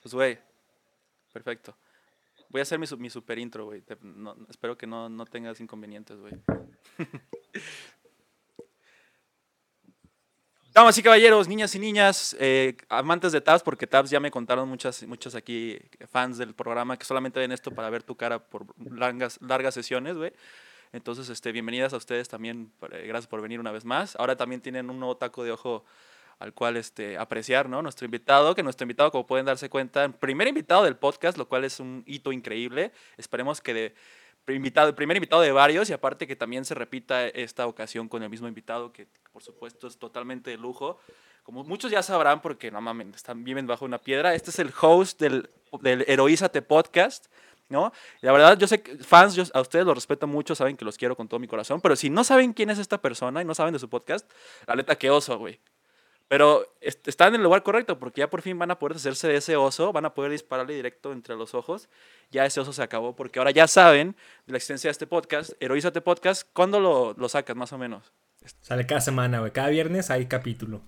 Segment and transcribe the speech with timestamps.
[0.00, 0.38] Pues, güey,
[1.32, 1.76] perfecto.
[2.48, 3.82] Voy a hacer mi, mi super intro, güey.
[4.48, 6.34] Espero que no, no tengas inconvenientes, güey.
[10.72, 14.68] Damas y caballeros, niñas y niñas, eh, amantes de Tabs, porque Tabs ya me contaron
[14.68, 15.76] muchas, muchos aquí
[16.08, 20.16] fans del programa que solamente ven esto para ver tu cara por largas, largas sesiones,
[20.16, 20.32] güey.
[20.92, 24.14] Entonces, este, bienvenidas a ustedes también, eh, gracias por venir una vez más.
[24.14, 25.84] Ahora también tienen un nuevo taco de ojo
[26.40, 27.82] al cual este, apreciar, ¿no?
[27.82, 31.64] Nuestro invitado, que nuestro invitado, como pueden darse cuenta, primer invitado del podcast, lo cual
[31.64, 32.92] es un hito increíble.
[33.18, 33.94] Esperemos que de
[34.48, 38.30] invitado, primer invitado de varios y aparte que también se repita esta ocasión con el
[38.30, 40.98] mismo invitado, que por supuesto es totalmente de lujo.
[41.42, 44.72] Como muchos ya sabrán, porque no mames, están, viven bajo una piedra, este es el
[44.80, 45.50] host del,
[45.82, 47.26] del Heroízate Podcast.
[47.68, 47.92] ¿no?
[48.22, 51.28] La verdad, yo sé fans, a ustedes los respeto mucho, saben que los quiero con
[51.28, 53.78] todo mi corazón, pero si no saben quién es esta persona y no saben de
[53.78, 54.28] su podcast,
[54.66, 55.60] la neta, qué oso, güey.
[56.30, 59.26] Pero est- están en el lugar correcto porque ya por fin van a poder hacerse
[59.26, 61.88] de ese oso, van a poder dispararle directo entre los ojos.
[62.30, 64.14] Ya ese oso se acabó porque ahora ya saben
[64.46, 66.48] de la existencia de este podcast, Heroízate Podcast.
[66.52, 68.12] ¿Cuándo lo, lo sacas, más o menos?
[68.60, 69.50] Sale cada semana, güey.
[69.50, 70.82] Cada viernes hay capítulo.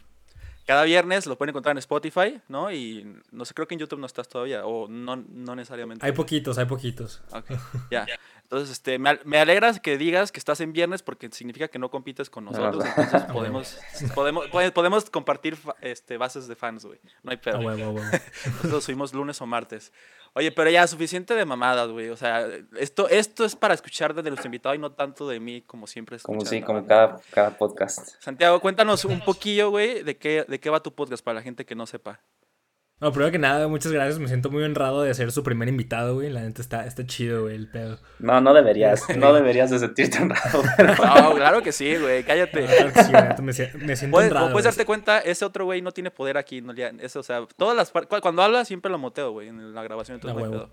[0.65, 2.71] Cada viernes lo pueden encontrar en Spotify, ¿no?
[2.71, 6.07] Y no sé, creo que en YouTube no estás todavía, o no, no necesariamente.
[6.07, 7.21] Hay poquitos, hay poquitos.
[7.33, 7.51] Ok,
[7.91, 8.07] ya.
[8.53, 11.91] Entonces, este, me, me alegra que digas que estás en viernes porque significa que no
[11.91, 12.85] compites con nosotros.
[12.85, 13.79] Entonces podemos,
[14.15, 17.01] podemos, pode- podemos compartir este, bases de fans, güey.
[17.23, 17.61] No hay pedo.
[17.61, 18.01] huevo, a huevo.
[18.57, 19.91] Nosotros subimos lunes o martes.
[20.35, 22.11] Oye, pero ya, suficiente de mamadas, güey.
[22.11, 25.63] O sea, esto, esto es para escuchar de nuestro invitado y no tanto de mí,
[25.63, 26.19] como siempre.
[26.19, 28.07] Como sí, como cada, cada podcast.
[28.21, 31.65] Santiago, cuéntanos un poquillo, güey, de qué, de qué va tu podcast para la gente
[31.65, 32.21] que no sepa.
[33.03, 34.21] No, primero que nada, muchas gracias.
[34.21, 36.31] Me siento muy honrado de ser su primer invitado, güey.
[36.31, 37.99] La neta está, está chido, güey, el pedo.
[38.21, 42.65] No, no deberías, no deberías de sentirte honrado, pero No, claro que sí, güey, cállate.
[42.65, 44.53] Claro que sí, güey, me, si- me siento Puedes, honrado.
[44.53, 44.63] güey.
[44.63, 46.61] darte cuenta, ese otro güey no tiene poder aquí.
[46.63, 49.83] No, ya, eso, o sea, todas las cuando habla siempre lo moteo, güey, en la
[49.83, 50.21] grabación.
[50.23, 50.71] Entonces no.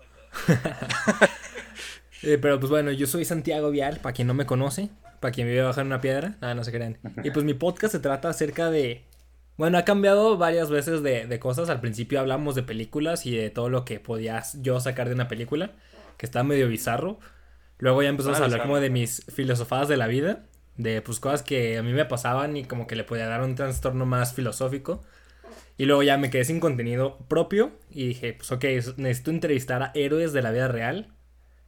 [2.22, 5.46] Eh, pero pues bueno, yo soy Santiago Vial, para quien no me conoce, para quien
[5.46, 6.98] vive bajo una piedra, nada, no se crean.
[7.24, 9.04] Y pues mi podcast se trata acerca de...
[9.60, 11.68] Bueno, ha cambiado varias veces de, de cosas.
[11.68, 15.28] Al principio hablamos de películas y de todo lo que podía yo sacar de una
[15.28, 15.72] película,
[16.16, 17.18] que está medio bizarro.
[17.78, 18.68] Luego ya empezamos a hablar bizarro.
[18.70, 22.56] como de mis filosofadas de la vida, de pues cosas que a mí me pasaban
[22.56, 25.02] y como que le podía dar un trastorno más filosófico.
[25.78, 28.64] Y luego ya me quedé sin contenido propio y dije, pues ok,
[28.98, 31.14] necesito entrevistar a héroes de la vida real.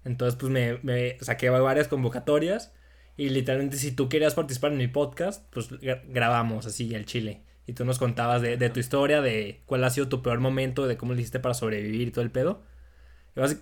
[0.04, 2.72] Entonces pues me, me saqué varias convocatorias
[3.16, 7.42] y literalmente si tú querías participar en mi podcast, pues gra- grabamos así al chile.
[7.66, 10.86] Y tú nos contabas de, de tu historia, de cuál ha sido tu peor momento,
[10.86, 12.62] de cómo le hiciste para sobrevivir y todo el pedo.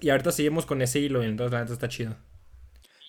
[0.00, 2.16] Y ahorita seguimos con ese hilo y entonces la neta está chido.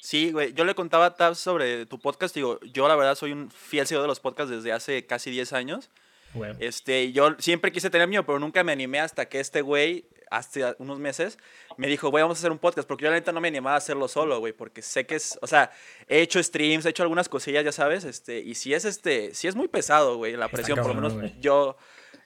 [0.01, 2.35] Sí, güey, yo le contaba a Tabs sobre tu podcast.
[2.35, 5.53] Digo, yo la verdad soy un fiel seguidor de los podcasts desde hace casi 10
[5.53, 5.89] años.
[6.33, 6.55] Bueno.
[6.59, 10.75] Este, yo siempre quise tener mío, pero nunca me animé hasta que este güey, hace
[10.79, 11.37] unos meses,
[11.77, 12.87] me dijo, güey, vamos a hacer un podcast.
[12.87, 15.37] Porque yo la neta no me animaba a hacerlo solo, güey, porque sé que es,
[15.41, 15.71] o sea,
[16.07, 19.47] he hecho streams, he hecho algunas cosillas, ya sabes, este, y si es, este, si
[19.47, 21.39] es muy pesado, güey, la presión, por lo menos güey.
[21.39, 21.77] yo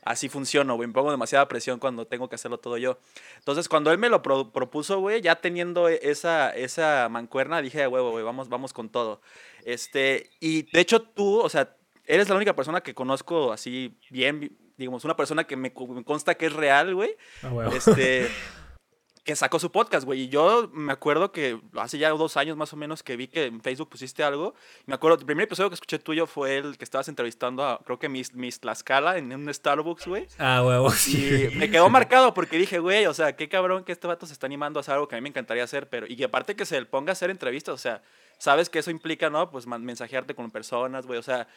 [0.03, 2.99] así funciono, güey, me pongo demasiada presión cuando tengo que hacerlo todo yo.
[3.39, 7.81] Entonces, cuando él me lo pro- propuso, güey, ya teniendo e- esa, esa mancuerna, dije,
[7.81, 9.19] "A huevo, güey, vamos, vamos con todo.
[9.63, 14.55] Este, y de hecho tú, o sea, eres la única persona que conozco así bien,
[14.77, 17.71] digamos, una persona que me, me consta que es real, güey, Ah, huevo.
[17.73, 18.27] este,
[19.23, 20.21] que sacó su podcast, güey.
[20.21, 23.45] Y yo me acuerdo que hace ya dos años más o menos que vi que
[23.45, 24.53] en Facebook pusiste algo.
[24.85, 27.97] Me acuerdo, el primer episodio que escuché tuyo fue el que estabas entrevistando a, creo
[27.97, 30.27] que Miss, Miss Tlaxcala en un Starbucks, güey.
[30.37, 31.49] Ah, huevo, sí.
[31.51, 34.33] Y me quedó marcado porque dije, güey, o sea, qué cabrón que este vato se
[34.33, 36.65] está animando a hacer algo que a mí me encantaría hacer, pero y aparte que
[36.67, 38.03] se le ponga a hacer entrevistas, o sea,
[38.37, 39.49] sabes que eso implica, ¿no?
[39.49, 41.47] Pues mensajearte con personas, güey, o sea,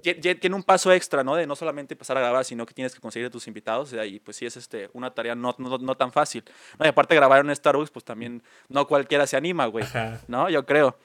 [0.00, 1.34] tiene un paso extra, ¿no?
[1.34, 4.20] De no solamente pasar a grabar, sino que tienes que conseguir a tus invitados, y
[4.20, 6.44] pues sí es este, una tarea no, no, no tan fácil.
[6.78, 10.20] No, y aparte grabar en Starbucks, pues también no cualquiera se anima, güey, Ajá.
[10.28, 10.48] ¿no?
[10.50, 10.96] Yo creo.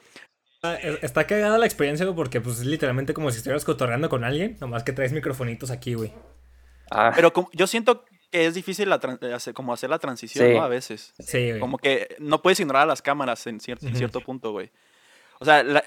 [0.62, 4.08] Ah, es- Está cagada la experiencia, güey, porque pues es literalmente como si estuvieras cotorreando
[4.08, 6.12] con alguien, nomás que traes microfonitos aquí, güey.
[6.90, 8.96] ah, Pero como- yo siento que es difícil la
[9.34, 10.54] hacer, como hacer la transición, Sí.
[10.54, 10.62] ¿no?
[10.62, 11.12] A veces.
[11.18, 11.60] Sí, güey.
[11.60, 14.70] Como que no puedes ignorar a las cámaras en cierto, en cierto punto, güey.
[15.40, 15.84] O sea, la...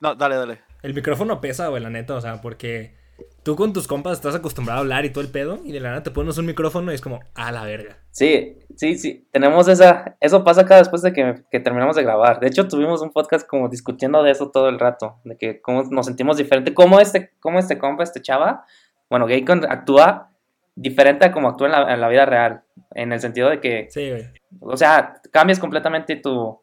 [0.00, 0.60] No, dale, dale.
[0.82, 2.94] El micrófono pesa, güey, la neta, o sea, porque
[3.42, 5.88] tú con tus compas estás acostumbrado a hablar y todo el pedo, y de la
[5.90, 7.96] nada te pones un micrófono y es como, a la verga.
[8.10, 12.40] sí, sí, sí, tenemos esa, eso pasa acá después de que, que terminamos de grabar.
[12.40, 15.84] De hecho, tuvimos un podcast como discutiendo de eso todo el rato, de que cómo
[15.84, 18.64] nos sentimos diferente, cómo este, cómo este compa, este chava,
[19.08, 20.30] bueno, Gaycon actúa
[20.74, 22.64] diferente a como actúa en la, en la vida real,
[22.94, 24.26] en el sentido de que, Sí, güey.
[24.60, 26.60] o sea, cambias completamente tu,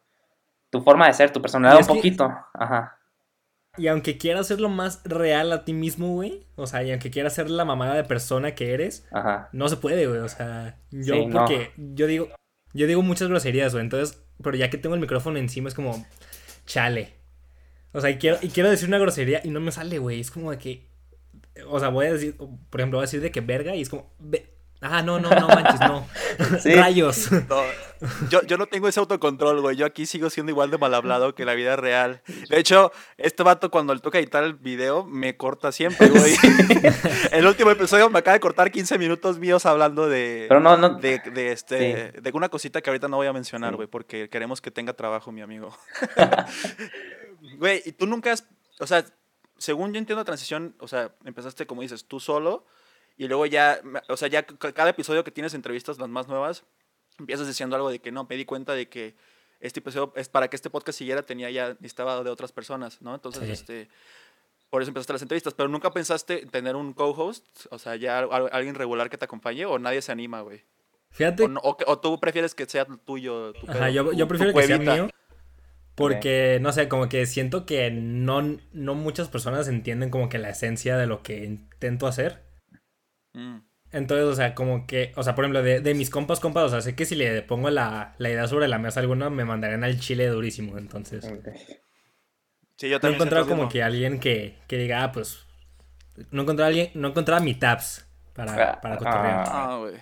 [0.70, 3.00] tu forma de ser, tu personalidad un que- poquito, ajá.
[3.78, 7.10] Y aunque quieras ser lo más real a ti mismo, güey, o sea, y aunque
[7.10, 9.50] quieras ser la mamada de persona que eres, Ajá.
[9.52, 11.40] no se puede, güey, o sea, yo Sí, no.
[11.40, 12.30] porque yo digo,
[12.74, 16.06] yo digo muchas groserías, güey, entonces, pero ya que tengo el micrófono encima es como,
[16.68, 17.14] chale.
[17.94, 20.30] O sea, y quiero, y quiero decir una grosería y no me sale, güey, es
[20.30, 20.88] como de que,
[21.68, 23.90] o sea, voy a decir, por ejemplo, voy a decir de que verga y es
[23.90, 24.14] como,
[24.84, 26.06] ah, no, no, no manches, no,
[26.60, 26.74] Sí.
[26.76, 27.32] rayos.
[27.32, 27.62] No,
[28.30, 29.78] yo, yo no tengo ese autocontrol, güey.
[29.78, 32.22] Yo aquí sigo siendo igual de mal hablado que la vida real.
[32.50, 36.36] De hecho, este vato cuando le toca editar el video me corta siempre, güey.
[37.32, 40.48] el último episodio me acaba de cortar 15 minutos míos hablando de...
[40.50, 40.96] Pero no, no.
[40.96, 43.76] De, de este, de una cosita que ahorita no voy a mencionar, Sí.
[43.78, 45.76] güey, porque queremos que tenga trabajo, mi amigo.
[47.58, 48.48] Güey, y tú nunca has,
[48.80, 49.06] o sea,
[49.58, 52.66] según yo entiendo la transición, o sea, empezaste como dices, tú solo,
[53.18, 53.80] y luego ya,
[54.10, 56.64] o sea, ya ca- cada episodio que tienes entrevistas, las más nuevas,
[57.20, 59.16] empiezas diciendo algo de que no, me di cuenta de que
[59.60, 63.14] este episodio, es para que este podcast siguiera, tenía ya, necesitaba de otras personas, ¿no?
[63.16, 63.52] Entonces, Sí.
[63.52, 63.90] este,
[64.70, 68.20] por eso empezaste las entrevistas, pero nunca pensaste en tener un co-host, o sea, ya
[68.20, 70.64] al- alguien regular que te acompañe, o nadie se anima, güey.
[71.12, 73.54] Fíjate O, no- o que- o tú prefieres que sea tuyo.
[73.54, 75.10] tu Ajá, pedo, yo, tu- yo tu prefiero que sea mío.
[75.96, 80.50] Porque, no sé, como que siento que no, no muchas personas entienden como que la
[80.50, 82.42] esencia de lo que intento hacer.
[83.34, 83.58] Mm.
[83.92, 86.70] Entonces, o sea, como que, o sea, por ejemplo, de, de mis compas, compas, o
[86.70, 89.46] sea, sé que si le pongo la, la idea sobre la mesa a alguna, me
[89.46, 90.78] mandarían al chile durísimo.
[90.80, 91.24] Entonces,
[92.76, 93.36] Sí, yo no he también.
[93.36, 95.46] lo como que alguien que, que diga, ah, pues,
[96.32, 99.44] no encontraba alguien, no encontraba mi tabs para, para cotorrear.
[99.48, 99.94] Ah, güey.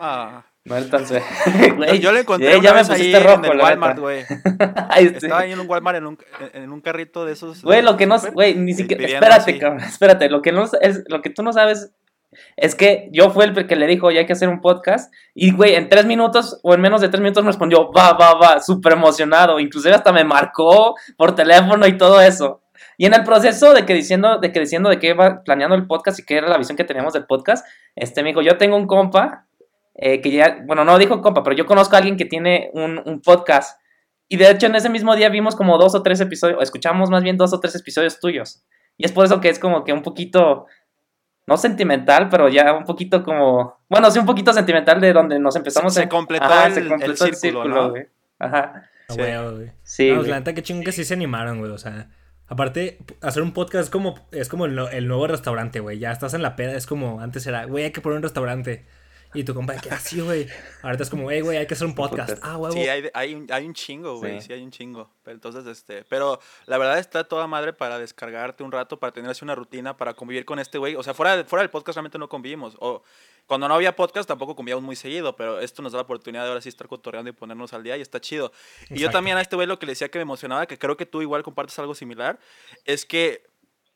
[0.00, 0.46] Ah.
[0.64, 3.50] No tan se- Yo, Güey, yo le encontré ya- una ya me ahí rojo, en
[3.52, 4.20] el Walmart, güey.
[4.96, 6.18] Estaba ahí en un Walmart en un,
[6.54, 7.62] en un carrito de esos.
[7.62, 9.58] Güey, lo que no, güey, ni siquiera, espérate, así.
[9.58, 11.92] cabrón, espérate, lo que no es, lo que tú no sabes
[12.56, 15.52] es que yo fui el que le dijo, ya hay que hacer un podcast, y
[15.52, 18.60] güey, en tres minutos o en menos de tres minutos me respondió, va, va, va,
[18.60, 22.62] súper emocionado, inclusive hasta me marcó por teléfono y todo eso.
[22.98, 25.86] Y en el proceso de que diciendo, de que diciendo de que iba planeando el
[25.86, 28.76] podcast y que era la visión que teníamos del podcast, este me dijo, yo tengo
[28.76, 29.46] un compa,
[29.94, 33.02] eh, que ya, bueno, no dijo compa, pero yo conozco a alguien que tiene un,
[33.04, 33.80] un podcast.
[34.28, 37.22] Y de hecho en ese mismo día vimos como dos o tres episodios, escuchamos más
[37.22, 38.64] bien dos o tres episodios tuyos.
[38.96, 40.66] Y es por eso que es como que un poquito,
[41.46, 45.56] no sentimental, pero ya un poquito como, bueno, sí un poquito sentimental de donde nos
[45.56, 47.90] empezamos Se a- completó Ajá, el- se completó el círculo, círculo, ¿no?
[47.90, 48.06] güey.
[48.38, 48.88] Ajá.
[49.08, 49.20] Sí.
[49.20, 49.72] huevo, güey.
[49.82, 51.70] Sí, No, pues, la neta, que chingón que sí se animaron, güey.
[51.70, 52.08] O sea,
[52.46, 55.98] aparte, hacer un podcast es como, es como el, no- el nuevo restaurante, güey.
[55.98, 58.86] Ya estás en la peda, es como antes era, güey, hay que poner un restaurante.
[59.34, 60.46] Y tu compa, que así, güey.
[60.82, 62.30] Ahorita es como, hey, güey, hay que hacer un podcast.
[62.30, 62.44] podcast.
[62.44, 62.74] Ah, huevo.
[62.74, 64.40] Sí, hay, hay, un, hay un chingo, güey.
[64.40, 64.48] Sí.
[64.48, 64.52] Sí.
[64.52, 65.10] hay un chingo.
[65.22, 66.04] Pero entonces, este.
[66.04, 69.96] Pero la verdad está toda madre para descargarte un rato, para tener así una rutina,
[69.96, 70.96] para convivir con este güey.
[70.96, 72.76] O sea, fuera, fuera del podcast realmente no convivimos.
[72.80, 73.02] O
[73.46, 76.48] cuando no había podcast tampoco convivíamos muy seguido, pero esto nos da la oportunidad de
[76.48, 78.52] ahora sí estar cotorreando y ponernos al día y está chido.
[78.84, 79.18] Y yo Exacto.
[79.18, 81.22] también a este güey lo que le decía que me emocionaba, que creo que tú
[81.22, 82.38] igual compartes algo similar,
[82.84, 83.50] es que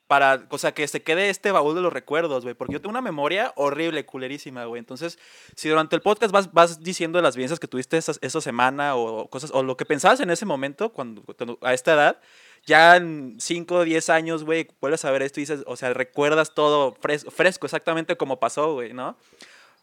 [0.06, 2.90] para, o sea, que se quede este baúl de los recuerdos, güey, porque yo tengo
[2.90, 4.78] una memoria horrible, culerísima, güey.
[4.78, 5.18] Entonces,
[5.56, 9.28] si durante el podcast vas, vas diciendo las vivencias que tuviste esa, esa semana o
[9.28, 12.20] cosas, o lo que pensabas en ese momento, cuando, cuando- a esta edad,
[12.64, 15.92] ya en 5 o 10 años, güey, vuelves a ver esto y dices, o sea,
[15.92, 19.16] recuerdas todo fres- fresco, exactamente como pasó, güey, ¿no?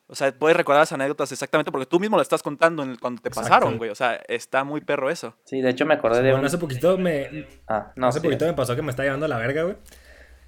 [0.08, 3.00] O sea, puedes recordar las anécdotas exactamente porque tú mismo lo estás contando en el-
[3.00, 3.50] cuando te Exacto.
[3.50, 3.90] pasaron, güey.
[3.90, 5.34] O sea, está muy perro eso.
[5.46, 6.46] Sí, de hecho me acordé de Bueno, un...
[6.46, 8.25] hace poquito me, Ah, no, hace sí.
[8.25, 9.78] poquito me pasó que me está llevando a la verga, güey.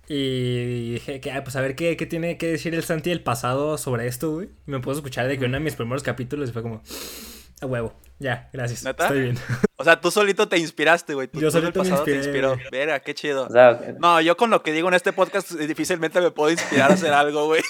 [0.08, 3.22] Y dije que, ah, pues a ver qué, qué tiene que decir el Santi del
[3.22, 4.50] pasado sobre esto, güey.
[4.66, 6.84] Me puedo escuchar de que uno de mis primeros capítulos y fue como,
[7.62, 8.84] a huevo, ya, gracias.
[8.84, 9.06] ¿Neta?
[9.06, 9.38] Estoy bien.
[9.78, 11.28] O sea, tú solito te inspiraste, güey.
[11.28, 12.70] Tú, Yo tú solito me pasado te inspiré, inspiró.
[12.72, 13.48] Verga, qué chido.
[13.48, 16.52] O sea, No, yo con lo que digo en este podcast eh, difícilmente me puedo
[16.52, 17.62] inspirar a hacer algo, güey.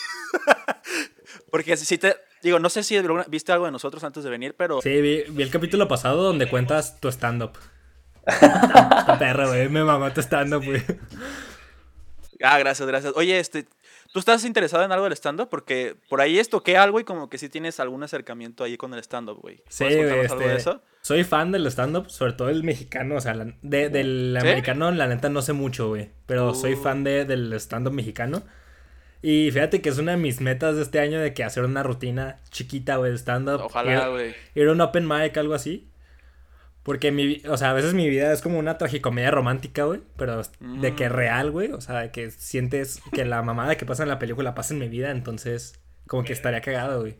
[1.51, 2.15] Porque si te...
[2.43, 4.81] Digo, no sé si viste algo de nosotros antes de venir, pero...
[4.81, 7.53] Sí, vi, vi el capítulo pasado donde cuentas tu stand-up.
[9.19, 9.69] Perro, güey.
[9.69, 10.83] Me mamó tu stand-up, güey.
[12.43, 13.13] Ah, gracias, gracias.
[13.15, 13.65] Oye, este...
[14.13, 15.49] ¿Tú estás interesado en algo del stand-up?
[15.49, 18.93] Porque por ahí es toqué algo y como que sí tienes algún acercamiento ahí con
[18.93, 19.57] el stand-up, güey.
[19.67, 20.47] Sí, ¿Puedes güey.
[20.47, 20.81] Este, eso?
[21.01, 23.15] soy fan del stand-up, sobre todo el mexicano.
[23.15, 24.47] O sea, la- de- del ¿Sí?
[24.47, 26.11] americano, la neta, no sé mucho, güey.
[26.27, 26.81] Pero soy Uh.
[26.81, 28.43] fan de, del stand-up mexicano.
[29.21, 31.83] Y fíjate que es una de mis metas de este año de que hacer una
[31.83, 33.61] rutina chiquita, güey, de stand-up.
[33.65, 34.35] Ojalá, Ir- güey.
[34.53, 35.89] ir a un open mic, algo así.
[36.85, 40.01] Porque mi, o sea, a veces mi vida es como una tragicomedia romántica, güey.
[40.17, 41.13] Pero de que Mm.
[41.13, 41.71] real, güey.
[41.71, 44.79] O sea, de que sientes que la mamada que pasa en la película pasa en
[44.79, 45.09] mi vida.
[45.09, 47.17] Entonces, como que estaría cagado, güey.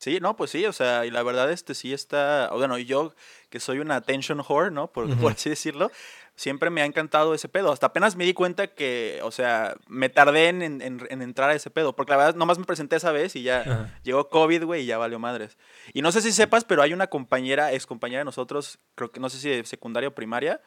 [0.00, 3.14] Sí, no, pues sí, o sea, y la verdad este sí está, bueno, yo
[3.48, 4.90] que soy una attention whore, ¿no?
[4.92, 5.90] Por, por así decirlo,
[6.36, 7.70] siempre me ha encantado ese pedo.
[7.72, 11.50] Hasta apenas me di cuenta que, o sea, me tardé en, en- en- en entrar
[11.50, 13.98] a ese pedo, porque la verdad nomás me presenté esa vez y ya Ajá.
[14.02, 15.56] llegó COVID, güey, y ya valió madres.
[15.92, 19.20] Y no sé si sepas, pero hay una compañera, ex compañera de nosotros, creo que
[19.20, 20.60] no sé si de secundaria o primaria,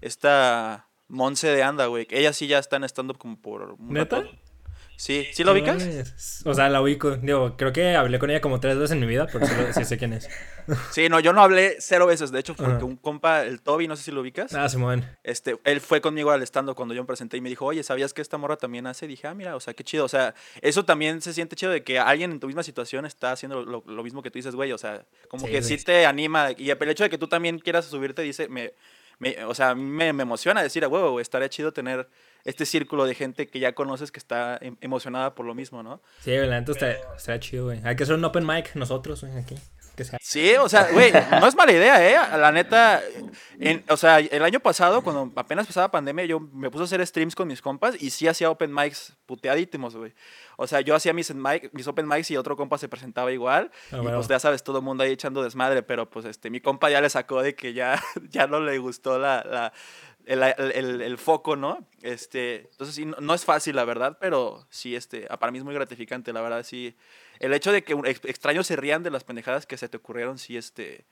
[0.00, 2.06] esta Monse de Anda, güey.
[2.10, 3.72] Ella sí ya está en stand-up como por...
[3.78, 4.16] un ¿Neta?
[4.22, 4.30] rato.
[5.00, 5.82] Sí, ¿sí lo ubicas?
[6.44, 7.16] O sea, la ubico.
[7.16, 9.84] Digo, creo que hablé con ella como tres veces en mi vida, pero sí, sí
[9.86, 10.28] sé quién es.
[10.92, 12.30] Sí, no, yo no hablé cero veces.
[12.30, 12.84] De hecho, porque Ajá.
[12.84, 14.52] un compa, el Toby, no sé si lo ubicas.
[14.52, 15.04] Ah, Simón.
[15.24, 18.12] Este, él fue conmigo al stand cuando yo me presenté y me dijo, oye, ¿sabías
[18.12, 19.06] que esta morra también hace?
[19.06, 20.04] dije, ah, mira, o sea, qué chido.
[20.04, 23.32] O sea, eso también se siente chido de que alguien en tu misma situación está
[23.32, 24.70] haciendo lo, lo mismo que tú dices, güey.
[24.72, 25.78] O sea, como Sí, que güey.
[25.78, 26.50] sí te anima.
[26.56, 28.74] Y el hecho de que tú también quieras subirte, dice, me,
[29.18, 32.06] me- o sea, a mí me, me emociona decir, a huevo, estaría chido tener
[32.44, 36.00] este círculo de gente que ya conoces que está em- emocionada por lo mismo, ¿no?
[36.20, 36.72] Sí, güey, la neta
[37.16, 37.80] está, chido, güey.
[37.84, 39.56] Hay que hacer un open mic nosotros, güey, aquí.
[39.96, 40.18] Que sea.
[40.22, 42.38] Sí, o sea, güey, no es mala idea, ¿eh?
[42.38, 43.02] La neta,
[43.58, 47.04] en- o sea, el año pasado, cuando apenas empezaba pandemia, yo me puse a hacer
[47.06, 50.14] streams con mis compas y sí hacía open mics puteadísimos, güey.
[50.56, 53.70] O sea, yo hacía mis, mic- mis open mics y otro compa se presentaba igual.
[53.90, 54.18] Ah, y bueno.
[54.18, 57.00] pues ya sabes, todo el mundo ahí echando desmadre, pero pues este, mi compa ya
[57.00, 59.72] le sacó de que ya, ya no le gustó la, la-
[60.26, 61.86] el, el- el- foco, ¿no?
[62.02, 65.58] Este, entonces sí, no, no es fácil, la verdad, pero sí, este, ah, para mí
[65.58, 66.94] es muy gratificante, la verdad, sí.
[67.38, 70.56] El hecho de que extraños se rían de las pendejadas que se te ocurrieron, sí,
[70.56, 71.04] este,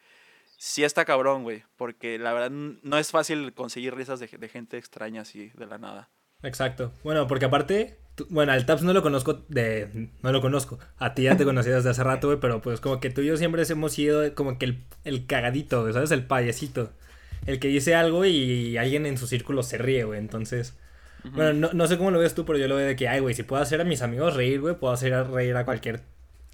[0.57, 4.77] sí está cabrón, güey, porque la verdad no es fácil conseguir risas de, de gente
[4.79, 6.09] extraña así, de la nada.
[6.43, 6.93] Exacto.
[7.03, 10.11] Bueno, porque aparte, tú- bueno, al Taps no lo conozco de...
[10.23, 10.79] No lo conozco.
[10.99, 13.27] A ti ya te conocí desde hace rato, güey, pero pues como que tú y
[13.27, 16.13] yo siempre hemos sido como que el, el cagadito, ¿sabes?
[16.13, 16.93] El payasito.
[17.49, 20.19] El que dice algo y alguien en su círculo se ríe, güey.
[20.19, 20.77] Entonces,
[21.25, 23.21] bueno, no, no sé cómo lo ves tú, pero yo lo veo de que, ay,
[23.21, 26.03] güey, si puedo hacer a mis amigos reír, güey, puedo hacer a reír a cualquier,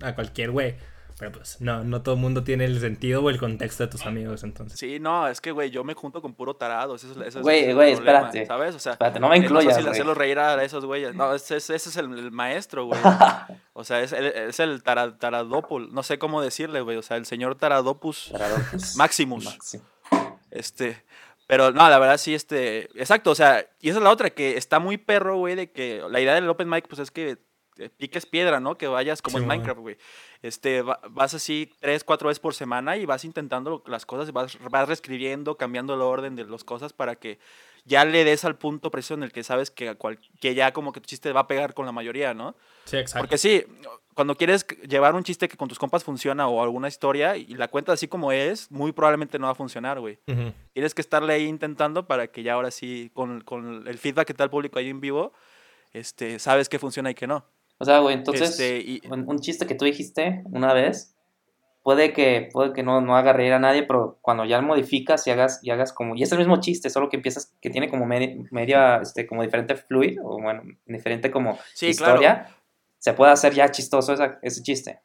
[0.00, 0.76] a cualquier güey.
[1.18, 4.04] Pero pues, no, no todo el mundo tiene el sentido o el contexto de tus
[4.04, 4.78] amigos, entonces.
[4.78, 6.96] Sí, no, es que, güey, yo me junto con puro tarado.
[6.96, 8.46] Ese es, ese es Güey, el güey, problema, espérate.
[8.46, 8.74] ¿Sabes?
[8.74, 9.92] O sea, Espérate, no me es incluyas, fácil güey.
[9.92, 11.14] hacerlos reír a esos güeyes.
[11.14, 13.00] No, ese, ese- es el, el maestro, güey.
[13.74, 15.92] O sea, es, el- es el tara- taradópol.
[15.92, 16.96] No sé cómo decirle, güey.
[16.96, 18.96] O sea, el señor Taradopus Paradopus.
[18.96, 19.44] Maximus.
[19.44, 19.84] Máximo.
[20.54, 21.02] Este.
[21.46, 22.84] Pero no, la verdad sí, este.
[22.98, 26.02] Exacto, o sea, y esa es la otra, que está muy perro, güey, de que
[26.08, 27.36] la idea del open mic, pues es que
[27.76, 28.78] eh, piques piedra, ¿no?
[28.78, 29.48] Que vayas como Sí, en.
[29.48, 29.98] Minecraft, güey.
[30.40, 34.56] Este, va- vas así tres, cuatro veces por semana y vas intentando las cosas, vas,
[34.70, 37.38] vas reescribiendo, cambiando el orden de las cosas para que
[37.84, 40.72] ya le des al punto preciso en el que sabes que, a cual- que ya
[40.72, 42.54] como que tu chiste va a pegar con la mayoría, ¿no?
[42.84, 43.20] Sí, exacto.
[43.22, 43.62] Porque sí,
[44.14, 47.68] cuando quieres llevar un chiste que con tus compas funciona o alguna historia y la
[47.68, 50.18] cuentas así como es, muy probablemente no va a funcionar, güey.
[50.26, 50.52] Ujú.
[50.72, 54.34] Tienes que estarle ahí intentando para que ya ahora sí, con, con el feedback que
[54.34, 55.32] te da el público ahí en vivo,
[55.92, 57.44] este, sabes qué funciona y qué no.
[57.78, 61.16] O sea, güey, entonces, Este, y- un, un chiste que tú dijiste una vez,
[61.84, 65.24] puede que, puede que no, no haga reír a nadie, pero cuando ya lo modificas
[65.28, 67.88] y hagas, y hagas como, y es el mismo chiste, solo que empiezas, que tiene
[67.88, 72.56] como media, media este, como diferente fluid, o bueno, diferente como Sí, historia, claro.
[72.98, 75.00] se puede hacer ya chistoso esa- ese chiste.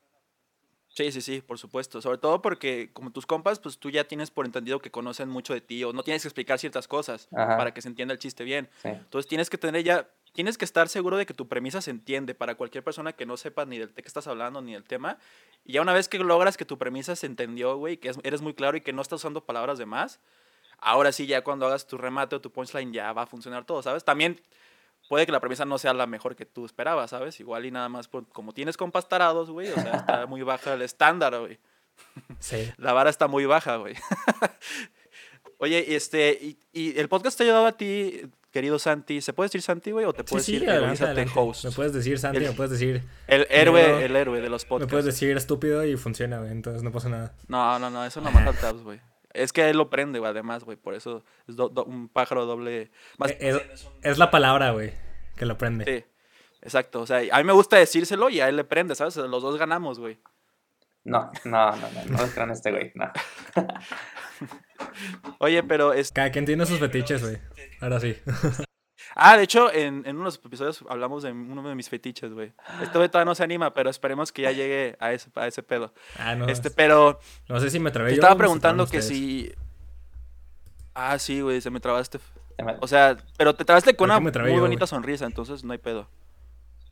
[0.88, 2.01] Sí, sí, sí, por supuesto.
[2.01, 5.53] Sobre todo porque como tus compas, pues tú ya tienes por entendido que conocen mucho
[5.53, 7.57] de ti o no tienes que explicar ciertas cosas Ajá.
[7.57, 8.69] para que se entienda el chiste bien.
[8.81, 8.89] Sí.
[8.89, 12.33] Entonces tienes que tener ya, tienes que estar seguro de que tu premisa se entiende
[12.36, 15.17] para cualquier persona que no sepa ni del de qué estás hablando ni del tema.
[15.65, 18.41] Y ya una vez que logras que tu premisa se entendió, güey, que es- eres
[18.41, 20.19] muy claro y que no estás usando palabras de más,
[20.77, 23.81] ahora sí ya cuando hagas tu remate o tu punchline ya va a funcionar todo,
[23.81, 24.03] ¿sabes?
[24.05, 24.39] También
[25.07, 27.39] puede que la premisa no sea la mejor que tú esperabas, ¿sabes?
[27.39, 30.74] Igual y nada más, por- como tienes compas tarados, güey, o sea, está muy baja
[30.74, 31.59] el estándar, güey.
[32.39, 32.71] Sí.
[32.77, 33.95] La vara está muy baja, güey.
[35.57, 38.21] Oye, este, y, y el podcast te ha ayudado a ti,
[38.51, 39.22] querido Santi.
[39.22, 40.06] ¿Se puede decir Santi, güey?
[40.06, 41.39] ¿O te Sí, puedes sí, decir adelante, Egoízate adelante.
[41.39, 41.65] host?
[41.65, 43.03] Me puedes decir Santi, El- me puedes decir...
[43.27, 44.91] El héroe, el héroe de los Me podcasts.
[44.91, 47.34] puedes decir estúpido y funciona, güey, entonces no pasa nada.
[47.48, 49.00] No, no, no, eso no mata tabs, güey.
[49.34, 50.75] Es que él lo prende, güey, además, güey.
[50.77, 52.91] Por eso es do- do- un pájaro doble.
[53.20, 53.38] Más, Eh,
[53.74, 54.91] Es, es la palabra, güey,
[55.36, 55.86] que lo prende.
[55.86, 56.03] sí,
[56.63, 57.01] exacto.
[57.01, 59.15] O sea, a mí me gusta decírselo y a él le prende, ¿sabes?
[59.18, 60.18] Los dos ganamos, güey.
[61.03, 63.12] No, no, no, no, no es crean este güey, no.
[65.39, 66.12] Oye, pero es.
[66.12, 67.38] Cada quien tiene sus fetiches, güey.
[67.82, 68.15] Ahora sí.
[69.15, 72.53] Ah, de hecho, en, en unos episodios hablamos de uno de mis fetiches, güey.
[72.82, 75.63] Este güey todavía no se anima, pero esperemos que ya llegue a ese, a ese
[75.63, 75.94] pedo.
[76.18, 76.48] Ah, no.
[76.48, 78.22] Este, pero No sé si me trabé te yo.
[78.22, 79.08] estaba preguntando que ustedes.
[79.08, 79.51] si.
[80.94, 82.20] Ah, sí, güey, se me trabaste.
[82.82, 86.08] O sea, pero te trabaste con una muy yo, bonita sonrisa, entonces no hay pedo.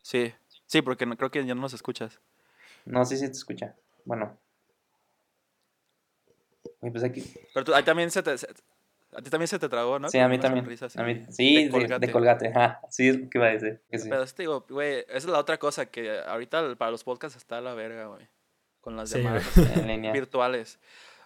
[0.01, 0.33] Sí,
[0.65, 2.19] sí, porque no, creo que ya no nos escuchas.
[2.85, 3.75] No sé si te escucha.
[4.07, 4.37] Bueno.
[6.79, 7.23] Pues aquí.
[7.53, 8.47] Pero tú, a ti también se te, se-
[9.13, 10.09] a ti también se te tragó, ¿no?
[10.09, 10.65] Sí, a mí también.
[10.95, 12.47] A mí- sí, de, de colgate.
[12.49, 12.79] ajá.
[12.89, 13.81] Sí, es lo que iba a decir.
[13.91, 14.09] que sí.
[14.09, 17.57] Pero te digo, güey, esa es la otra cosa que ahorita para los podcasts está
[17.57, 18.27] a la verga, güey.
[18.81, 19.43] Con las Sí, llamadas
[19.89, 20.79] En virtuales.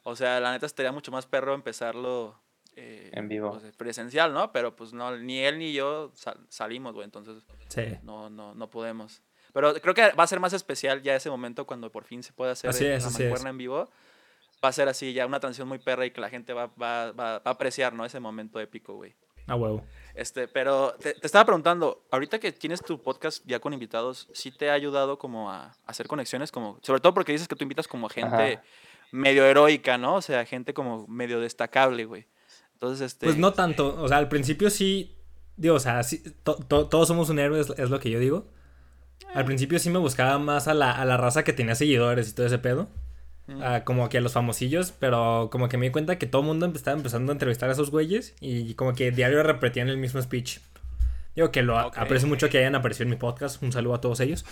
[0.03, 2.41] O sea, la neta estaría mucho más perro empezarlo
[2.75, 3.51] eh, En vivo.
[3.59, 4.51] pues, presencial, ¿no?
[4.51, 7.97] Pero pues no, ni él ni yo sal- salimos, güey, entonces Sí.
[8.03, 9.21] no, no, no podemos.
[9.53, 12.31] Pero creo que va a ser más especial ya ese momento cuando por fin se
[12.33, 13.29] pueda hacer Así es, la así es.
[13.29, 13.89] mancuerna en vivo.
[14.63, 17.11] Va a ser así, ya una transición muy perra y que la gente va, va,
[17.11, 18.05] va, va a apreciar, ¿no?
[18.05, 19.15] Ese momento épico, güey.
[19.47, 19.83] A huevo.
[20.13, 24.51] Este, pero te, te estaba preguntando, ahorita que tienes tu podcast ya con invitados, ¿sí
[24.51, 26.51] te ha ayudado como a, hacer conexiones?
[26.51, 28.63] como Sobre todo porque dices que tú invitas como a gente Ajá.
[29.11, 30.15] medio heroica, ¿no?
[30.15, 32.27] O sea, gente como medio destacable, güey.
[32.73, 33.25] Entonces, este...
[33.25, 35.17] Pues no tanto, o sea, al principio sí,
[35.57, 38.19] digo, o sea, sí, to- to- todos somos un héroe, es, es lo que yo
[38.19, 38.47] digo.
[39.33, 42.33] Al principio sí me buscaba más a la, a la raza que tenía seguidores y
[42.33, 42.89] todo ese pedo.
[43.61, 46.47] A- como que a los famosillos, pero como que me di cuenta que todo el
[46.47, 50.21] mundo estaba empezando a entrevistar a esos güeyes y como que diario repetían el mismo
[50.21, 50.59] speech.
[51.35, 54.19] Digo que lo aprecio mucho que hayan aparecido en mi podcast, un saludo a todos
[54.21, 54.45] ellos.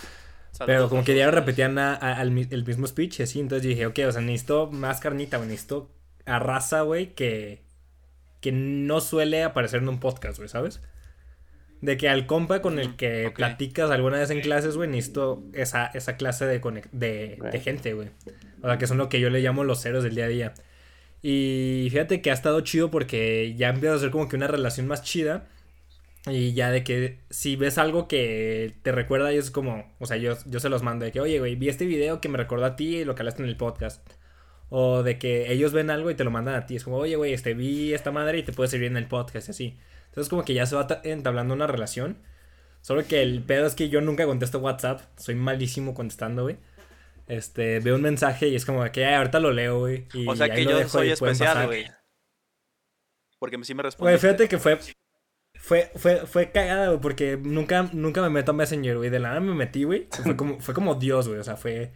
[0.52, 3.86] Saludos Pero como que diario repetían a- a- el mismo speech y así, entonces dije,
[3.86, 5.90] ok, o sea, necesito más carnita, güey, necesito
[6.26, 7.62] a raza, güey, que,
[8.40, 10.82] que no suele aparecer en un podcast, güey, ¿sabes?
[11.80, 15.86] De que al compa con el que platicas alguna vez en clases, güey, necesito esa,
[15.86, 16.60] esa clase de,
[16.92, 18.08] de, de gente, güey.
[18.62, 20.54] O sea, que son lo que yo le llamo los héroes del día a día.
[21.22, 24.86] Y fíjate que ha estado chido porque ya empieza a ser como que una relación
[24.86, 25.48] más chida.
[26.26, 30.18] Y ya de que si ves algo que te recuerda y es como, o sea,
[30.18, 32.66] yo, yo se los mando de que, oye, güey, vi este video que me recordó
[32.66, 34.06] a ti y lo que hablaste en el podcast.
[34.68, 36.76] O de que ellos ven algo y te lo mandan a ti.
[36.76, 39.48] Es como, oye, güey, este, vi esta madre y te puede servir en el podcast
[39.48, 39.78] y así.
[40.10, 42.18] Entonces como que ya se va ta- entablando una relación.
[42.82, 45.00] Solo que el pedo es que yo nunca contesto WhatsApp.
[45.16, 46.58] Soy malísimo contestando, güey.
[47.26, 50.06] Este, veo un mensaje y es como que "Ay, ahorita lo leo, güey.
[50.14, 51.86] Y O sea ahí que lo yo dejo soy especial, güey.
[53.38, 54.18] Porque sí me Güey, respondiste.
[54.26, 54.78] fíjate que fue.
[55.62, 59.08] Fue, fue, fue cagada, güey, porque nunca, nunca me meto a Messenger, güey.
[59.10, 60.08] De la nada me metí, güey.
[60.24, 61.38] Fue como, fue como Dios, güey.
[61.38, 61.92] O sea, fue,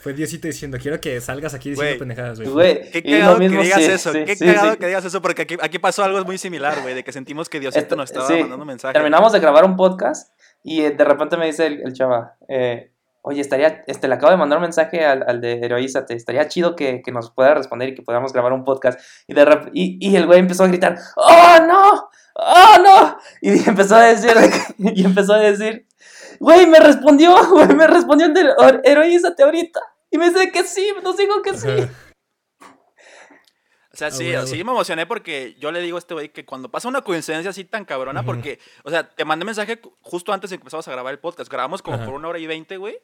[0.00, 1.98] fue Diosito diciendo, quiero que salgas aquí diciendo Güey.
[1.98, 2.90] pendejadas, güey.
[2.90, 4.78] Qué cagado que digas sí, eso, sí, qué sí, cagado sí.
[4.78, 7.60] que digas eso, porque aquí, aquí pasó algo muy similar, güey, de que sentimos que
[7.60, 8.94] Diosito Esto- nos estaba sí, mandando un mensaje.
[8.94, 10.32] Terminamos de grabar un podcast
[10.62, 14.30] y eh, de repente me dice el, el chava, eh, oye, estaría, este, le acabo
[14.30, 17.90] de mandar un mensaje al, al de Heroízate, estaría chido que, que nos pueda responder
[17.90, 18.98] y que podamos grabar un podcast.
[19.26, 22.07] Y, de rep- y, y el güey empezó a gritar, ¡Oh, no!
[22.40, 23.18] ¡Oh, no!
[23.42, 24.32] Y empezó a decir,
[24.78, 25.86] y empezó a decir,
[26.38, 28.28] güey, me respondió, güey, me respondió
[28.84, 29.80] Heroízate ahorita.
[30.10, 31.68] Y me dice que sí, nos dijo que sí.
[33.92, 36.44] O sea, Ah, sí, sí me emocioné porque yo le digo a este güey que
[36.44, 38.26] cuando pasa una coincidencia así tan cabrona, Ujú.
[38.26, 41.50] porque, o sea, te mandé mensaje justo antes de que empezamos a grabar el podcast.
[41.50, 42.04] Grabamos como Ajá.
[42.06, 42.96] por una hora y veinte, güey.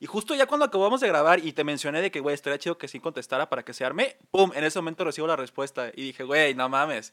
[0.00, 2.78] Y justo ya cuando acabamos de grabar y te mencioné de que, güey, estaría chido
[2.78, 5.92] que sí contestara para que se arme, pum, en ese momento recibo la respuesta.
[5.94, 7.12] Y dije, güey, no mames.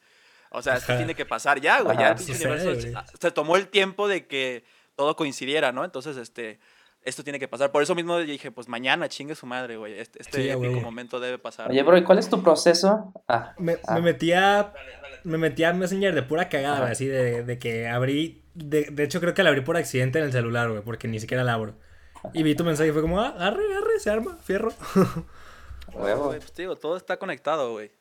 [0.51, 0.97] O sea, esto Ajá.
[0.99, 1.97] tiene que pasar ya, güey.
[1.97, 2.95] Ya el pinche universo güey.
[3.19, 4.63] se tomó el tiempo de que
[4.95, 5.83] todo coincidiera, ¿no?
[5.85, 6.59] Entonces, este,
[7.03, 7.71] esto tiene que pasar.
[7.71, 9.99] Por eso mismo dije, pues mañana chingue su madre, güey.
[9.99, 10.81] Este, este Sí, épico huevo.
[10.81, 11.69] momento debe pasar.
[11.69, 13.13] Oye, bro, ¿y cuál es tu proceso?
[13.27, 13.95] Ah, Me, Ah.
[13.95, 14.73] me metí a.
[15.23, 16.81] Me metí a Messenger de pura cagada, Ajá.
[16.83, 16.91] güey.
[16.93, 18.43] Así de, de que abrí.
[18.53, 20.81] De, de hecho, creo que la abrí por accidente en el celular, güey.
[20.81, 21.75] Porque ni siquiera la abro.
[22.33, 24.73] Y vi tu mensaje y fue como, ah, arre, arre, se arma, fierro.
[25.93, 26.25] huevo.
[26.27, 27.91] Güey, pues digo, todo está conectado, güey.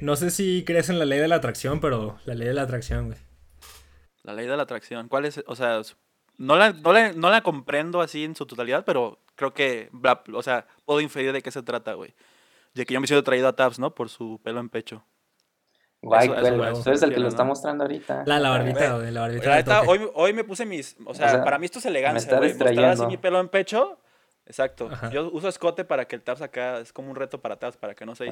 [0.00, 2.62] No sé si crees en la ley de la atracción, pero la ley de la
[2.62, 3.18] atracción, güey.
[4.22, 5.08] La ley de la atracción.
[5.08, 5.42] ¿Cuál es?
[5.46, 5.80] O sea,
[6.36, 10.22] no la, no la, no la comprendo así en su totalidad, pero creo que, bla-
[10.34, 12.14] o sea, puedo inferir de qué se trata, güey.
[12.74, 13.94] De que yo me siento traído a Tabs, ¿no?
[13.94, 15.04] Por su pelo en pecho.
[16.00, 18.22] Guay, Eso- güey, eso- eso tú eres el que lo está mostrando ahorita.
[18.26, 19.48] La, la Güey, barbita, güey, la barbita.
[19.50, 19.90] La neta, toque.
[19.90, 20.96] hoy, hoy me puse mis.
[21.04, 22.54] O sea, O sea, para mí esto es elegancia, está güey.
[22.54, 23.98] Mostrar así mi pelo en pecho.
[24.46, 24.88] Exacto.
[24.92, 25.10] Ajá.
[25.10, 27.94] Yo uso escote para que el Tabs acá es como un reto para Tabs, para
[27.94, 28.30] que no se no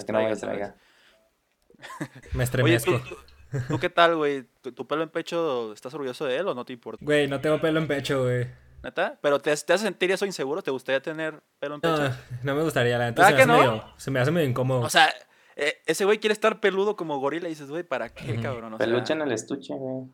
[1.79, 2.07] me.
[2.33, 3.01] Me Oye, estremezco.
[3.01, 3.17] ¿tú,
[3.51, 4.45] tú, tú qué tal, güey?
[4.63, 7.05] ¿Tu, tu pelo en pecho, estás orgulloso de él o no te importa?
[7.05, 8.47] Güey, no tengo pelo en pecho, güey.
[8.83, 9.19] ¿Neta?
[9.21, 10.63] ¿Pero te, te hace sentir eso inseguro?
[10.63, 11.97] ¿Te gustaría tener pelo en pecho?
[11.97, 13.27] No, no me gustaría, la neta.
[13.27, 13.73] Se ¿Verdad me, hace no?
[13.73, 14.81] medio, se me hace medio incómodo.
[14.81, 15.13] O sea,
[15.57, 18.75] eh, ese güey quiere estar peludo como gorila y dices, güey, ¿para qué, cabrón?
[18.75, 20.07] O sea, Peluche en el estuche, güey.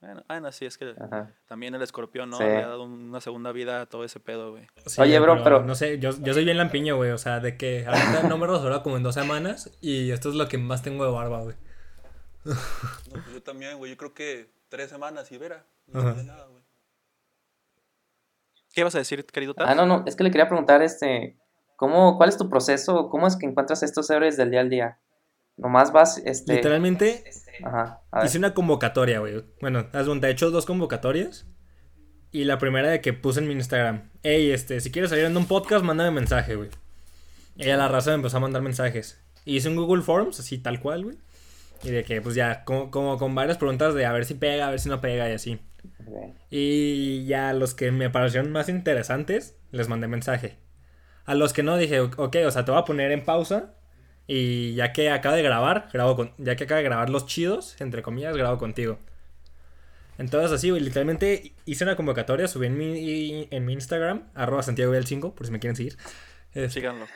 [0.00, 1.32] Bueno, bueno, sí, es que Ajá.
[1.46, 2.36] también el escorpión, ¿no?
[2.36, 2.44] Sí.
[2.44, 4.66] Le ha dado una segunda vida a todo ese pedo, güey.
[4.84, 7.10] Sí, Oye, bro, pero- No sé, yo, yo soy bien lampiño, güey.
[7.12, 9.70] O sea, de que ahorita no me rasuraba como en dos semanas.
[9.80, 11.56] Y esto es lo que más tengo de barba, güey.
[12.44, 12.54] No,
[13.10, 13.90] pues yo también, güey.
[13.90, 15.64] Yo creo que tres semanas y vera.
[15.88, 16.22] no Ajá.
[16.22, 16.62] nada, güey.
[18.74, 19.70] ¿Qué vas a decir, querido Tabs?
[19.70, 21.38] Ah, no, no, es que le quería preguntar, este,
[21.76, 23.08] ¿cómo, cuál es tu proceso?
[23.08, 24.98] ¿Cómo es que encuentras estos héroes del día al día?
[25.56, 27.24] Nomás vas, este, Literalmente
[27.64, 28.26] ajá, a ver.
[28.26, 29.44] hice una convocatoria, güey.
[29.60, 31.46] Bueno, haz cuenta, he hecho dos convocatorias.
[32.30, 34.10] Y la primera de que puse en mi Instagram.
[34.22, 36.68] Ey, este, si quieres salir en un podcast, mándame mensaje, güey.
[37.56, 39.22] Y a la raza me empezó a mandar mensajes.
[39.46, 41.16] Y hice un Google Forms, así tal cual, güey.
[41.82, 44.66] Y de que, pues ya, como, como con varias preguntas de a ver si pega,
[44.66, 45.60] a ver si no pega y así.
[46.50, 50.58] Y ya los que me parecieron más interesantes, les mandé mensaje.
[51.24, 53.74] A los que no, dije, ok, o sea, te voy a poner en pausa.
[54.26, 57.80] Y ya que acaba de grabar, grabo con, ya que acaba de grabar los chidos,
[57.80, 58.98] entre comillas, grabo contigo.
[60.18, 64.92] Entonces así, güey, literalmente hice una convocatoria, subí en mi, en mi Instagram, arroba Santiago
[64.94, 65.96] 5 por si me quieren seguir.
[66.70, 67.06] Síganlo.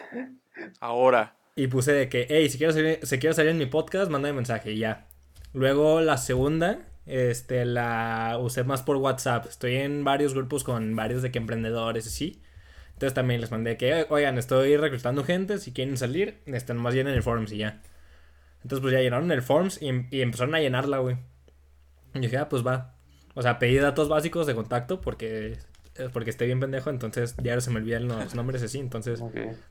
[0.81, 1.37] Ahora.
[1.57, 4.35] y puse de que, hey, si quieres salir, si quieres salir en mi podcast, mándame
[4.35, 5.07] mensaje y ya.
[5.53, 9.47] Luego la segunda, este, la usé más por WhatsApp.
[9.47, 12.43] Estoy en varios grupos con varios de que emprendedores y sí.
[13.01, 17.15] Entonces también les mandé que, oigan, estoy reclutando gente, si quieren salir, están más llenen
[17.15, 17.81] el forms y ya.
[18.63, 21.17] Entonces pues ya llenaron el forms y, y empezaron a llenarla, güey.
[22.15, 22.95] Y dije, ah, pues va.
[23.35, 25.57] O sea, pedí datos básicos de contacto porque
[26.13, 29.21] porque estoy bien pendejo, entonces ya se me olvidan los nombres así, entonces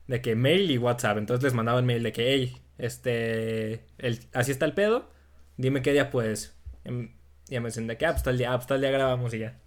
[0.07, 4.19] de que mail y WhatsApp, entonces les mandaba el mail de que, hey, este, el,
[4.33, 5.09] así está el pedo,
[5.57, 6.55] dime qué día puedes.
[6.83, 7.11] Em,
[7.47, 9.39] Ya me dicen de que, ah, pues tal día, ah, pues tal día grabamos y
[9.39, 9.59] ya.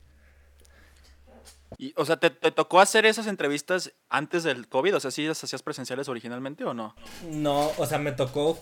[1.78, 4.96] Y, o sea, ¿te, te tocó hacer esas entrevistas antes del COVID?
[4.96, 6.94] O sea, ¿sí las hacías presenciales originalmente o no?
[7.30, 8.58] No, o sea, me tocó,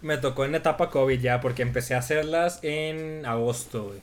[0.00, 4.00] me tocó en etapa COVID ya, porque empecé a hacerlas en agosto, güey.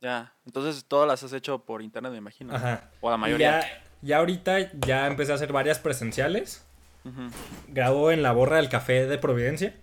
[0.00, 0.34] Ya.
[0.46, 2.54] Entonces todas las has hecho por internet, me imagino.
[2.54, 2.90] Ajá.
[3.00, 3.60] O la mayoría.
[3.60, 6.64] Ya, ya ahorita ya empecé a hacer varias presenciales.
[7.04, 7.30] Ujú.
[7.68, 9.74] Grabo en la borra del café de Providencia.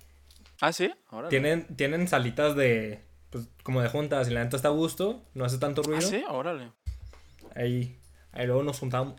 [0.61, 0.93] Ah, sí.
[1.11, 1.29] Órale.
[1.29, 5.45] Tienen, tienen salitas de, pues, como de juntas y la neta está a gusto, no
[5.45, 6.01] hace tanto Ah, ruido.
[6.01, 6.71] sí, órale.
[7.59, 7.99] Ahí,
[8.31, 9.15] ahí luego nos juntamos.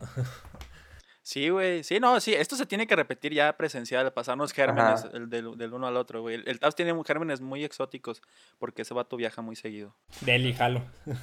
[1.22, 1.84] Sí, güey.
[1.84, 2.32] Sí, no, sí.
[2.34, 6.22] Esto se tiene que repetir ya presencial, pasarnos gérmenes el del, del uno al otro,
[6.22, 6.36] güey.
[6.36, 8.22] El, el Tabs tiene gérmenes muy exóticos
[8.58, 9.94] porque ese vato viaja muy seguido.
[10.22, 10.82] Deli, jalo.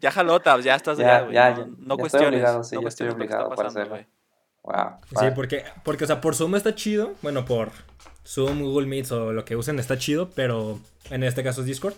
[0.00, 1.34] Ya jaló, Tabs, ya estás Ya, ya, güey.
[1.34, 2.28] ya, no, ya- no ya estoy cuestiones.
[2.28, 4.06] obligado, sí, no ya estoy cuestiones lo que está obligado pasando, güey.
[4.62, 5.20] Wow.
[5.20, 7.14] Sí, porque, porque, o sea, por Zoom está chido.
[7.22, 7.70] Bueno, por
[8.26, 10.78] Zoom, Google Meets o lo que usen está chido, pero
[11.10, 11.94] en este caso es Discord.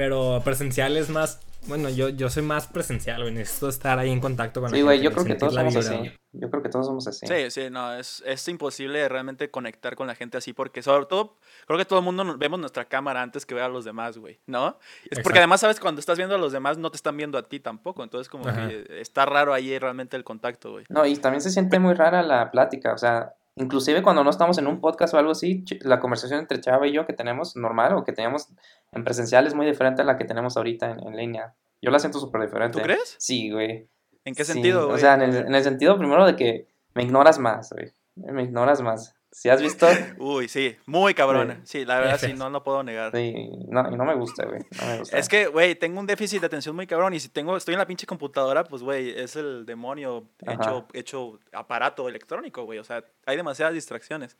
[0.00, 3.34] Pero presencial es más, bueno, yo, yo soy más presencial, güey.
[3.34, 5.90] Necesito estar ahí en contacto con la Sí, güey, yo creo que todos somos vibra,
[5.90, 6.12] así.
[6.32, 7.26] Yo creo que todos somos así.
[7.26, 11.36] Sí, sí, no, es, es imposible realmente conectar con la gente así porque sobre todo,
[11.66, 14.40] creo que todo el mundo vemos nuestra cámara antes que ver a los demás, güey,
[14.46, 14.68] ¿no?
[14.68, 15.22] Es Exacto.
[15.24, 17.60] porque además, sabes, cuando estás viendo a los demás no te están viendo a ti
[17.60, 18.68] tampoco, entonces como Ajá.
[18.68, 20.86] que está raro ahí realmente el contacto, güey.
[20.88, 24.58] No, y también se siente muy rara la plática, o sea, inclusive cuando no estamos
[24.58, 27.94] en un podcast o algo así, la conversación entre Chava y yo que tenemos normal
[27.94, 28.48] o que teníamos
[28.92, 31.54] en presencial es muy diferente a la que tenemos ahorita en, en línea.
[31.82, 32.78] Yo la siento súper diferente.
[32.78, 33.16] ¿Tú crees?
[33.18, 33.88] Sí, güey.
[34.24, 34.96] ¿En qué Sí, sentido, güey?
[34.96, 37.92] O sea, en el, en el sentido primero de que me ignoras más, güey.
[38.16, 39.14] Me ignoras más.
[39.32, 39.86] Si has visto,
[40.18, 41.60] Uy, sí, muy cabrón.
[41.64, 41.80] Sí.
[41.80, 43.12] Sí, la verdad sí, no lo puedo negar.
[43.12, 44.60] sí, no, no me gusta, güey.
[44.80, 45.18] No me gusta.
[45.18, 47.78] Es que, güey, tengo un déficit de atención muy cabrón y si tengo, estoy en
[47.78, 52.80] la pinche computadora, pues, güey, es el demonio hecho, hecho aparato electrónico, güey.
[52.80, 54.36] O sea, hay demasiadas distracciones.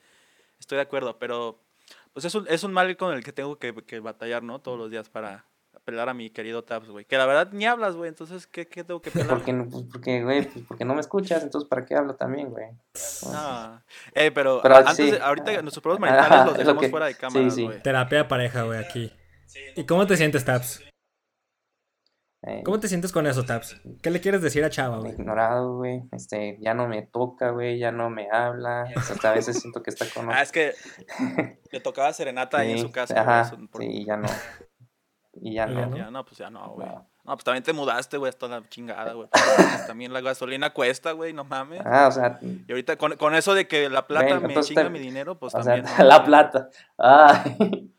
[0.59, 1.61] Estoy de acuerdo, pero
[2.12, 4.59] pues es un, es un mal con el que tengo que, que batallar, ¿no?
[4.59, 5.44] Todos los días para
[5.83, 7.05] apelar a mi querido Tabs, güey.
[7.05, 8.09] Que la verdad ni hablas, güey.
[8.09, 9.29] Entonces, ¿qué, qué tengo que pelar?
[9.29, 12.66] Porque, pues, porque, güey, pues porque no me escuchas, entonces ¿para qué hablo también, güey?
[13.33, 13.83] No.
[14.14, 15.12] Eh, pero, antes sí.
[15.21, 17.64] ahorita nuestros problemas maritales los es lo dejamos que- fuera de sí, cámara, sí.
[17.64, 17.83] güey.
[17.83, 19.12] Terapia de pareja, güey, aquí.
[19.77, 20.83] ¿Y cómo te sientes, Taps?
[22.43, 23.81] Eh, ¿Cómo te sientes con eso, Taps?
[24.03, 25.12] ¿Qué le quieres decir a Chava, güey?
[25.12, 26.03] ignorado, güey.
[26.12, 28.85] Este, ya no me toca, güey, ya no me habla.
[28.97, 30.73] O sea, hasta a veces siento que está con Ah, es que
[31.71, 33.21] le tocaba serenata ahí en Sí, su casa.
[33.21, 34.29] Ajá, güey, eso, por- sí, ya no.
[35.35, 35.97] Y ya no.
[35.97, 36.88] Ya, no, pues ya no, güey.
[36.88, 37.09] No.
[37.25, 39.29] No, pues también te mudaste, güey, hasta la chingada, güey.
[39.87, 41.83] También la gasolina cuesta, güey, no mames.
[41.85, 44.83] Ah, o sea, Y ahorita con, con eso de que la plata Ven, me chinga
[44.85, 45.95] te- mi dinero, pues o sea, también.
[45.99, 46.71] no, la plata.
[46.99, 47.93] Ay,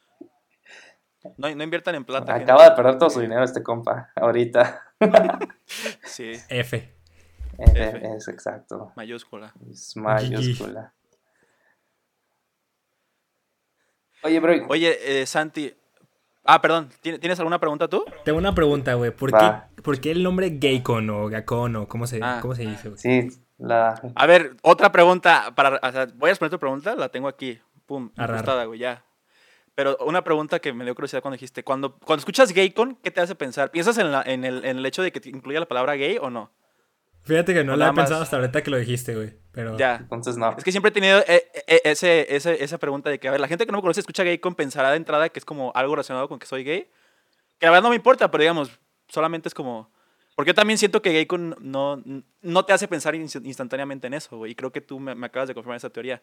[1.38, 2.34] No, no inviertan en plata.
[2.34, 2.52] gente.
[2.52, 4.82] acaba de perder todo su dinero este compa, ahorita.
[6.04, 6.94] Sí, F.
[7.60, 8.16] Es, F.
[8.18, 8.92] es exacto.
[8.96, 9.54] mayúscula.
[9.70, 10.94] Es mayúscula.
[14.24, 15.74] Oye, bro, Oye, eh, Santi.
[16.44, 18.04] Ah, perdón, ¿tien- ¿tienes alguna pregunta tú?
[18.26, 19.12] Tengo una pregunta, güey.
[19.12, 19.52] ¿Por qué,
[19.84, 22.40] ¿Por qué el nombre Gaycon o Gacon o cómo se, Ah.
[22.42, 23.00] cómo se dice, güey?
[23.00, 24.02] sí, la...
[24.16, 25.54] A ver, otra pregunta.
[25.56, 27.60] Para, o sea, voy a responder tu pregunta, la tengo aquí.
[27.86, 28.36] Pum, Arrar.
[28.38, 29.04] ajustada, güey, ya.
[29.76, 33.22] Pero una pregunta que me dio curiosidad cuando dijiste, cuando, cuando escuchas gaycon, ¿qué te
[33.22, 33.70] hace pensar?
[33.72, 36.18] ¿Piensas en, la- en, el, en el hecho de que te incluya la palabra gay
[36.20, 36.52] o no?
[37.24, 39.34] Fíjate que no lo nada había pensado más- hasta ahorita que lo dijiste, güey.
[39.52, 39.98] Pero Ya.
[39.98, 40.56] Entonces no.
[40.58, 43.40] Es que siempre he tenido eh, eh, ese, ese- esa pregunta de que, a ver,
[43.40, 45.96] la gente que no me conoce escucha gaycon pensará de entrada que es como algo
[45.96, 46.90] relacionado con que soy gay.
[47.60, 48.72] Que la verdad no me importa, pero digamos,
[49.08, 49.92] solamente es como...
[50.36, 52.02] Porque yo también siento que gaycon no,
[52.42, 54.54] no te hace pensar inst- instantáneamente en eso, güey.
[54.54, 56.22] Y creo que tú me, me acabas de confirmar esa teoría.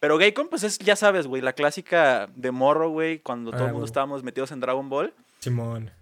[0.00, 3.66] Pero gaycon, pues es, ya sabes, güey, la clásica de morro, güey, cuando todo Ah,
[3.66, 5.14] el mundo estábamos metidos en Dragon Ball.
[5.38, 5.92] Simón.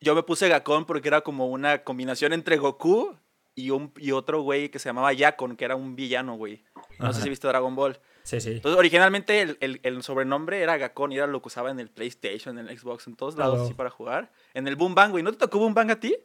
[0.00, 3.16] Yo me puse Gakon porque era como una combinación entre Goku
[3.56, 6.62] y, un, y otro güey que se llamaba Yakon, que era un villano, güey.
[7.00, 7.98] No sé si viste Dragon Ball.
[8.22, 8.52] Sí, sí.
[8.52, 11.88] Entonces, originalmente el, el- el sobrenombre era Gakon y era lo que usaba en el
[11.90, 13.64] PlayStation, en el Xbox, en todos lados Oh.
[13.64, 14.30] así para jugar.
[14.54, 15.22] En el Boom Bang, güey.
[15.24, 16.16] ¿No te tocó Boom Bang a ti?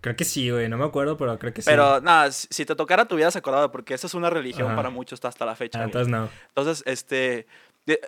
[0.00, 0.68] Creo que sí, güey.
[0.68, 1.68] No me acuerdo, pero creo que sí.
[1.70, 4.76] Pero nada, si te tocara te hubieras acordado porque esa es una religión Ajá.
[4.76, 5.80] para muchos hasta la fecha.
[5.80, 6.28] Ah, entonces no.
[6.48, 7.46] Entonces, este.
[7.86, 8.00] de-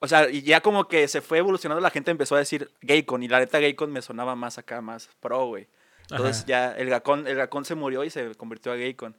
[0.00, 3.22] o sea, y ya como que se fue evolucionando, la gente empezó a decir Gaycon.
[3.22, 5.66] Y la neta, Gaycon me sonaba más acá, más pro, güey.
[6.10, 6.46] Entonces Ajá.
[6.46, 9.16] ya el Gacón, el Gacón se murió y se convirtió a Gaycon.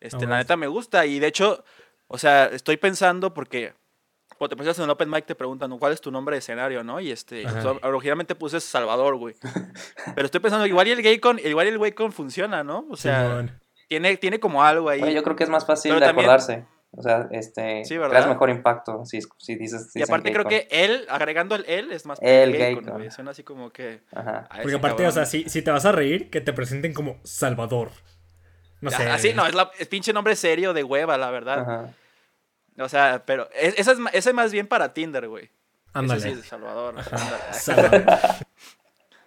[0.00, 1.04] Este, la neta me gusta.
[1.06, 1.64] Y de hecho,
[2.06, 3.74] o sea, estoy pensando porque
[4.36, 6.84] cuando te presentas en el Open Mic te preguntan cuál es tu nombre de escenario,
[6.84, 7.00] ¿no?
[7.00, 7.44] Y este,
[7.82, 9.34] originalmente puse Salvador, güey.
[10.14, 12.86] Pero estoy pensando, igual y el Gaycon, igual y el Waycon funciona, ¿no?
[12.90, 13.44] O sea,
[13.88, 15.12] tiene, tiene como algo ahí.
[15.12, 16.64] Yo creo que es más fácil Pero de también- acordarse.
[16.90, 18.10] O sea, este, Sí, ¿verdad?
[18.10, 19.90] creas mejor impacto si, si dices.
[19.94, 22.52] y dicen aparte creo que él, agregando el él, es más El
[22.90, 23.10] güey.
[23.10, 24.00] Suena así como que...
[24.14, 24.48] Ajá.
[24.52, 25.08] ese Porque aparte, cabrón.
[25.10, 27.90] o sea, si, si te vas a reír, que te presenten como Salvador.
[28.80, 29.02] No sé.
[29.08, 31.58] Así, no, es, la, es pinche nombre serio de hueva, la verdad.
[31.60, 31.94] Ajá.
[32.78, 35.50] O sea, pero es- esa es, ese es más bien para Tinder, güey.
[35.92, 36.20] Ándale.
[36.30, 36.94] Ese sí, Salvador.
[37.60, 38.06] ándale.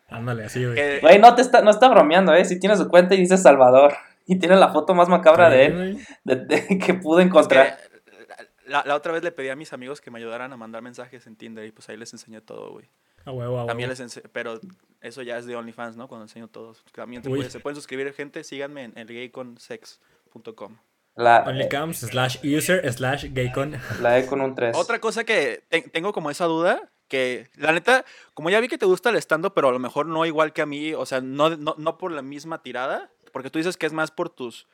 [0.09, 0.99] Ándale, así, güey.
[0.99, 2.43] Güey, no te está, no está bromeando, ¿eh?
[2.43, 3.93] Si tiene su cuenta y dice Salvador.
[4.25, 6.05] Y tiene la foto más macabra de él Güey.
[6.23, 7.77] de- de- que pude encontrar.
[7.77, 10.81] que la, la otra vez le pedí a mis amigos que me ayudaran a mandar
[10.81, 12.89] mensajes en Tinder y pues ahí les enseñé todo, güey.
[13.25, 14.01] A huevo, a También huevo.
[14.03, 14.59] les ense- pero
[15.01, 16.07] eso ya es de OnlyFans, ¿no?
[16.07, 16.83] Cuando enseño todos.
[16.93, 17.37] También se, Uy.
[17.39, 20.77] puede- se pueden suscribir gente, síganme en elgayconsex.com.
[21.15, 23.75] La, Onlycams slash user slash gaycon.
[24.01, 24.75] la E con un 3.
[24.77, 28.77] Otra cosa que te- tengo como esa duda, que la neta, como ya vi que
[28.77, 31.19] te gusta el stand pero a lo mejor no igual que a mí, o sea,
[31.19, 34.67] no, no, no por la misma tirada, porque tú dices que es más por tus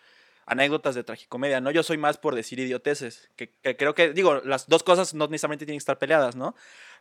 [0.45, 1.71] anécdotas de tragicomedia, ¿no?
[1.71, 5.27] Yo soy más por decir idioteces, que, que creo que, digo, las dos cosas no
[5.27, 6.55] necesariamente tienen que estar peleadas, ¿no?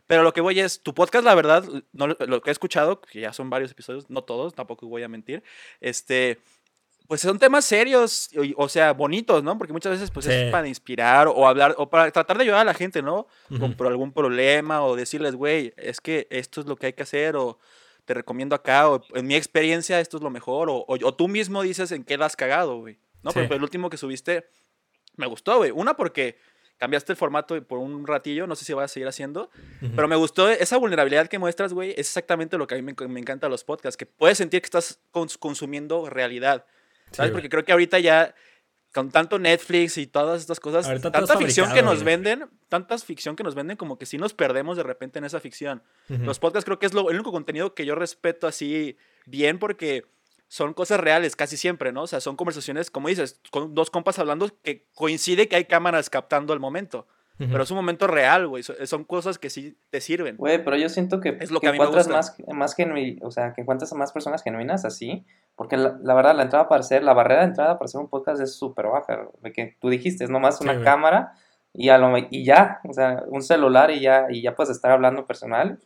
[0.05, 3.21] Pero lo que voy es, tu podcast, la verdad, no, lo- que he escuchado, que
[3.21, 5.43] ya son varios episodios, no todos, tampoco voy a mentir,
[5.79, 6.39] este,
[7.07, 9.57] pues son temas serios, y- o sea, bonitos, ¿no?
[9.57, 10.31] Porque muchas veces, pues, Sí.
[10.33, 13.27] es para inspirar o hablar, o para tratar de ayudar a la gente, ¿no?
[13.47, 13.77] Con Ujú.
[13.77, 17.37] por algún problema o decirles, güey, es que esto es lo que hay que hacer
[17.37, 17.59] o
[18.07, 21.27] te recomiendo acá o en mi experiencia esto es lo mejor o, o- o tú
[21.27, 22.97] mismo dices en qué la has cagado, güey.
[23.21, 23.31] ¿No?
[23.31, 23.39] Sí.
[23.39, 24.47] ejemplo, el último que subiste
[25.17, 25.71] me gustó, güey.
[25.71, 26.37] Una porque
[26.77, 29.49] cambiaste el formato por un ratillo, no sé si vas a seguir haciendo,
[29.81, 29.91] Ujú.
[29.95, 33.07] pero me gustó esa vulnerabilidad que muestras, güey, es exactamente lo que a mí me,
[33.07, 36.65] me encanta de los podcasts, que puedes sentir que estás cons- consumiendo realidad,
[37.11, 37.29] ¿sabes?
[37.31, 38.33] Sí, Porque creo que ahorita ya
[38.93, 43.43] con tanto Netflix y todas estas cosas, tanta ficción que nos venden, tantas ficción que
[43.43, 45.83] nos venden como que sí nos perdemos de repente en esa ficción.
[46.07, 50.05] Los podcasts creo que es lo, el único contenido que yo respeto así bien porque
[50.47, 52.03] son cosas reales casi siempre, ¿no?
[52.03, 56.09] O sea, son conversaciones, como dices, con dos compas hablando que coincide que hay cámaras
[56.09, 57.07] captando el momento.
[57.37, 58.63] Pero es un momento real, güey.
[58.63, 60.37] so- Son cosas que sí te sirven.
[60.37, 62.75] Güey, pero yo siento que, Es lo que encuentras más, más
[63.21, 65.23] o sea, que encuentras a más personas genuinas así,
[65.55, 68.09] porque la, la verdad, la entrada para hacer, la barrera de entrada para hacer un
[68.09, 71.33] podcast es súper baja, de que tú dijiste, es nomás Sí, una cámara
[71.73, 74.91] y, a lo, y ya, o sea, un celular y ya, y ya puedes estar
[74.91, 75.79] hablando personal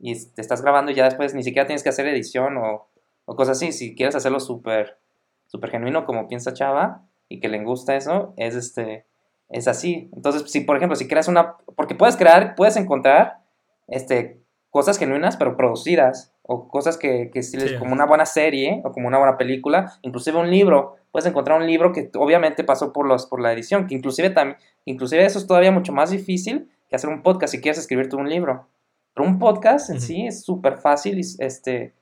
[0.00, 2.88] y te estás grabando y ya después ni siquiera tienes que hacer edición o,
[3.24, 4.98] o cosas así, si quieres hacerlo súper,
[5.46, 9.04] súper genuino como piensa Chava y que le gusta eso, es este,
[9.48, 10.10] es así.
[10.14, 13.40] Entonces, si por ejemplo, si creas una, porque puedes crear, puedes encontrar,
[13.86, 18.92] este, cosas genuinas pero producidas o cosas que, que sí como una buena serie o
[18.92, 23.06] como una buena película, inclusive un libro, puedes encontrar un libro que obviamente pasó por
[23.06, 26.96] los por la edición, que inclusive también inclusive eso es todavía mucho más difícil que
[26.96, 28.68] hacer un podcast si quieres escribir tú un libro.
[29.14, 31.94] Pero un podcast en sí es súper fácil este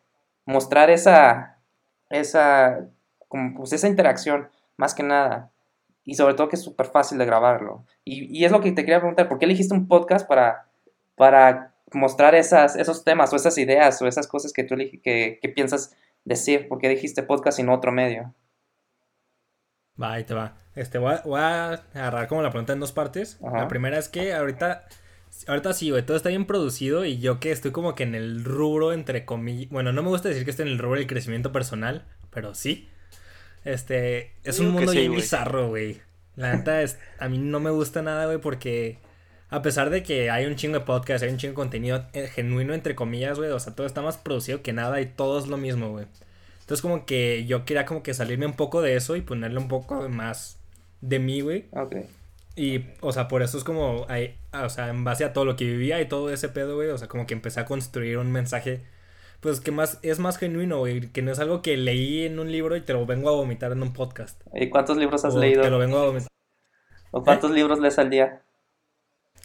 [0.44, 1.58] mostrar esa
[2.10, 2.86] esa
[3.28, 5.50] como pues esa interacción más que nada
[6.06, 7.84] y sobre todo que es súper fácil de grabarlo.
[8.04, 10.68] Y, y es lo que te quería preguntar, ¿por qué elegiste un podcast para,
[11.16, 15.48] para mostrar esas, esos temas o esas ideas o esas cosas que tú que, que
[15.48, 16.68] piensas decir?
[16.68, 18.32] ¿Por qué dijiste podcast y no otro medio?
[20.00, 20.54] Va, ahí te va.
[20.76, 23.38] Este, voy a, voy a agarrar como la pregunta en dos partes.
[23.44, 23.58] Ajá.
[23.62, 24.86] La primera es que ahorita,
[25.48, 28.44] ahorita sí, güey, todo está bien producido y yo que estoy como que en el
[28.44, 31.50] rubro, entre comillas, bueno, no me gusta decir que estoy en el rubro del crecimiento
[31.50, 32.88] personal, pero sí.
[33.66, 36.00] Este, es un mundo sí, bien bizarro, güey.
[36.36, 38.98] La neta es, a mí no me gusta nada, güey, porque
[39.48, 42.28] a pesar de que hay un chingo de podcast, hay un chingo de contenido eh,
[42.28, 45.46] genuino, entre comillas, güey, o sea, todo está más producido que nada y todo es
[45.48, 46.06] lo mismo, güey.
[46.60, 49.68] Entonces como que yo quería como que salirme un poco de eso y ponerle un
[49.68, 50.58] poco más
[51.00, 51.66] de mí, güey.
[51.72, 51.96] Ok.
[52.56, 55.56] Y, o sea, por eso es como, ahí- o sea, en base a todo lo
[55.56, 58.32] que vivía y todo ese pedo, güey, o sea, como que empecé a construir un
[58.32, 58.82] mensaje,
[59.40, 62.50] pues que más, es más genuino, güey, que no es algo que leí en un
[62.50, 64.40] libro y te lo vengo a vomitar en un podcast.
[64.54, 65.62] ¿Y cuántos libros has o leído?
[65.62, 66.28] Te lo vengo a vomitar.
[67.10, 68.42] ¿O cuántos libros lees al día?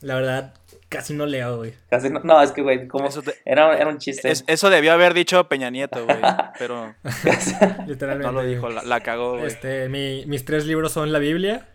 [0.02, 0.56] La verdad,
[0.90, 1.74] casi no leo, güey.
[1.90, 4.32] Casi no, no, es que, güey, como te- era, era un chiste.
[4.32, 6.18] es- eso debió haber dicho Peña Nieto, güey.
[6.60, 6.96] Pero
[7.88, 8.26] Literalmente.
[8.28, 9.46] no lo dijo, la, la cagó, güey.
[9.46, 11.68] Este, mi- mis tres libros son la Biblia,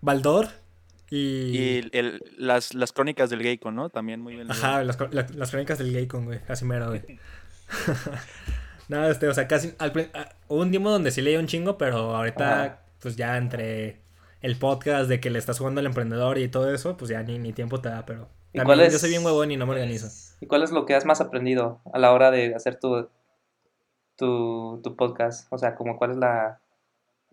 [0.00, 0.48] Baldor
[1.10, 1.18] y...
[1.56, 3.90] Y el- las, las crónicas del Gaycon, ¿no?
[3.90, 4.50] También muy bien.
[4.50, 6.40] Ajá, las, la- las crónicas del Gaycon, güey.
[6.48, 7.02] Así mero, güey.
[8.88, 9.74] Nada, este, o sea, casi.
[9.78, 12.78] Al, ah, hubo un tiempo donde sí leí un chingo, pero ahorita, Ajá.
[13.00, 14.00] pues ya entre
[14.40, 17.38] el podcast de que le estás jugando al emprendedor y todo eso, pues ya ni,
[17.38, 18.28] ni tiempo te da, pero.
[18.52, 20.08] ¿Y También cuál es- yo soy bien huevón y no me organizo.
[20.40, 23.08] ¿Y cuál es lo que has más aprendido a la hora de hacer tu,
[24.16, 25.46] tu, tu podcast?
[25.52, 26.60] O sea, como cuál es la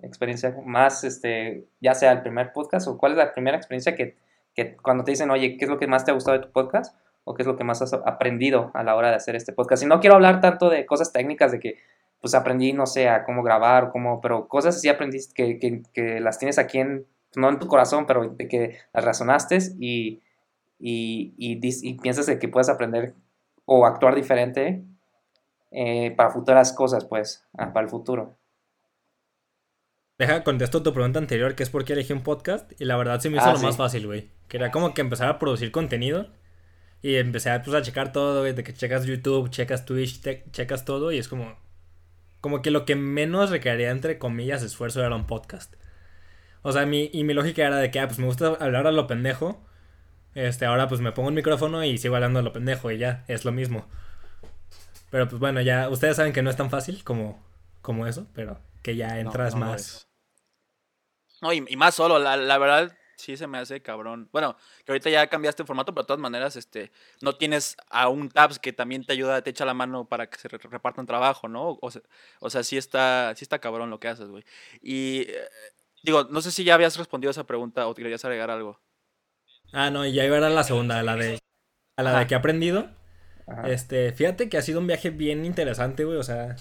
[0.01, 4.15] experiencia más, este, ya sea el primer podcast o cuál es la primera experiencia que,
[4.53, 6.51] que cuando te dicen, oye, ¿qué es lo que más te ha gustado de tu
[6.51, 6.95] podcast?
[7.23, 9.83] ¿O qué es lo que más has aprendido a la hora de hacer este podcast?
[9.83, 11.79] Y no quiero hablar tanto de cosas técnicas, de que
[12.21, 16.19] pues aprendí, no sé, a cómo grabar, cómo, pero cosas así aprendiste que, que, que
[16.19, 17.05] las tienes aquí en,
[17.35, 20.21] no en tu corazón, pero de que las razonaste y,
[20.79, 23.13] y, y, y piensas de que puedes aprender
[23.65, 24.83] o actuar diferente
[25.71, 28.35] eh, para futuras cosas, pues, ah, para el futuro.
[30.17, 32.71] Deja, contesto tu pregunta anterior, que es por qué elegí un podcast.
[32.79, 33.65] Y la verdad se me hizo Ah, lo sí.
[33.65, 34.29] más fácil, güey.
[34.47, 36.27] Quería como que empezar a producir contenido.
[37.01, 38.53] Y empecé a, pues, a checar todo, güey.
[38.53, 41.11] De que checas YouTube, checas Twitch, checas todo.
[41.11, 41.57] Y es como.
[42.39, 45.73] Como que lo que menos requería, entre comillas, esfuerzo era un podcast.
[46.61, 48.91] O sea, mi, y mi lógica era de que, ah, pues me gusta hablar a
[48.91, 49.61] lo pendejo.
[50.33, 53.23] Este, ahora pues me pongo un micrófono y sigo hablando a lo pendejo y ya,
[53.27, 53.87] es lo mismo.
[55.09, 57.41] Pero pues bueno, ya, ustedes saben que no es tan fácil como,
[57.81, 60.07] como eso, pero que ya No, entras no más.
[61.41, 64.29] No, y, y más solo, la, la verdad, sí se me hace cabrón.
[64.31, 68.07] Bueno, que ahorita ya cambiaste el formato, pero de todas maneras, este, no tienes a
[68.09, 71.05] un Tabs que también te ayuda, te echa la mano para que se re- repartan
[71.05, 71.77] trabajo, ¿no?
[71.81, 72.01] O sea,
[72.39, 74.45] o sea, sí está, sí está cabrón lo que haces, güey.
[74.81, 75.49] Y eh,
[76.03, 78.79] digo, no sé si ya habías respondido a esa pregunta o te querías agregar algo.
[79.73, 81.39] Ah, no, y ya iba a la segunda, a la de,
[81.97, 82.89] a la de que he aprendido.
[83.47, 83.69] Ajá.
[83.69, 86.17] Este, fíjate que ha sido un viaje bien interesante, güey.
[86.17, 86.55] O sea,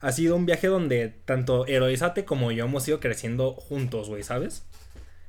[0.00, 4.64] ha sido un viaje donde tanto Heroízate como yo hemos ido creciendo juntos, güey, ¿sabes?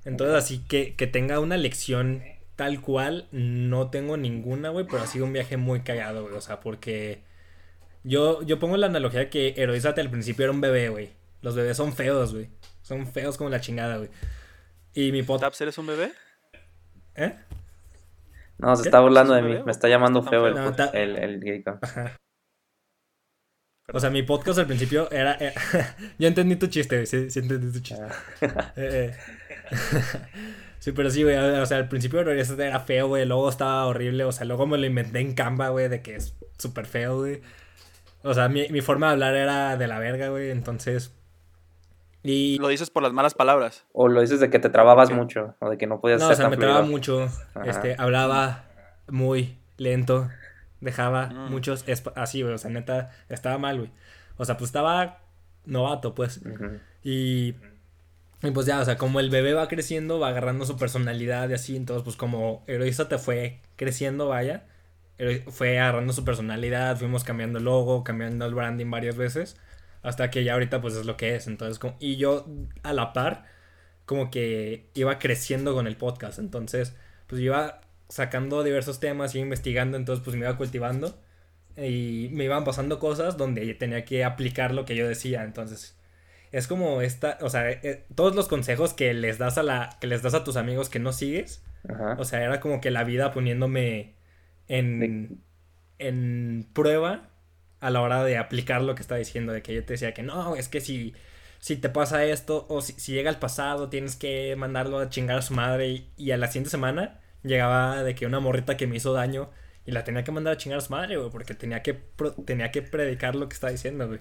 [0.05, 2.23] Entonces, así que que tenga una lección
[2.55, 6.35] tal cual, no tengo ninguna, güey, pero ha sido un viaje muy cagado, güey.
[6.35, 7.23] O sea, porque
[8.03, 11.09] yo, yo pongo la analogía que Heroízate al principio era un bebé, güey.
[11.41, 12.49] Los bebés son feos, güey.
[12.83, 14.09] Son feos como la chingada, güey.
[14.93, 15.41] Y mi podcast.
[15.53, 16.11] ¿Tabs eres un bebé?
[17.15, 17.35] ¿Eh?
[18.57, 18.89] No, se ¿Qué?
[18.89, 19.63] está burlando de ¿Sí me mí.
[19.65, 20.53] Me está llamando ¿Está feo el?
[20.55, 21.79] No, está- el, el Gaycon.
[23.93, 25.37] O sea, mi podcast al principio era.
[25.39, 25.53] eh,
[26.19, 27.05] yo entendí tu chiste, güey.
[27.05, 28.03] Sí, sí entendí tu chiste.
[28.41, 28.73] Ah.
[28.75, 29.71] Eh, eh.
[30.79, 31.35] sí, pero sí, güey.
[31.35, 33.25] O sea, al principio era feo, güey.
[33.25, 34.23] Luego estaba horrible.
[34.23, 37.41] O sea, luego me lo inventé en Canva, güey, de que es súper feo, güey.
[38.23, 40.51] O sea, mi, mi forma de hablar era de la verga, güey.
[40.51, 41.13] Entonces.
[42.23, 42.59] Y.
[42.59, 43.85] Lo dices por las malas palabras.
[43.93, 46.29] O lo dices de que te trababas mucho, o de que no podías No, o
[46.29, 47.23] ser sea, tan me trababa mucho.
[47.55, 47.63] Ajá.
[47.65, 48.65] Este, hablaba
[49.07, 50.29] muy lento.
[50.81, 51.51] Dejaba Mm.
[51.51, 51.85] muchos.
[52.15, 52.53] Así, güey.
[52.53, 53.91] O sea, neta, estaba mal, güey.
[54.37, 55.19] O sea, pues estaba
[55.65, 56.41] novato, pues.
[57.03, 57.55] Y,
[58.43, 61.53] y pues ya, o sea, como el bebé va creciendo, va agarrando su personalidad y
[61.53, 64.65] así, entonces pues como Heroísta te fue creciendo, vaya,
[65.49, 69.57] fue agarrando su personalidad, fuimos cambiando el logo, cambiando el branding varias veces,
[70.01, 72.47] hasta que ya ahorita pues es lo que es, entonces como, y yo
[72.81, 73.45] a la par,
[74.07, 76.95] como que iba creciendo con el podcast, entonces
[77.27, 81.17] pues yo iba sacando diversos temas, iba investigando, entonces pues me iba cultivando
[81.77, 85.97] y me iban pasando cosas donde tenía que aplicar lo que yo decía, entonces
[86.51, 90.07] es como esta, o sea, eh, todos los consejos que les das a la que
[90.07, 92.17] les das a tus amigos que no sigues, Ajá.
[92.19, 94.15] o sea, era como que la vida poniéndome
[94.67, 95.41] en
[95.99, 97.29] en prueba
[97.79, 100.23] a la hora de aplicar lo que estaba diciendo, de que yo te decía que
[100.23, 101.13] no, es que si
[101.59, 105.37] si te pasa esto o si, si llega el pasado, tienes que mandarlo a chingar
[105.37, 108.87] a su madre y, y a la siguiente semana llegaba de que una morrita que
[108.87, 109.49] me hizo daño
[109.85, 112.33] y la tenía que mandar a chingar a su madre, güey, porque tenía que pro-
[112.33, 114.19] tenía que predicar lo que estaba diciendo, güey.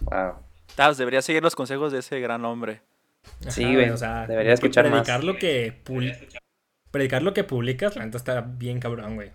[0.00, 0.34] Wow.
[0.74, 2.82] Tabs, deberías seguir los consejos de ese gran hombre.
[3.48, 4.92] Sí, güey, o sea, debería que escuchar más.
[5.02, 6.16] predicar lo que pul-
[6.90, 9.32] predicar lo que publicas, la neta está bien cabrón, güey.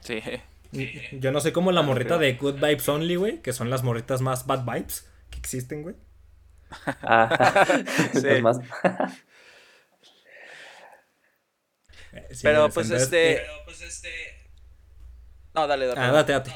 [0.00, 0.20] Sí.
[1.12, 3.82] Yo no sé cómo la Ah, morrita de Good Vibes Only, güey, que son las
[3.84, 5.94] morritas más bad vibes que existen, güey.
[7.02, 7.64] Ah,
[8.12, 8.26] Sí.
[8.42, 8.58] más.
[12.14, 13.32] Eh, sí, Pero o sea, pues entonces, este.
[13.36, 13.46] eh,
[15.54, 16.00] No, dale, dale.
[16.00, 16.50] ah, date, date.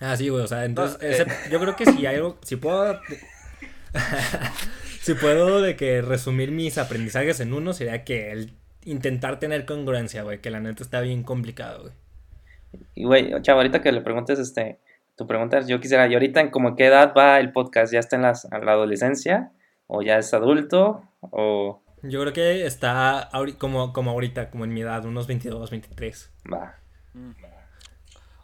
[0.00, 2.56] Ah, sí, güey, o sea, entonces, No, ese- yo creo que si hay algo, si
[2.56, 3.00] puedo,
[5.00, 8.52] si puedo de que resumir mis aprendizajes en uno, sería que el
[8.84, 11.92] intentar tener congruencia, güey, que la neta está bien complicado, güey.
[12.94, 14.78] Y güey, chavo, ahorita que le preguntes, este,
[15.16, 17.92] tu pregunta, yo quisiera, ¿y ahorita en como qué edad va el podcast?
[17.92, 19.50] ¿Ya está en las- en la adolescencia?
[19.86, 21.02] ¿O ya es adulto?
[21.20, 26.30] ¿O Yo creo que está como, como ahorita, como en mi edad, unos 22, 23.
[26.52, 26.76] va?
[27.14, 27.32] Mm.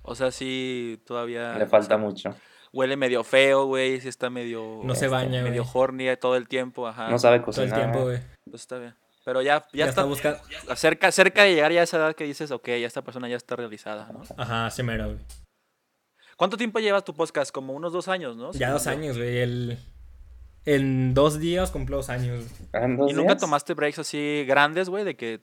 [0.03, 1.57] O sea, sí, todavía.
[1.59, 2.35] Le falta mucho.
[2.72, 4.01] Huele medio feo, güey.
[4.01, 4.81] Sí está medio.
[4.83, 5.45] No se Este, baña, güey.
[5.51, 7.09] medio horny todo el tiempo, ajá.
[7.09, 7.78] No sabe Todo el cocinar.
[7.81, 8.18] tiempo, güey.
[8.51, 8.95] Pues está bien.
[9.24, 10.41] Pero ya, ya, Ya, está, está, buscando.
[10.76, 13.37] cerca, cerca de llegar ya a esa edad que dices, ok, ya esta persona ya
[13.37, 14.22] está realizada, ¿no?
[14.37, 15.18] Ajá, se mero, güey.
[16.37, 17.51] ¿Cuánto tiempo llevas tu podcast?
[17.53, 18.53] Como unos dos años, ¿no?
[18.53, 19.39] Ya dos años, güey.
[19.39, 19.78] El...
[20.67, 22.45] En dos días cumplo dos años.
[22.73, 22.85] güey.
[22.85, 23.41] ¿En dos ¿Y nunca días?
[23.41, 25.05] tomaste breaks así grandes, güey?
[25.05, 25.41] De que,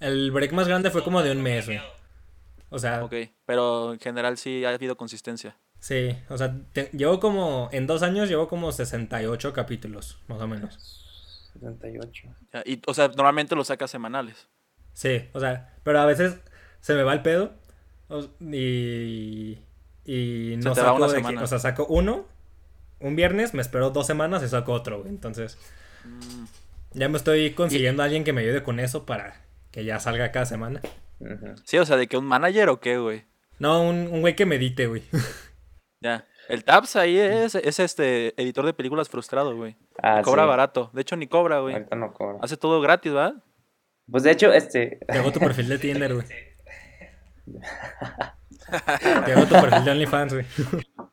[0.00, 1.80] El break más grande fue como de un mes, güey.
[2.70, 3.14] O sea, ok,
[3.46, 5.56] pero en general sí ha habido consistencia.
[5.78, 6.16] sí.
[6.28, 7.68] O sea, te- llevo como.
[7.72, 11.50] En dos años llevo como 68 capítulos, más o menos.
[11.54, 12.28] 78.
[12.52, 14.48] Ya, Y, o sea, normalmente los sacas semanales.
[14.92, 16.36] Sí, o sea, pero a veces
[16.80, 17.52] se me va el pedo
[18.40, 19.58] y,
[20.04, 21.42] y no te va saco una de que- semana.
[21.42, 22.26] o sea, saco uno
[23.04, 25.10] un viernes, me espero dos semanas y saco otro, güey.
[25.10, 25.58] Entonces,
[26.04, 26.44] Mm,
[26.92, 29.40] ya me estoy consiguiendo a alguien que me ayude con eso para
[29.70, 30.80] que ya salga cada semana.
[31.64, 33.24] Sí, o sea, de que un manager o qué, güey.
[33.58, 35.02] No, un, un güey que medite, güey.
[36.00, 36.26] Ya.
[36.50, 39.74] El Tabs ahí es, es este editor de películas frustrado, güey.
[40.02, 40.48] Ah, cobra sí.
[40.48, 40.90] barato.
[40.92, 41.72] De hecho, ni cobra, güey.
[41.72, 42.40] Ahorita no cobro.
[42.42, 43.42] Hace todo gratis, ¿verdad?
[44.10, 44.98] Pues de hecho, este.
[45.08, 46.26] Te hago tu perfil de Tinder, güey.
[49.24, 50.44] Te hago tu perfil de OnlyFans, güey.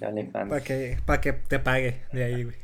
[0.00, 0.48] de OnlyFans.
[0.48, 2.56] Para que, pa' que te pague de ahí, güey.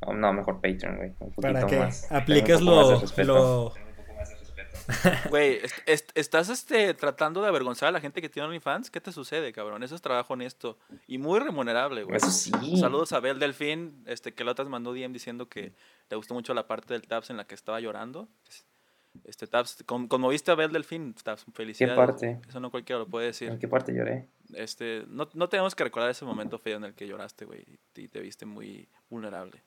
[0.00, 1.12] Oh, no, mejor Patreon, güey.
[1.20, 2.02] Un Para que más.
[2.08, 3.32] Tengo apliques un poco más de lo, respeto.
[3.34, 3.86] lo...
[5.30, 8.88] Güey, est- est- ¿estás este, tratando de avergonzar a la gente que tiene OnlyFans?
[8.90, 9.82] ¿Qué te sucede, cabrón?
[9.82, 12.16] Eso es trabajo honesto y muy remunerable, güey.
[12.18, 12.52] Eso sí.
[12.78, 15.72] Saludos a Bel Delfín, este, que la otra vez mandó DM diciendo que
[16.08, 18.28] le gustó mucho la parte del Tabs en la que estaba llorando.
[19.24, 21.96] Este Tabs, con- conmoviste a Bel Delfín, Tabs, felicidades.
[21.96, 22.38] parte?
[22.48, 23.48] Eso no cualquiera lo puede decir.
[23.48, 24.28] ¿En qué parte lloré?
[24.54, 28.08] Este, no, no tenemos que recordar ese momento feo en el que lloraste, güey, y
[28.08, 29.62] te viste muy vulnerable.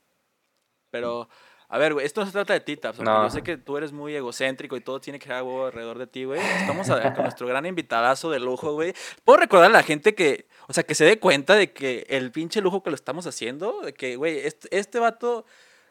[0.92, 1.30] Pero,
[1.68, 3.24] a ver, güey, esto no se trata de ti, No.
[3.24, 6.24] yo sé que tú eres muy egocéntrico y todo tiene que huevo alrededor de ti,
[6.24, 6.40] güey.
[6.40, 8.94] Estamos a- con nuestro gran invitadazo de lujo, güey.
[9.24, 12.32] Puedo recordar a la gente que, o sea, que se dé cuenta de que el
[12.32, 15.46] pinche lujo que lo estamos haciendo, de que, güey, este, este vato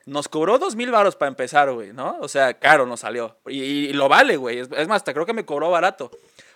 [0.07, 2.17] nos cobró dos mil varos para empezar, güey, ¿no?
[2.21, 3.37] O sea, caro nos salió.
[3.47, 4.59] Y, y lo vale, güey.
[4.59, 6.11] Es, es más, hasta creo que me cobró barato.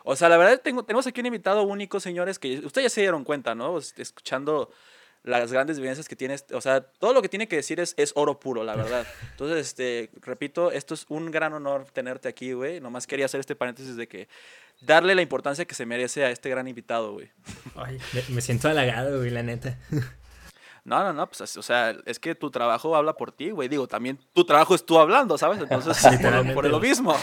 [0.04, 3.00] O sea, la verdad, tengo, tenemos aquí un invitado único, señores, que ustedes ya se
[3.02, 3.78] dieron cuenta, ¿no?
[3.78, 4.70] Es- Escuchando
[5.24, 6.44] las grandes vivencias que tienes.
[6.52, 9.06] O sea, todo lo que tiene que decir es, es oro puro, la verdad.
[9.30, 12.80] Entonces, este, repito, esto es un gran honor tenerte aquí, güey.
[12.80, 14.28] Nomás quería hacer este paréntesis de que
[14.80, 17.30] darle la importancia que se merece a este gran invitado, güey.
[17.76, 19.78] Ay, me, me siento halagado, güey, la neta.
[20.84, 23.68] No, no, no, pues, o sea, es que tu trabajo habla por ti, güey.
[23.68, 25.60] Digo, también tu trabajo es tú hablando, ¿sabes?
[25.60, 27.14] Entonces, por, por lo mismo.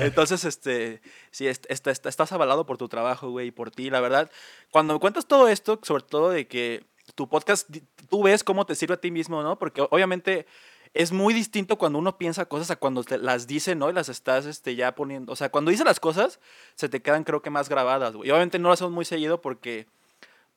[0.00, 1.00] Entonces, este,
[1.30, 4.30] sí, est- est- est- estás avalado por tu trabajo, güey, y por ti, la verdad.
[4.70, 6.84] Cuando me cuentas todo esto, sobre todo de que
[7.14, 7.68] tu podcast,
[8.08, 9.58] tú ves cómo te sirve a ti mismo, ¿no?
[9.58, 10.46] Porque obviamente
[10.94, 13.90] es muy distinto cuando uno piensa cosas a cuando te las dice, ¿no?
[13.90, 15.32] Y las estás este, ya poniendo.
[15.32, 16.38] O sea, cuando dices las cosas,
[16.76, 18.28] se te quedan, creo que, más grabadas, güey.
[18.28, 19.86] Y obviamente no lo hacemos muy seguido porque,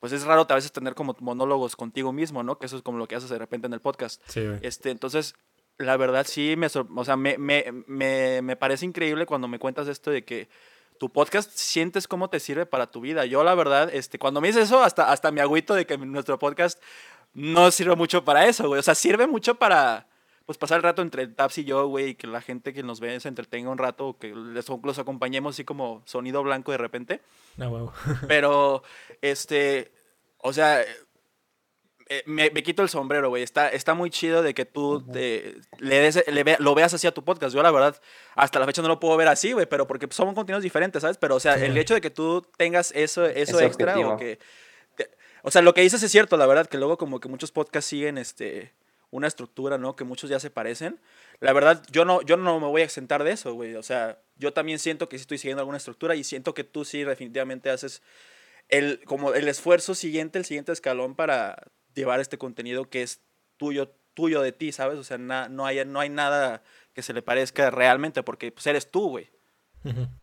[0.06, 2.60] pues es raro a veces tener como monólogos contigo mismo, ¿no?
[2.60, 4.22] Que eso es como lo que haces de repente en el podcast.
[4.28, 4.60] Sí, güey.
[4.62, 5.34] Este, entonces,
[5.78, 9.88] la verdad sí me, o sea, me, me, me, me parece increíble cuando me cuentas
[9.88, 10.48] esto de que
[11.00, 13.24] tu podcast sientes cómo te sirve para tu vida.
[13.26, 16.38] Yo, la verdad, este, cuando me dices eso, hasta, hasta me agüito de que nuestro
[16.38, 16.80] podcast
[17.34, 18.78] no sirve mucho para eso, güey.
[18.78, 20.06] O sea, sirve mucho para,
[20.44, 23.00] pues, pasar el rato entre Taps y yo, güey, y que la gente que nos
[23.00, 26.78] ve se entretenga un rato, o que les, los acompañemos así como sonido blanco de
[26.78, 27.20] repente.
[27.56, 27.92] No, huevo.
[28.28, 28.84] Pero,
[29.20, 29.95] este,
[30.46, 30.82] o sea,
[32.08, 33.42] eh, me, me quito el sombrero, güey.
[33.42, 37.06] Está, está muy chido de que tú te- le des, le ve- lo veas así
[37.06, 37.54] a tu podcast.
[37.54, 38.00] Yo, la verdad,
[38.36, 41.16] hasta la fecha no lo puedo ver así, güey, pero porque son contenidos diferentes, ¿sabes?
[41.18, 41.64] Pero, o sea, Sí.
[41.64, 44.38] el hecho de que tú tengas eso, eso Ese extra que...
[45.42, 47.88] o sea, lo que dices es cierto, la verdad, que luego como que muchos podcasts
[47.90, 48.72] siguen, este
[49.10, 49.94] una estructura, ¿no?
[49.96, 51.00] Que muchos ya se parecen.
[51.40, 53.74] La verdad, yo no, yo no me voy a exentar de eso, güey.
[53.76, 56.84] O sea, yo también siento que sí estoy siguiendo alguna estructura y siento que tú
[56.84, 58.02] sí definitivamente haces
[58.68, 61.56] el, como el esfuerzo siguiente, el siguiente escalón para
[61.94, 63.20] llevar este contenido que es
[63.56, 64.98] tuyo, tuyo de ti, ¿sabes?
[64.98, 66.62] O sea, na- no, hay, no hay nada
[66.92, 69.30] que se le parezca realmente porque pues, eres tú, güey.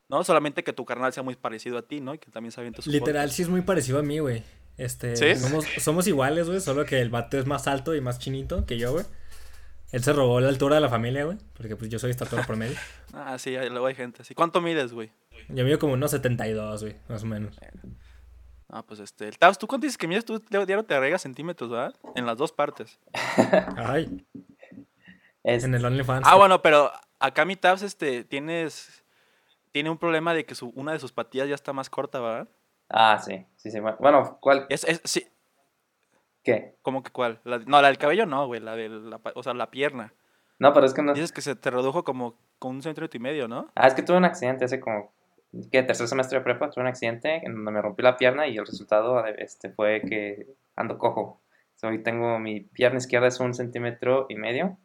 [0.10, 0.26] ¿No?
[0.26, 2.14] Solamente que tu carnal sea muy parecido a ti, ¿no?
[2.14, 4.44] Y que también se avienta sus Literal, sí es muy parecido a mí, güey.
[4.76, 5.36] Este, ¿Sí?
[5.39, 8.78] somos, somos iguales, güey, solo que el vato es más alto y más chinito que
[8.78, 9.06] yo, güey.
[9.94, 12.76] Él se robó la altura de la familia, güey, porque pues yo soy estatura promedio.
[13.16, 14.34] Ah, sí, luego hay gente así.
[14.34, 15.12] ¿Cuánto mides, güey?
[15.50, 17.56] Yo mido como unos 72, güey, más o menos.
[18.76, 19.28] Ah, pues este.
[19.28, 20.26] El Tabs, ¿tú cuánto dices que mides?
[20.26, 21.94] Tú diario te agregas centímetros, ¿verdad?
[22.16, 23.00] En las dos partes.
[23.78, 24.26] Ay,
[25.44, 26.28] Es- en el OnlyFans.
[26.28, 29.04] Ah, bueno, pero acá mi Tabs, este, tienes.
[29.72, 32.48] Tiene un problema de que su, una de sus patillas ya está más corta, ¿verdad?
[32.90, 33.80] Ah, sí, sí, sí.
[33.80, 34.66] Bueno, ¿cuál?
[34.70, 35.28] Es, es, sí,
[36.44, 36.76] ¿Qué?
[36.82, 37.42] ¿cómo que cuál?
[37.44, 40.14] La- no, la del cabello no, güey, la de la, o sea, la pierna.
[40.60, 41.14] No, pero es que no.
[41.14, 43.70] Dices que se te redujo como con un centímetro y medio, ¿no?
[43.76, 45.12] Ah, es que tuve un accidente hace como.
[45.72, 45.84] ¿Qué?
[45.84, 48.66] Tercer semestre de prepa, tuve un accidente en donde me rompí la pierna y el
[48.66, 51.41] resultado este, fue que ando cojo.
[51.76, 54.78] So, hoy tengo mi pierna izquierda es un centímetro y medio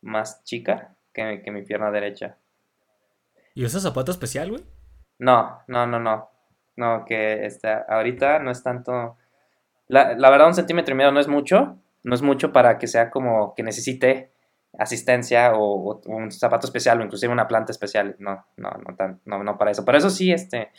[0.00, 2.36] más chica que, que mi pierna derecha.
[3.54, 4.64] ¿Y usas zapato especial, güey?
[5.18, 6.30] No, no, no, no.
[6.76, 9.16] No, que este, ahorita no es tanto.
[9.88, 11.76] La, la verdad, un centímetro y medio no es mucho.
[12.04, 14.30] No es mucho para que sea como que necesite
[14.78, 18.16] asistencia o, o un zapato especial o inclusive una planta especial.
[18.18, 19.84] No, no, no, tan, no, no para eso.
[19.84, 20.70] Pero eso sí, este,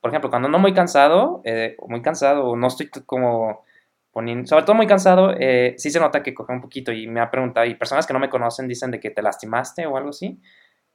[0.00, 3.64] por ejemplo, cuando no muy cansado, eh, muy cansado o no estoy como,
[4.12, 7.20] poniendo, sobre todo muy cansado, eh, sí se nota que coge un poquito y me
[7.20, 10.10] ha preguntado, y personas que no me conocen dicen de que te lastimaste o algo
[10.10, 10.40] así.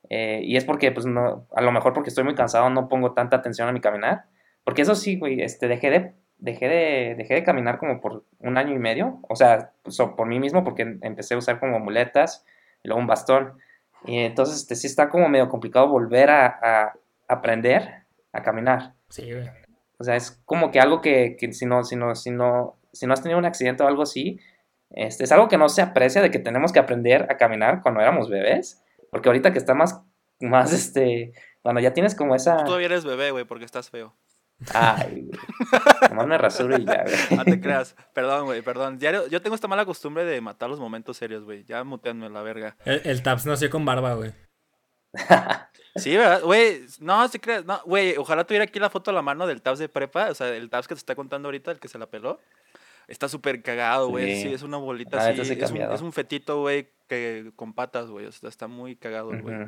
[0.10, 3.14] Eh, y es porque, pues, no, a lo mejor porque estoy muy cansado no pongo
[3.14, 4.26] tanta atención a mi caminar.
[4.64, 8.58] Porque eso sí, güey, este, dejé de, dejé de, dejé de caminar como por un
[8.58, 9.20] año y medio.
[9.30, 12.46] O sea, pues, por mí mismo porque empecé a usar como muletas
[12.84, 13.58] y luego un bastón.
[14.06, 16.94] Y entonces, este, sí está como medio complicado volver a, a
[17.28, 18.04] aprender
[18.34, 18.94] a caminar.
[19.10, 19.50] Sí, güey.
[20.00, 23.08] O sea, es como que algo que, que si, no, si, no, si, no, si
[23.08, 24.40] no has tenido un accidente o algo así,
[24.90, 28.02] este, es algo que no se aprecia de que tenemos que aprender a caminar cuando
[28.02, 28.84] éramos bebés.
[29.12, 30.02] Porque ahorita que está más,
[30.42, 32.58] más, este, cuando ya tienes como esa...
[32.58, 34.16] Tú todavía eres bebé, güey, porque estás feo.
[34.74, 35.40] Ay, güey.
[36.10, 37.16] Nomás me rasuro y ya, güey.
[37.38, 37.96] No te creas.
[38.14, 38.98] Perdón, güey, perdón.
[38.98, 41.64] Diario, yo tengo esta mala costumbre de matar los momentos serios, güey.
[41.66, 42.78] Ya muteanme la verga.
[42.86, 44.34] El, el Taps nació con barba, güey.
[45.96, 46.42] Sí, ¿verdad?
[46.42, 47.66] Güey, no, si crees.
[47.66, 50.30] No, güey, ojalá tuviera aquí la foto a la mano del Tabs de prepa.
[50.30, 52.40] O sea, el Tabs que te está contando ahorita, el que se la peló.
[53.08, 54.38] Está súper cagado, güey.
[54.38, 54.42] Sí.
[54.44, 54.54] Sí.
[54.54, 55.46] es una bolita La así.
[55.46, 58.26] sí es, un, es un fetito, güey, que con patas, güey.
[58.26, 59.68] O sea, está muy cagado, güey.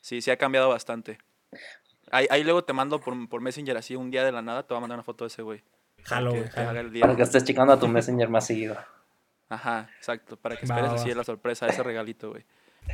[0.00, 1.18] Sí, sí ha cambiado bastante.
[2.10, 4.74] Ahí, ahí luego te mando por, por Messenger así un día de la nada, te
[4.74, 5.62] voy a mandar una foto de ese güey.
[6.04, 7.00] Jalo, que güey.
[7.00, 8.76] Para que estés checando a tu Messenger más seguido.
[9.48, 10.36] Ajá, exacto.
[10.36, 11.16] Para que esperes va, así va.
[11.16, 12.44] la sorpresa, ese regalito, güey.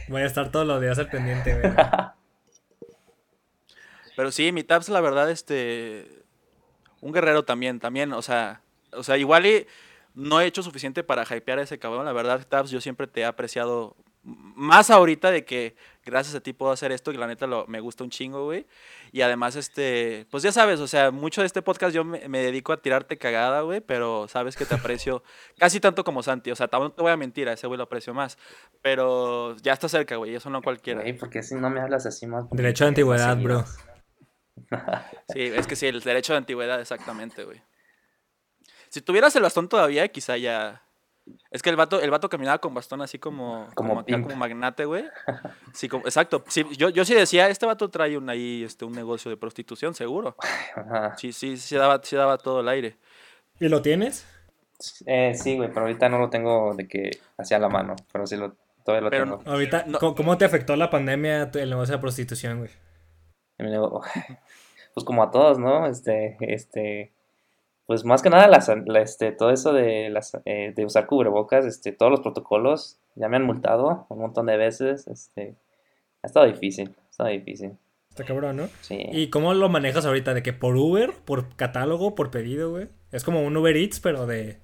[0.09, 1.75] Voy a estar todos los días al pendiente, güey.
[4.17, 6.23] Pero sí, mi Tabs, la verdad, este.
[7.01, 8.63] Un guerrero también, también, o sea.
[8.93, 9.67] O sea, igual y
[10.15, 12.05] no he hecho suficiente para hypear a ese cabrón.
[12.05, 16.53] La verdad, Tabs, yo siempre te he apreciado más ahorita de que gracias a ti
[16.53, 18.67] puedo hacer esto, que la neta lo, me gusta un chingo, güey.
[19.13, 22.41] Y además, este, pues ya sabes, o sea, mucho de este podcast yo me, me
[22.41, 25.23] dedico a tirarte cagada, güey, pero sabes que te aprecio
[25.59, 26.51] casi tanto como Santi.
[26.51, 28.39] O sea, tampoco te voy a mentir, a ese güey lo aprecio más.
[28.81, 31.01] Pero ya está cerca, güey, eso no cualquiera.
[31.03, 32.49] Güey, porque si no me hablas así más.
[32.51, 33.65] Derecho de antigüedad, bro.
[35.33, 37.63] Sí, es que sí, el derecho de antigüedad, exactamente, güey.
[38.89, 40.83] Si tuvieras el bastón todavía, quizá ya.
[41.51, 43.69] Es que el vato, el vato caminaba con bastón así como.
[43.75, 44.05] Como
[44.37, 45.05] magnate, güey.
[45.73, 46.45] Sí, como, exacto.
[46.49, 49.95] Sí, yo, yo sí decía, este vato trae un, ahí este, un negocio de prostitución,
[49.95, 50.37] seguro.
[50.75, 51.17] Ajá.
[51.17, 52.97] Sí, sí, sí daba, sí daba todo el aire.
[53.61, 54.27] ¿Y lo tienes?
[55.07, 58.37] Eh, sí, güey, pero ahorita no lo tengo de que hacia la mano, pero sí
[58.37, 59.51] lo, todavía lo Pero tengo.
[59.51, 59.99] Ahorita, No.
[59.99, 62.71] ¿cómo, te afectó la pandemia el negocio de prostitución, güey?
[64.95, 65.87] Pues como a todos, ¿no?
[65.87, 67.13] Este, este,
[67.87, 71.65] pues más que nada las, la- este, todo eso de, las, eh, de usar cubrebocas,
[71.67, 75.55] este, todos los protocolos, ya me han multado un montón de veces, este,
[76.23, 77.73] ha estado difícil, ha estado difícil,
[78.11, 78.69] Está cabrón, ¿no?
[78.83, 79.07] sí.
[79.11, 80.35] ¿Y cómo lo manejas ahorita?
[80.35, 82.89] ¿De que por Uber, por catálogo, por pedido, güey?
[83.11, 84.59] Es como un Uber Eats, pero de...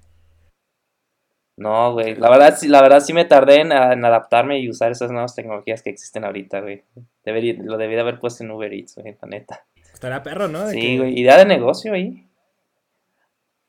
[1.57, 4.91] No, güey, la verdad, sí, la verdad sí me tardé en, en adaptarme y usar
[4.91, 6.83] esas nuevas tecnologías que existen ahorita, güey.
[7.25, 9.65] Debería, lo debí de haber puesto en Uber Eats, güey, la neta.
[9.93, 10.65] Estaría perro, ¿no?
[10.65, 12.28] De Sí, que güey, idea de negocio ahí.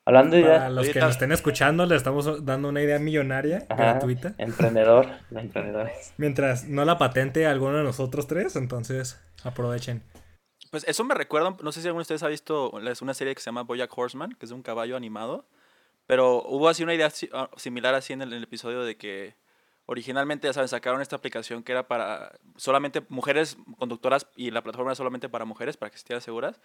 [0.06, 3.66] Hablando de Para idea, los que nos estén escuchando, le estamos dando una idea millonaria,
[3.68, 3.92] Ajá.
[3.92, 4.34] gratuita.
[4.38, 6.14] emprendedor, de emprendedores.
[6.16, 10.02] Mientras no la patente alguno de nosotros tres, entonces aprovechen.
[10.70, 13.34] Pues eso me recuerda, no sé si alguno de ustedes ha visto es una serie
[13.34, 15.46] que se llama Bojack Horseman, que es de un caballo animado,
[16.06, 19.34] pero hubo así una idea ah, similar así en el, en el episodio de que
[19.86, 24.92] originalmente, ya saben, sacaron esta aplicación que era para solamente mujeres conductoras y la plataforma
[24.92, 26.60] era solamente para mujeres, para que estuvieran seguras,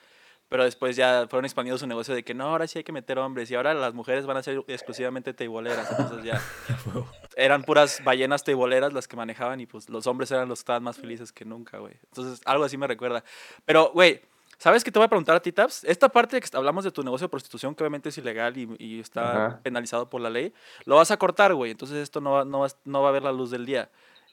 [0.49, 3.17] pero después ya fueron expandiendo su negocio de que no, ahora sí hay que meter
[3.17, 6.41] hombres y ahora las mujeres van a ser exclusivamente teiboleras, entonces ya
[7.35, 10.83] eran puras ballenas teiboleras las que manejaban y pues los hombres eran los que estaban
[10.83, 11.93] más felices que nunca, güey.
[12.09, 13.23] Entonces algo así me recuerda.
[13.65, 14.21] Pero, güey,
[14.57, 15.83] ¿sabes qué te voy a preguntar a ti, Taps?
[15.83, 18.99] Esta parte que hablamos de tu negocio de prostitución, que obviamente es ilegal y, y
[18.99, 19.59] está Ajá.
[19.63, 20.53] penalizado por la ley,
[20.85, 21.71] lo vas a cortar, güey.
[21.71, 23.89] Entonces esto no va, no, va, no va a ver la luz del día.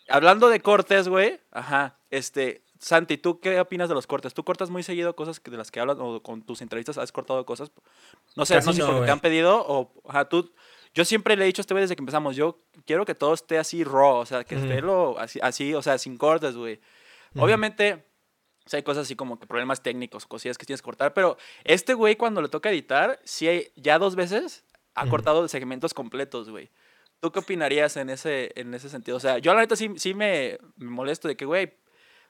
[0.09, 4.35] Hablando de cortes, güey, ajá, este, Santi, ¿tú qué opinas de los cortes?
[4.35, 7.47] ¿Tú cortas muy seguido cosas de las que hablas o con tus entrevistas has cortado
[7.47, 7.71] cosas?
[8.35, 9.13] No sé, Casi no sé no, por lo que güey.
[9.13, 10.53] han pedido o, ajá, tú,
[10.93, 13.35] yo siempre le he dicho a este güey desde que empezamos, yo quiero que todo
[13.35, 14.65] esté así raw, o sea, que Ujú.
[14.65, 16.81] esté lo, así, así, o sea, sin cortes, güey.
[17.37, 17.45] Ujú.
[17.45, 18.05] Obviamente,
[18.67, 21.37] o sea, hay cosas así como que problemas técnicos, cosillas que tienes que cortar, pero
[21.63, 24.65] este güey cuando le toca editar, sí, hay- ya dos veces
[24.97, 26.69] ha cortado segmentos completos, güey.
[27.21, 29.17] ¿Tú qué opinarías en ese, en ese sentido?
[29.19, 31.75] O sea, yo la neta sí, sí me, me molesto de que, güey,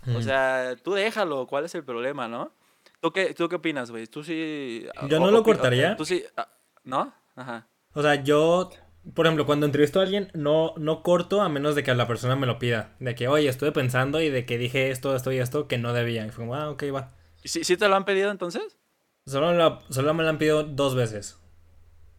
[0.06, 2.52] o sea, tú déjalo, ¿cuál es el problema, no?
[3.00, 4.06] ¿Tú qué, tú qué opinas, güey?
[4.06, 4.86] ¿Tú sí...?
[5.08, 5.96] Yo o- no lo cortaría.
[5.96, 6.24] ¿Tú sí...?
[6.36, 6.48] ah,
[6.84, 7.12] ¿No?
[7.36, 7.66] Ajá.
[7.94, 8.70] O sea, yo,
[9.14, 12.36] por ejemplo, cuando entrevisto a alguien, no, no corto a menos de que la persona
[12.36, 12.94] me lo pida.
[13.00, 15.92] De que, oye, estuve pensando y de que dije esto, esto y esto que no
[15.92, 16.24] debía.
[16.26, 17.12] Y fue como, ah, ok, va.
[17.42, 18.78] ¿Y ¿Sí, sí te lo han pedido entonces?
[19.26, 21.38] Solo, solo me lo han pedido dos veces.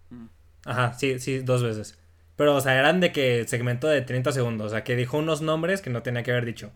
[0.09, 0.27] Mm.
[0.65, 1.99] Ajá, sí, sí, dos veces.
[2.35, 4.67] Pero, o sea, eran de que segmento de 30 segundos.
[4.67, 6.71] O sea, que dijo unos nombres que no tenía que haber dicho.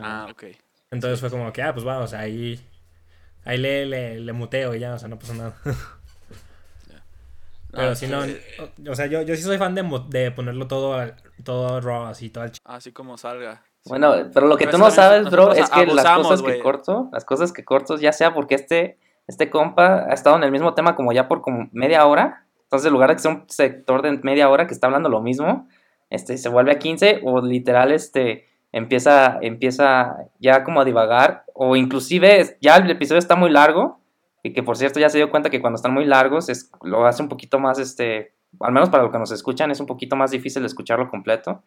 [0.00, 0.44] Ah, ok.
[0.90, 2.60] Entonces fue como que, ah, pues va, o sea, ahí.
[3.44, 5.54] Ahí le, le, le muteo y ya, o sea, no pasó nada.
[7.70, 8.36] Pero Ah, si no, sí.
[8.88, 10.98] o sea, yo, yo sí soy fan de, de ponerlo todo,
[11.44, 13.62] todo raw, así, todo al Así como salga.
[13.82, 13.90] Sí.
[13.90, 17.08] Bueno, pero lo que Pero tú no sabes, bro, es que las cosas que corto,
[17.12, 20.74] las cosas que corto, ya sea porque este, este compa ha estado en el mismo
[20.74, 24.02] tema como ya por como media hora, entonces en lugar de que sea un sector
[24.02, 25.68] de media hora que está hablando lo mismo,
[26.10, 31.76] este, se vuelve a 15 o literal, este, empieza, empieza ya como a divagar, o
[31.76, 34.00] inclusive ya el episodio está muy largo,
[34.42, 37.06] y que por cierto ya se dio cuenta que cuando están muy largos es, lo
[37.06, 40.16] hace un poquito más, este, al menos para los que nos escuchan, es un poquito
[40.16, 41.62] más difícil escucharlo completo.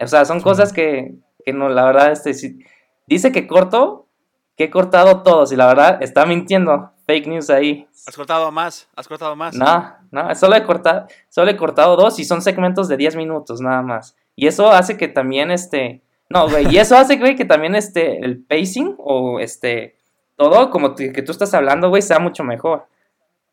[0.00, 0.44] O sea, son Sí.
[0.44, 2.58] cosas que, que no, la verdad, este, sí-
[3.06, 4.08] dice que corto,
[4.56, 7.86] que he cortado todos, y la verdad está mintiendo, fake news ahí.
[8.06, 9.54] Has cortado más, has cortado más.
[9.54, 13.60] No, no, solo he cortado, solo he cortado dos y son segmentos de 10 minutos
[13.60, 14.16] nada más.
[14.36, 18.18] Y eso hace que también este, no, güey, y eso hace, güey, que también este,
[18.18, 19.96] el pacing o este,
[20.36, 22.86] todo como que tú estás hablando, güey, sea mucho mejor.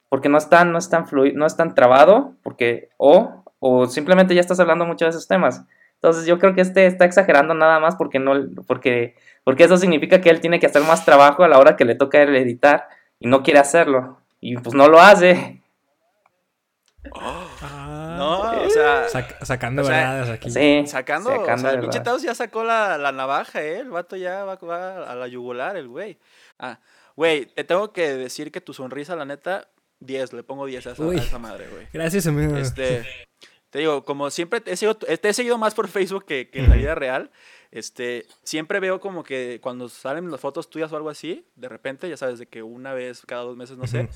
[0.10, 3.86] Porque no es tan, no es tan fluido, no es tan trabado, porque, o, o
[3.86, 5.64] simplemente ya estás hablando mucho de esos temas.
[5.96, 8.34] Entonces yo creo que este está exagerando nada más porque no,
[8.66, 11.86] porque, porque eso significa que él tiene que hacer más trabajo a la hora que
[11.86, 12.88] le toca él editar
[13.20, 14.18] y no quiere hacerlo.
[14.40, 15.62] Y pues no lo hace.
[18.22, 20.50] No, o sea, Sac- sacando o sea, verdades aquí.
[20.52, 20.84] Sí.
[20.88, 22.00] sacando, o sacando sea, el pinche.
[22.00, 23.80] Taos ya sacó la, la navaja, ¿eh?
[23.80, 26.18] El vato ya va, va a la yugular, el güey.
[26.60, 26.80] Ah,
[27.16, 29.68] güey, te tengo que decir que tu sonrisa, la neta,
[30.00, 31.88] 10, le pongo 10 a esa, a esa madre, güey.
[31.94, 32.56] Gracias, amigo.
[32.58, 33.06] Este,
[33.70, 36.60] te digo, como siempre te he seguido, te he seguido más por Facebook que, que
[36.60, 37.32] en la vida real.
[37.72, 42.10] Este, siempre veo como que cuando salen las fotos tuyas o algo así, de repente,
[42.10, 44.10] ya sabes, de que una vez cada dos meses, no sé.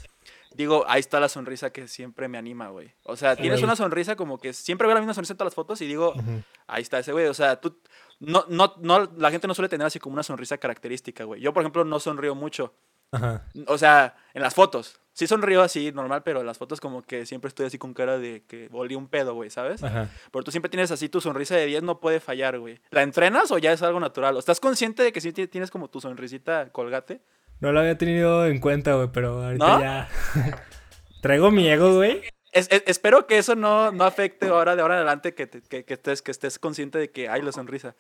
[0.53, 2.93] Digo, ahí está la sonrisa que siempre me anima, güey.
[3.03, 5.55] O sea, tienes una sonrisa como que siempre veo la misma sonrisa en todas las
[5.55, 6.41] fotos y digo, Ujú.
[6.67, 7.25] ahí está ese güey.
[7.27, 7.79] O sea, tú,
[8.19, 11.41] no, no, no, la gente no suele tener así como una sonrisa característica, güey.
[11.41, 12.73] Yo, por ejemplo, no sonrío mucho.
[13.11, 13.45] Ajá.
[13.67, 14.99] O sea, en las fotos.
[15.13, 18.17] Sí sonrío así, normal, pero en las fotos como que siempre estoy así con cara
[18.17, 19.81] de que volví un pedo, güey, ¿sabes?
[19.81, 20.09] Ajá.
[20.31, 22.81] Pero tú siempre tienes así tu sonrisa de 10, no puede fallar, güey.
[22.89, 24.35] ¿La entrenas o ya es algo natural?
[24.35, 27.21] ¿O estás consciente de que sí ti- tienes como tu sonrisita colgate?
[27.59, 29.79] No lo había tenido en cuenta, güey, pero ahorita ¿No?
[29.81, 30.09] ya.
[31.21, 32.21] Traigo mi ego, güey.
[32.51, 35.61] Es- es- espero que eso no, no afecte ahora de ahora en adelante que, te-
[35.61, 37.95] que, que estés, que estés consciente de que hay la sonrisa,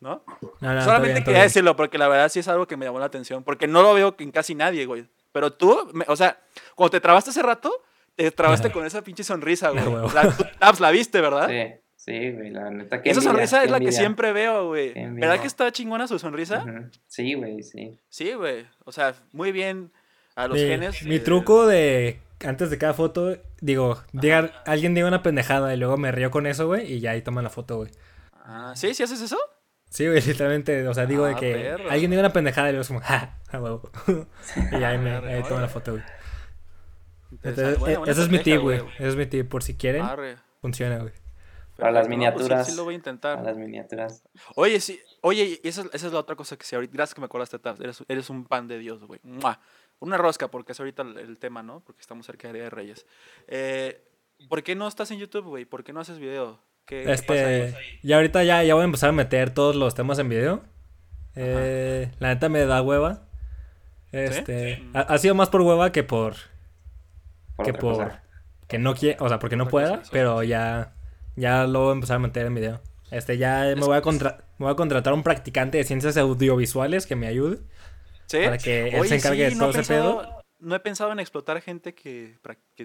[0.00, 0.24] ¿no?
[0.60, 2.98] No, no, Solamente bien, quería decirlo porque la verdad sí es algo que me llamó
[2.98, 3.44] la atención.
[3.44, 5.06] Porque no lo veo en casi nadie, güey.
[5.32, 6.40] Pero tú, me- o sea,
[6.74, 7.72] cuando te trabaste hace rato,
[8.16, 9.84] te trabaste con esa pinche sonrisa, güey.
[10.14, 10.30] La,
[10.72, 11.48] tú, la viste, ¿verdad?
[11.48, 14.92] Sí, sí, güey, la neta que Esa envidia, sonrisa es la que siempre veo, güey.
[15.14, 16.64] ¿Verdad que está chingona su sonrisa?
[17.06, 17.98] Sí, güey, sí.
[18.08, 18.66] Sí, güey.
[18.84, 19.90] O sea, muy bien
[20.34, 21.02] a los mi, genes.
[21.04, 25.76] mi eh, truco de antes de cada foto, digo, diga, alguien diga una pendejada y
[25.76, 27.90] luego me río con eso, güey, y ya ahí toman la foto, güey.
[28.32, 28.94] Ah, ¿Sí?
[28.94, 29.36] ¿Sí haces eso?
[29.90, 31.90] Sí, güey, literalmente, o sea, digo de Ah, que perro.
[31.90, 33.90] alguien diga una pendejada y luego es como, ja, a huevo.
[34.72, 36.04] y ahí, me, ahí toman la foto, güey.
[37.42, 38.80] Entonces, Buena- buena ese es mi tip, güey.
[38.98, 40.36] Ese es mi tip, por si quieren, Arre.
[40.60, 41.12] funciona, güey.
[41.80, 42.24] Para las Perfecto.
[42.26, 42.66] No, pues sí- miniaturas.
[42.68, 43.38] sí, lo voy a intentar.
[43.38, 44.22] A las miniaturas.
[44.54, 47.14] Oye, sí, oye, y esa, es- esa es la otra cosa que sí, ahorita, gracias
[47.14, 49.20] que me acordaste, Tabs, eres, eres un pan de Dios, güey.
[49.98, 51.80] Una rosca, porque es ahorita el, el tema, ¿no?
[51.80, 53.06] Porque estamos cerca de Día de Reyes.
[53.48, 54.02] Eh,
[54.48, 55.64] ¿Por qué no estás en YouTube, güey?
[55.66, 56.58] ¿Por qué no haces video?
[56.86, 57.60] ¿Qué, qué pasa ahí?
[57.62, 60.62] Este, ya ahorita ya, ya voy a empezar a meter todos los temas en video.
[61.36, 63.22] Eh, la neta me da hueva.
[64.12, 66.34] Este, ha, ha sido más por hueva que por
[67.56, 68.22] Por que por cosa.
[68.66, 70.94] que no quiera, o sea, porque no pueda, pero ya
[71.40, 72.80] ya lo voy a empezar a meter en video.
[73.10, 76.16] Este, ya me voy a contra- me voy a contratar a un practicante de ciencias
[76.16, 77.58] audiovisuales que me ayude.
[78.26, 78.38] ¿Sí?
[78.44, 81.60] para que él se encargue de no todo ese pensado- No he pensado en explotar
[81.60, 82.38] gente que,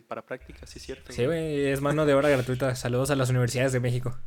[0.07, 1.11] para prácticas, sí es cierto.
[1.11, 2.73] Sí, güey, es mano de obra gratuita.
[2.75, 4.17] Saludos a las universidades de México.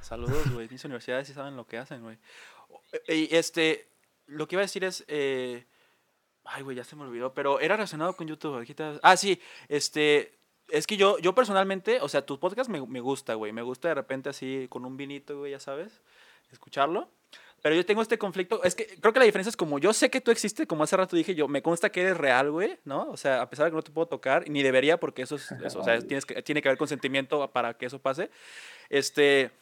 [0.00, 0.68] Saludos, güey.
[0.70, 2.16] Mis universidades sí saben lo que hacen, güey.
[2.70, 2.80] O-
[3.12, 3.88] Y este,
[4.26, 5.66] lo que iba a decir es, eh,
[6.44, 8.54] ay, güey, ya se me olvidó, pero era relacionado con YouTube.
[8.54, 10.32] ahorita- Ah, sí, este,
[10.72, 13.52] es que yo, yo personalmente, o sea, tu podcast me, me gusta, güey.
[13.52, 16.00] Me gusta de repente así con un vinito, güey, ya sabes,
[16.50, 17.08] escucharlo.
[17.60, 20.10] Pero yo tengo este conflicto, es que creo que la diferencia es como yo sé
[20.10, 23.08] que tú existes, como hace rato dije yo, me consta que eres real, güey, ¿no?
[23.08, 25.52] O sea, a pesar de que no te puedo tocar, ni debería porque eso es,
[25.52, 28.30] eso, o sea, tienes que, tiene que haber consentimiento para que eso pase.
[28.88, 29.52] Este,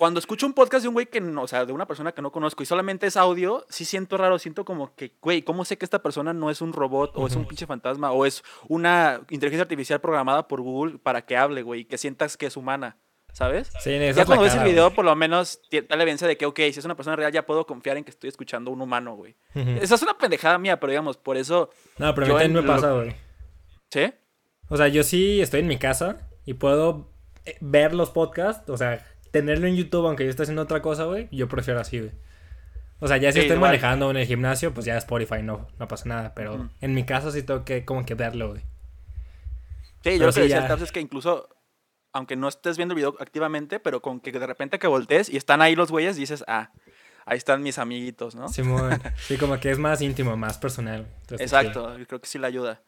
[0.00, 2.22] cuando escucho un podcast de un güey que no, o sea, de una persona que
[2.22, 5.76] no conozco y solamente es audio, sí siento raro, siento como que, güey, ¿cómo sé
[5.76, 9.20] que esta persona no es un robot o es un pinche fantasma o es una
[9.28, 12.96] inteligencia artificial programada por Google para que hable, güey, y que sientas que es humana,
[13.34, 13.70] ¿sabes?
[13.80, 16.56] Sí, Ya cuando ves el video, por lo menos da la evidencia de que, ok,
[16.72, 19.16] si es una persona real, ya puedo confiar en que estoy escuchando a un humano,
[19.16, 19.36] güey.
[19.54, 22.56] Esa es una pendejada mía, pero digamos, por eso, No, pero a mí también en
[22.56, 23.14] me lo- pasa, güey.
[23.90, 24.12] ¿sí?
[24.70, 27.12] O sea, yo sí estoy en mi casa y puedo
[27.44, 31.04] eh, ver los podcasts, o sea, tenerlo en YouTube aunque yo esté haciendo otra cosa,
[31.04, 31.28] güey.
[31.30, 32.12] Yo prefiero así, güey.
[33.00, 33.70] O sea, ya si Sí, estoy igual.
[33.70, 36.34] manejando en el gimnasio, pues ya Spotify no, no pasa nada.
[36.34, 38.62] Pero en mi casa sí tengo que como que verlo, güey.
[40.04, 40.74] Sí, yo lo que decía ya.
[40.74, 41.48] es que incluso,
[42.12, 45.36] aunque no estés viendo el video activamente, pero con que de repente que voltees y
[45.36, 46.72] están ahí los güeyes, dices, ah,
[47.26, 48.48] ahí están mis amiguitos, ¿no?
[48.48, 49.00] Simón.
[49.16, 51.06] Sí, como que es más íntimo, más personal.
[51.22, 52.82] Entonces, Exacto, yo creo que sí le ayuda.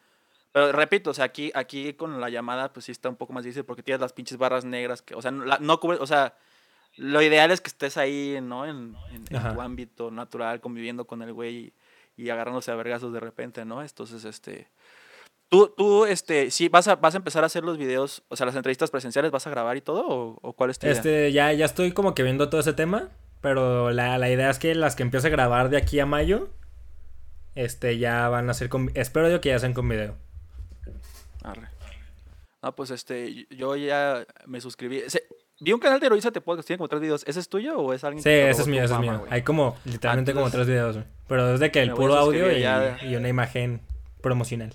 [0.53, 3.43] Pero repito, o sea, aquí, aquí con la llamada, pues sí está un poco más
[3.45, 6.07] difícil porque tienes las pinches barras negras que, o sea, no, la- no cubre, o
[6.07, 6.35] sea,
[6.97, 8.67] lo ideal es que estés ahí, ¿no?
[8.67, 9.25] En, en-
[9.55, 11.73] tu ámbito natural, conviviendo con el güey
[12.17, 13.81] y, y agarrándose a vergazos de repente, ¿no?
[13.81, 14.69] Entonces, este,
[15.49, 18.45] tú, tú, este, sí, vas a, vas a empezar a hacer los videos, o sea,
[18.45, 20.07] las entrevistas presenciales, ¿vas a grabar y todo?
[20.07, 20.97] ¿O, o cuál es tu idea?
[20.97, 23.09] Este, ya, ya estoy como que viendo todo ese tema.
[23.41, 26.51] Pero la, la idea es que las que empiece a grabar de aquí a mayo.
[27.55, 28.91] Este, ya van a ser con.
[28.95, 30.17] Espero yo que ya sean con video.
[31.45, 31.69] Arre.
[32.63, 35.03] No, pues este, yo ya me suscribí.
[35.09, 35.27] Se-
[35.61, 37.25] vi un canal de Heroízate Podcast, tiene como tres videos.
[37.27, 39.25] ¿Ese es tuyo o es alguien Sí, que te ese es mío, ese es mío.
[39.31, 41.07] Hay como, literalmente como tres videos, güey.
[41.29, 42.99] Pero es de que el puro audio y, ya.
[43.03, 43.81] y una imagen
[44.21, 44.73] promocional.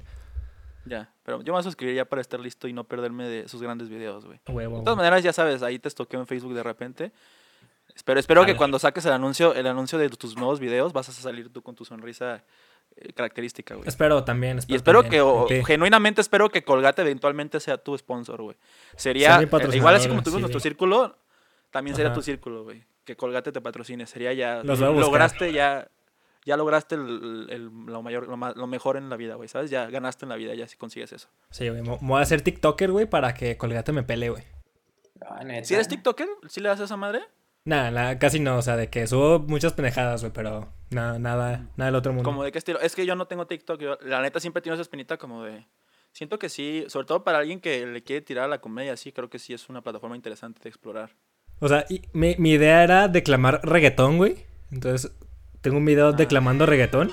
[0.86, 3.48] Ya, pero yo me voy a suscribir ya para estar listo y no perderme de
[3.50, 4.40] sus grandes videos, güey.
[4.46, 7.12] De todas maneras, ya sabes, ahí te estoqueo en Facebook de repente.
[7.94, 11.12] Espero, espero que cuando saques el anuncio, el anuncio de tus nuevos videos, vas a
[11.12, 12.44] salir tú con tu sonrisa
[13.16, 13.88] característica, güey.
[13.88, 14.60] Espero también.
[14.68, 15.22] Y espero también.
[15.48, 18.58] que, o- genuinamente espero que Colgate eventualmente sea tu sponsor, güey.
[18.96, 20.42] Sería, eh, igual así como tuvimos sí.
[20.42, 21.18] nuestro círculo,
[21.72, 22.16] también sería Ajá.
[22.16, 22.84] tu círculo, güey.
[23.04, 24.06] Que Colgate te patrocine.
[24.08, 25.08] Sería ya, Los voy a buscar.
[25.10, 25.88] lograste ya,
[26.46, 29.70] ya lograste el, el- lo, mayor, lo, lo mejor en la vida, güey, ¿sabes?
[29.70, 31.30] Ya ganaste en la vida, ya si consigues eso.
[31.52, 31.82] Sí, güey.
[31.82, 34.44] Me voy a hacer TikToker, güey, para que Colgate me pele, güey.
[35.22, 35.40] Ah.
[35.64, 36.28] ¿Si eres TikToker?
[36.48, 37.22] ¿Sí le das a esa madre?
[37.68, 38.56] Nada, nada, casi no.
[38.58, 42.24] O sea, de que subo muchas pendejadas, güey, pero nada, nada, nada del otro mundo.
[42.24, 42.80] ¿Como de qué estilo?
[42.80, 43.82] Es que yo no tengo TikTok.
[43.82, 45.66] Yo, la neta siempre tengo esa espinita como de...
[46.14, 49.12] Siento que sí, sobre todo para alguien que le quiere tirar a la comedia, sí,
[49.12, 51.12] creo que sí es una plataforma interesante de explorar.
[51.60, 54.46] O sea, y mi, mi idea era declamar reggaetón, güey.
[54.72, 55.12] Entonces,
[55.60, 56.12] tengo un video Ah.
[56.14, 57.12] declamando reggaetón.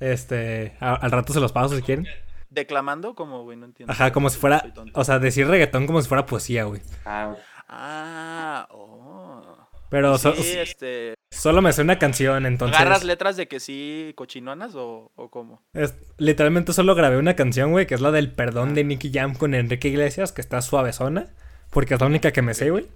[0.00, 2.06] Este, a- al rato se los paso si quieren.
[2.50, 3.92] Declamando, como, güey, no entiendo.
[3.92, 6.80] Ajá, como si fuera, o sea, decir reggaetón como si fuera poesía, güey.
[7.04, 7.34] Ah,
[7.68, 9.56] Ah, oh.
[9.88, 11.14] Pero so- sí, este...
[11.30, 12.76] solo me sé una canción, entonces.
[12.78, 15.62] ¿Agarras letras de que sí cochinonas o, o cómo?
[15.74, 19.34] es- literalmente solo grabé una canción, güey, que es la del perdón de Nicky Jam
[19.34, 21.28] con Enrique Iglesias, que está suavezona.
[21.70, 22.86] Porque es la única que me sé, güey.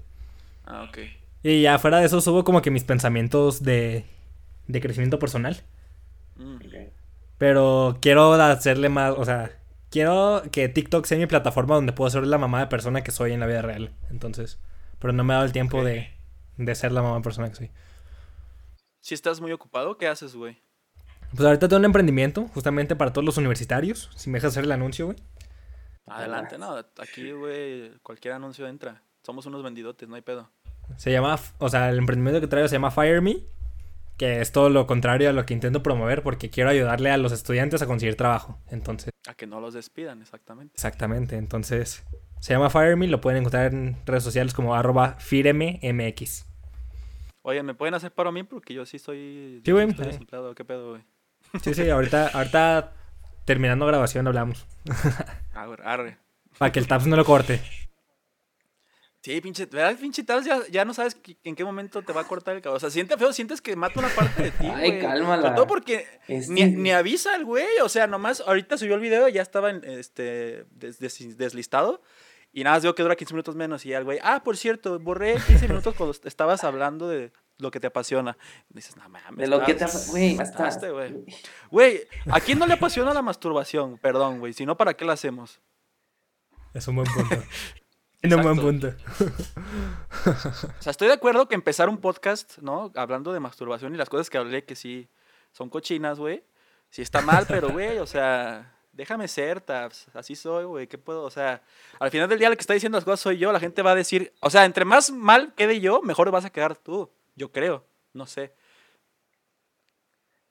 [0.64, 0.98] Ah, ok.
[1.42, 4.04] Y ya fuera de eso subo como que mis pensamientos de,
[4.68, 5.60] de crecimiento personal.
[6.36, 6.56] Mm.
[6.56, 6.74] ok.
[7.38, 9.50] Pero quiero hacerle más, o sea,
[9.90, 13.32] quiero que TikTok sea mi plataforma donde puedo ser la mamá de persona que soy
[13.32, 13.92] en la vida real.
[14.10, 14.58] Entonces,
[14.98, 16.10] pero no me ha dado el tiempo de,
[16.56, 17.70] de ser la mamá de persona que soy.
[19.00, 20.62] Si estás muy ocupado, ¿qué haces, güey?
[21.30, 24.10] Pues ahorita tengo un emprendimiento justamente para todos los universitarios.
[24.16, 25.18] Si me dejas hacer el anuncio, güey.
[26.06, 29.02] Adelante, no, aquí, güey, cualquier anuncio entra.
[29.22, 30.50] Somos unos vendidotes, no hay pedo.
[30.96, 33.36] Se llama, o sea, el emprendimiento que traigo se llama Fire Me,
[34.20, 37.32] que es todo lo contrario a lo que intento promover porque quiero ayudarle a los
[37.32, 38.58] estudiantes a conseguir trabajo.
[38.68, 40.74] Entonces, A que no los despidan, exactamente.
[40.74, 41.38] exactamente.
[41.38, 42.04] Entonces,
[42.38, 46.46] se llama Fire Me, lo pueden encontrar en redes sociales como arroba firememx.
[47.40, 48.42] Oye, ¿me pueden hacer paro a mí?
[48.42, 49.62] Porque yo sí estoy...
[49.64, 49.88] Sí, güey.
[49.88, 51.02] Estoy desempleado, ¿qué pedo, güey?
[51.62, 52.92] Sí, sí, ahorita, ahorita
[53.46, 54.66] terminando grabación hablamos.
[55.54, 56.18] Güey, arre.
[56.58, 57.62] Para que el Taps no lo corte.
[59.22, 59.98] Sí, pinche, ¿verdad?
[60.00, 62.78] Pinche tal, ya, ya no sabes en qué momento te va a cortar el cabello.
[62.78, 65.00] O sea, siente feo, sientes que mata una parte de ti, Ay, güey.
[65.02, 65.42] cálmala.
[65.42, 67.66] Sobre todo porque Este- ni, ni avisa el güey.
[67.82, 72.00] O sea, nomás ahorita subió el video y ya estaba en, este, des- des- deslistado.
[72.52, 73.84] Y nada más digo que dura 15 minutos menos.
[73.84, 77.30] Y ya el güey, ah, por cierto, borré 15 minutos cuando est- estabas hablando de
[77.58, 78.38] lo que te apasiona.
[78.70, 79.36] Y dices, no mames.
[79.36, 79.84] De lo que te...
[80.08, 81.26] Güey, mataste, güey.
[81.70, 83.98] Güey, ¿a quién no le apasiona la masturbación?
[83.98, 84.54] Perdón, güey.
[84.54, 85.60] Si no, ¿para qué la hacemos?
[86.72, 87.36] Es un buen punto.
[88.22, 88.92] Es un buen punto.
[90.26, 92.92] O sea, estoy de acuerdo que empezar un podcast, ¿no?
[92.94, 95.08] Hablando de masturbación y las cosas que hablé que sí
[95.52, 96.44] son cochinas, güey.
[96.90, 100.08] Sí está mal, pero, güey, o sea, déjame ser, Tabs.
[100.12, 100.86] Así soy, güey.
[100.86, 101.22] ¿Qué puedo?
[101.22, 101.62] O sea,
[101.98, 103.52] al final del día el que está diciendo las cosas soy yo.
[103.52, 106.50] La gente va a decir, o sea, entre más mal quede yo, mejor vas a
[106.50, 107.10] quedar tú.
[107.36, 107.84] Yo creo.
[108.12, 108.52] No sé.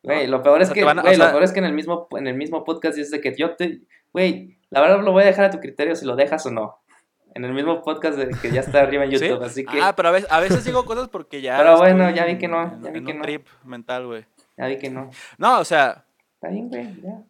[0.02, 2.08] Güey, lo peor O es sea, que, o lo peor es que en el mismo,
[2.12, 3.82] en el mismo podcast dice que yo te,
[4.14, 6.80] güey, la verdad lo voy a dejar a tu criterio si lo dejas o no.
[7.36, 9.28] En el mismo podcast de que ya está arriba en ¿Sí?
[9.28, 11.58] YouTube, así que Ah, pero a veces, a veces digo cosas porque ya.
[11.58, 13.24] Pero bueno, ya vi que no, en- ya vi en que un no.
[13.24, 14.26] trip mental, güey.
[14.58, 15.10] ya vi que no.
[15.38, 16.06] No, o sea,
[16.36, 17.22] Está bien, güey, ya.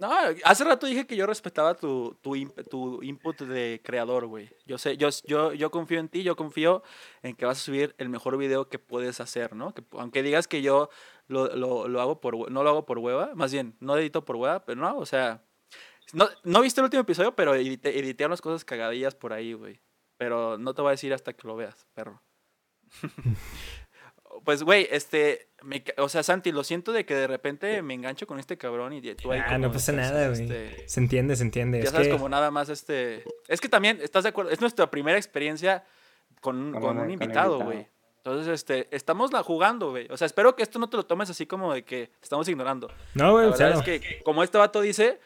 [0.00, 0.10] No,
[0.44, 2.36] hace rato dije que yo respetaba tu, tu,
[2.70, 4.48] tu input de creador, güey.
[4.64, 6.84] Yo sé, yo, yo, yo confío en ti, yo confío
[7.22, 9.74] en que vas a subir el mejor video que puedes hacer, ¿no?
[9.74, 10.88] Que, aunque digas que yo
[11.26, 14.36] lo, lo, lo hago por, no lo hago por hueva, más bien, no edito por
[14.36, 15.42] hueva, pero no, o sea,
[16.12, 19.80] no, no viste el último episodio, pero edité, edité unas cosas cagadillas por ahí, güey.
[20.16, 22.22] Pero no te voy a decir hasta que lo veas, perro.
[24.44, 28.26] pues, güey, este, me o sea, Santi, lo siento de que de repente me engancho
[28.26, 30.42] con este cabrón y tú ahí Ah, como no pasa nada, güey.
[30.42, 31.78] este, Se entiende, se entiende.
[31.78, 33.24] ya Es sabes, que- como nada más este...
[33.48, 34.50] Es que también, ¿estás de acuerdo?
[34.50, 35.84] Es nuestra primera experiencia
[36.40, 37.86] con, Con con un invitado, güey.
[38.18, 40.06] Entonces, este, estamos la jugando, güey.
[40.10, 42.46] O sea, espero que esto no te lo tomes así como de que te estamos
[42.48, 42.88] ignorando.
[43.14, 43.94] No, güey, verdad cero.
[43.94, 45.18] es que, como este vato dice,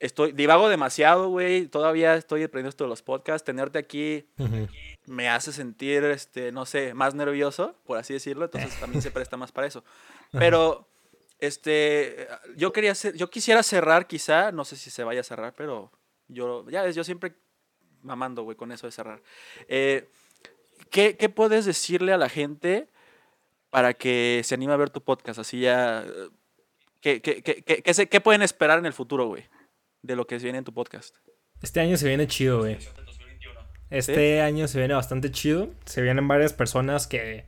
[0.00, 1.66] estoy, divago demasiado, güey.
[1.66, 3.44] Todavía estoy aprendiendo esto de los podcasts.
[3.44, 4.26] Tenerte aquí
[5.06, 8.44] me hace sentir, este, no sé, más nervioso, por así decirlo.
[8.46, 9.84] Entonces también se presta más para eso.
[10.32, 10.88] Pero,
[11.38, 12.26] este,
[12.56, 15.92] yo quería hacer, yo quisiera cerrar quizá, no sé si se vaya a cerrar, pero
[16.28, 17.34] yo, ya ves, yo siempre
[18.02, 19.22] mamando, güey, con eso de cerrar.
[19.68, 20.08] Eh,
[20.90, 22.88] ¿qué, qué puedes decirle a la gente
[23.70, 25.38] para que se anime a ver tu podcast?
[25.40, 26.28] Así ya, eh,
[27.00, 29.44] ¿qué, qué, qué, qué- qué qué pueden esperar en el futuro, güey?
[30.06, 31.16] De lo que viene en tu podcast.
[31.62, 32.78] Este año se viene chido, güey.
[33.90, 35.70] Este año se viene bastante chido.
[35.84, 37.44] Se vienen varias personas que.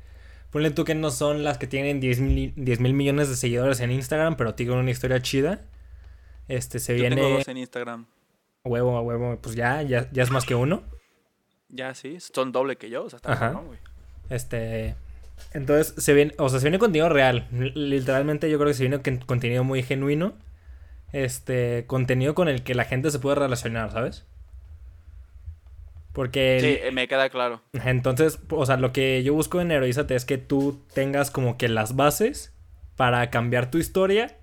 [0.51, 3.81] Ponle tú que no son las que tienen 10 mil, 10 mil millones de seguidores
[3.81, 5.61] en Instagram, pero tienen una historia chida.
[6.49, 7.39] Este se Yo tengo viene.
[7.39, 8.07] dos en Instagram.
[8.65, 9.39] A huevo, a huevo.
[9.43, 10.83] Pues ya, ya, ya es más que uno.
[11.69, 13.47] Ya, sí, son doble que yo, o sea, está Ajá.
[13.53, 13.79] cabrón, güey.
[14.31, 14.95] Este.
[15.53, 16.33] Entonces, se viene.
[16.39, 17.47] O sea, se viene contenido real.
[17.53, 20.33] Literalmente, yo creo que se viene con- contenido muy genuino.
[21.13, 21.85] Este.
[21.87, 24.25] Contenido con el que la gente se puede relacionar, ¿sabes?
[26.13, 26.59] Porque.
[26.61, 27.63] Sí, eh, me queda claro.
[27.85, 31.69] Entonces, o sea, lo que yo busco en Heroízate es que tú tengas como que
[31.69, 32.53] las bases
[32.97, 34.37] para cambiar tu historia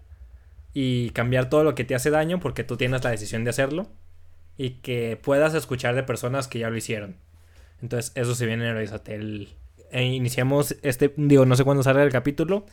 [0.74, 3.88] y cambiar todo lo que te hace daño porque tú tienes la decisión de hacerlo
[4.58, 7.18] y que puedas escuchar de personas que ya lo hicieron.
[7.82, 9.16] Entonces, eso se viene en Heroízate.
[9.16, 9.50] El-
[9.92, 12.66] e iniciamos este, digo, no sé cuándo sale el capítulo,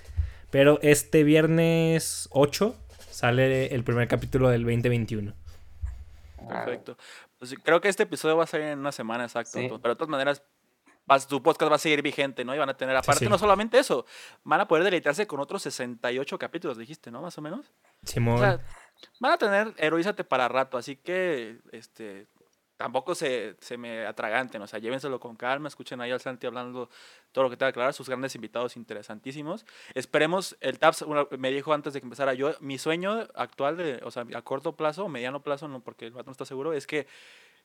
[0.51, 2.77] pero este viernes 8
[3.23, 5.33] sale el primer capítulo del 2021.
[6.41, 6.97] Ah, Perfecto.
[7.39, 9.61] Pues creo que este episodio va a salir en una semana exacto.
[9.61, 9.69] Sí.
[9.81, 10.43] Pero de todas maneras,
[11.07, 12.53] vas- tu podcast va a seguir vigente, ¿no?
[12.53, 13.31] Y van a tener, aparte, sí.
[13.31, 14.07] no solamente eso,
[14.43, 17.23] van a poder deleitarse con otros 68 capítulos, dijiste, ¿no?
[17.23, 17.73] Más o menos.
[18.03, 18.35] Simón.
[18.35, 18.59] O sea,
[19.21, 22.27] van a tener Heroízate para rato, así que, este,
[22.83, 26.91] tampoco se, se me atraganten, o sea, llévenselo con calma, escuchen ahí al Santi hablando
[27.31, 29.65] todo lo que te va a aclarar, sus grandes invitados interesantísimos.
[29.95, 34.01] Esperemos, el TAPS una- me dijo antes de que empezara yo, mi sueño actual, de,
[34.03, 36.89] o sea, a corto plazo, mediano plazo, no porque el vato no está seguro, es
[36.89, 37.07] que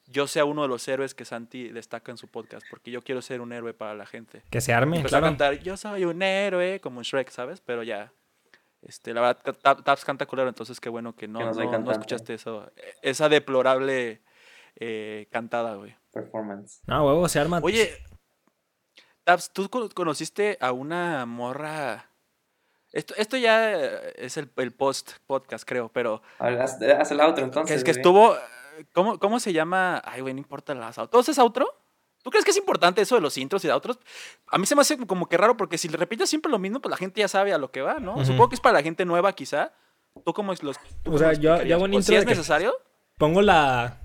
[0.05, 3.23] yo sea uno de los héroes que Santi destaca en su podcast, porque yo quiero
[3.23, 4.43] ser un héroe para la gente.
[4.51, 5.31] que se arme, Empezó a claro.
[5.31, 7.59] cantar, yo soy un héroe, como en Shrek, ¿sabes?
[7.59, 8.11] Pero ya,
[8.83, 11.91] este, la verdad, Tap- Taps canta culero, entonces qué bueno que no, Que no no-
[11.91, 14.21] escuchaste eso, eh, esa deplorable
[14.79, 15.95] eh, cantada, güey.
[16.11, 16.81] Performance.
[16.87, 17.59] No, huevo, se arma.
[17.63, 17.91] Oye,
[19.23, 22.09] Taps, ¿tú cono- conociste a una morra?
[22.93, 23.73] Esto, esto ya
[24.15, 27.77] es el, el post podcast, creo, pero A ver, haz, haz el outro que, entonces.
[27.77, 27.99] es que güey.
[27.99, 28.35] estuvo,
[28.93, 30.01] ¿cómo, ¿cómo se llama?
[30.05, 31.25] Ay, güey, no importa las outros.
[31.25, 31.67] ¿Todo es outro?
[32.23, 33.99] ¿Tú crees que es importante eso de los intros y de outros?
[34.47, 36.79] A mí se me hace como que raro porque si le repites siempre lo mismo,
[36.81, 38.23] pues la gente ya sabe a lo que va, ¿no?
[38.25, 39.73] Supongo que es para la gente nueva, quizá.
[40.25, 42.25] ¿Tú cómo es los tú O sea, cómo yo- hago un ¿O intro si es
[42.25, 42.73] necesario?
[43.17, 43.99] pongo la.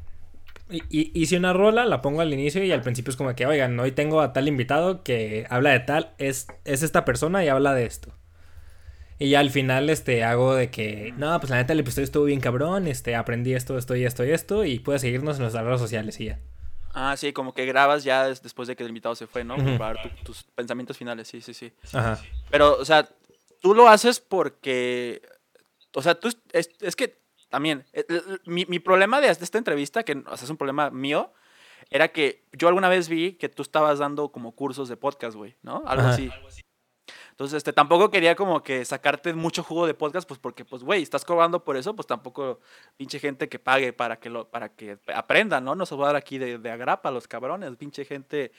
[0.90, 3.78] Hi- Hice una rola, la pongo al inicio y al principio es como que, oigan,
[3.80, 7.74] hoy tengo a tal invitado que habla de tal, es, es esta persona y habla
[7.74, 8.14] de esto.
[9.18, 12.24] Y ya al final, este, hago de que, no, pues la neta el episodio estuvo
[12.24, 15.64] bien cabrón, este, aprendí esto, esto y esto y esto, y puedes seguirnos en nuestras
[15.64, 16.40] redes sociales y ya.
[16.94, 19.56] Ah, sí, como que grabas ya des- después de que el invitado se fue, ¿no?
[19.56, 19.78] Ujú.
[19.78, 21.72] Para tu- tus pensamientos finales, sí, sí, sí.
[21.92, 22.20] Ajá.
[22.50, 23.08] Pero, o sea,
[23.60, 25.22] tú lo haces porque.
[25.94, 26.28] O sea, tú.
[26.52, 27.21] Es, es que
[27.52, 27.84] también.
[27.92, 28.04] eh,
[28.46, 31.32] Mi, mi problema de esta entrevista, que o sea, es un problema mío,
[31.90, 35.54] era que yo alguna vez vi que tú estabas dando como cursos de podcast, güey,
[35.62, 35.82] ¿no?
[35.86, 36.14] Algo Ajá.
[36.14, 36.30] así.
[37.30, 41.02] Entonces, este, tampoco quería como que sacarte mucho jugo de podcast, pues porque, pues, güey,
[41.02, 42.60] estás cobrando por eso, pues tampoco
[42.96, 45.74] pinche gente que pague para que lo, para que aprendan, ¿no?
[45.74, 48.52] No se va a dar aquí de, de agrapa a los cabrones, pinche gente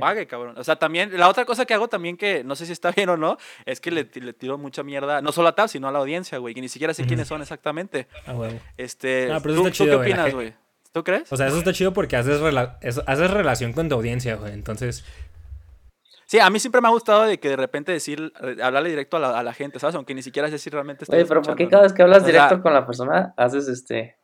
[0.00, 0.56] Pague, cabrón.
[0.58, 3.08] O sea, también, la otra cosa que hago también que no sé si está bien
[3.08, 5.92] o no, es que le, le tiro mucha mierda, no solo a TAP, sino a
[5.92, 8.06] la audiencia, güey, que ni siquiera sé quiénes son exactamente.
[8.26, 8.58] A huevo.
[8.76, 10.54] Este, Ah, pero eso ¿tú, está tú chido, qué güey, la opinas, güey?
[10.92, 11.30] ¿Tú crees?
[11.32, 14.52] O sea, eso está chido porque haces, rela- eso- haces relación con tu audiencia, güey.
[14.52, 15.04] Entonces,
[16.28, 19.20] Sí, a mí siempre me ha gustado de que de repente decir, hablarle directo a
[19.20, 19.94] la, a la gente, ¿sabes?
[19.94, 21.84] Aunque ni siquiera sé si realmente Oye, pero ¿por qué cada ¿no?
[21.84, 24.16] vez que hablas O sea, directo con la persona haces este.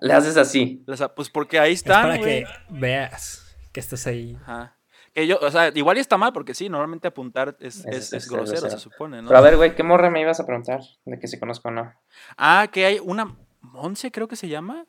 [0.00, 0.84] Le haces así?
[0.86, 2.44] o sea, pues porque ahí es para güey.
[2.44, 3.43] que veas
[3.74, 4.38] que estás ahí.
[4.42, 4.78] Ajá.
[5.12, 7.94] Que yo, o sea, igual y está mal porque sí, normalmente apuntar es, Es- es,
[7.94, 8.70] es es grosero, grosero.
[8.70, 9.28] se supone, ¿no?
[9.28, 10.80] Pero a ver, güey, ¿qué morra me ibas a preguntar?
[11.04, 11.92] De que si conozco o no.
[12.38, 14.86] Ah, que hay una Monse, creo que se llama,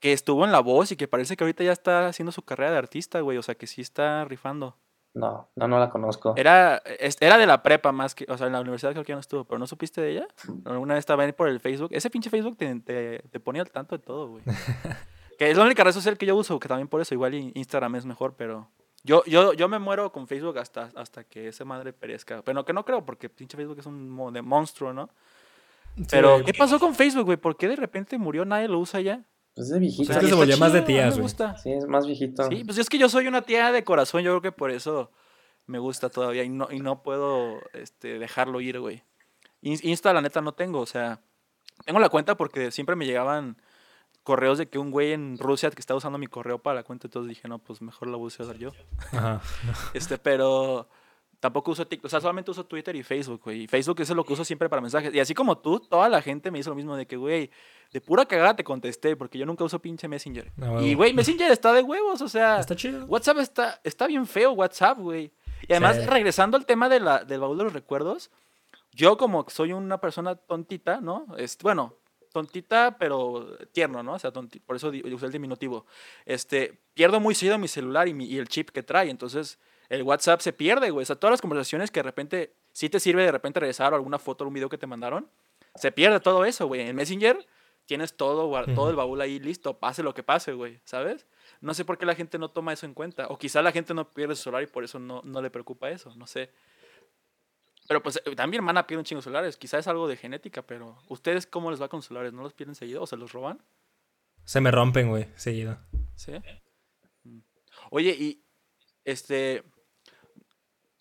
[0.00, 2.72] que estuvo en La Voz y que parece que ahorita ya está haciendo su carrera
[2.72, 3.38] de artista, güey.
[3.38, 4.76] O sea, que sí está rifando.
[5.14, 6.34] No, no, no la conozco.
[6.36, 9.12] Era, es- era de la prepa más que, o sea, en la universidad creo que
[9.12, 10.26] ya no estuvo, pero ¿no supiste de ella?
[10.64, 11.90] Alguna vez estaba ahí por el Facebook.
[11.92, 14.42] Ese pinche Facebook te, te, te pone al tanto de todo, güey.
[15.38, 17.96] que es la única red social que yo uso, que también por eso, igual Instagram
[17.96, 18.68] es mejor, pero
[19.02, 22.42] Yo, yo, yo me muero con Facebook hasta, hasta que esa madre perezca.
[22.42, 25.10] Pero que no creo, porque pinche Facebook es un monstruo, ¿no?
[26.10, 26.42] Pero.
[26.44, 27.36] ¿qué pasó con Facebook, güey?
[27.36, 28.44] ¿Por qué de repente murió?
[28.44, 29.22] Nadie lo usa ya.
[29.54, 30.10] Pues es de viejito.
[30.12, 31.22] Es que se volvió más de tías, me güey.
[31.22, 31.56] gusta.
[31.58, 32.48] Sí, es más viejito.
[32.48, 35.12] Sí, pues es que yo soy una tía de corazón, yo creo que por eso
[35.66, 39.02] me gusta todavía y no, y no puedo este, dejarlo ir, güey.
[39.62, 41.20] In- Insta, la neta, no tengo, o sea,
[41.84, 43.56] tengo la cuenta porque siempre me llegaban
[44.24, 47.06] correos de que un güey en Rusia que estaba usando mi correo para la cuenta,
[47.06, 48.70] entonces dije, no, pues mejor la voy a usar yo.
[49.12, 49.40] Ajá.
[49.94, 50.88] Este, pero
[51.40, 53.64] tampoco uso TikTok, o sea, solamente uso Twitter y Facebook, güey.
[53.64, 55.14] Y Facebook eso es lo que uso siempre para mensajes.
[55.14, 57.50] Y así como tú, toda la gente me hizo lo mismo de que, güey,
[57.92, 60.50] de pura cagada te contesté, porque yo nunca uso pinche Messenger.
[60.60, 60.80] Ah, huevo.
[60.80, 62.58] y, güey, Messenger está de huevos, o sea...
[62.60, 63.04] Está chido.
[63.04, 65.32] WhatsApp está, está bien feo, WhatsApp, güey.
[65.68, 66.06] Y además, Sí.
[66.06, 68.30] regresando al tema de la, del baúl de los recuerdos,
[68.92, 71.26] yo como soy una persona tontita, ¿no?
[71.36, 71.94] Es, bueno,
[72.34, 74.12] tontita, pero tierno, ¿no?
[74.14, 75.86] O sea, tonti- por eso usé el diminutivo.
[76.26, 79.58] Este, pierdo muy seguido mi celular y, mi- y el chip que trae, entonces
[79.88, 81.04] el WhatsApp se pierde, güey.
[81.04, 83.96] O sea, todas las conversaciones que de repente, sí te sirve de repente regresar o
[83.96, 85.30] alguna foto o un video que te mandaron,
[85.76, 86.82] se pierde todo eso, güey.
[86.82, 87.46] En Messenger
[87.86, 91.26] tienes todo, todo el baúl ahí listo, pase lo que pase, güey, ¿sabes?
[91.60, 93.26] No sé por qué la gente no toma eso en cuenta.
[93.28, 95.90] O quizá la gente no pierde su celular y por eso no, no le preocupa
[95.90, 96.50] eso, no sé.
[97.86, 99.56] Pero pues eh, también mi hermana pierde un chingo de celulares.
[99.56, 102.32] Quizá es algo de genética, pero ¿ustedes cómo les va con celulares?
[102.32, 103.62] ¿No los pierden seguido o se los roban?
[104.44, 105.78] Se me rompen, güey, seguido.
[106.16, 106.32] ¿Sí?
[107.24, 107.38] Mm.
[107.90, 108.44] Oye, y
[109.04, 109.64] este...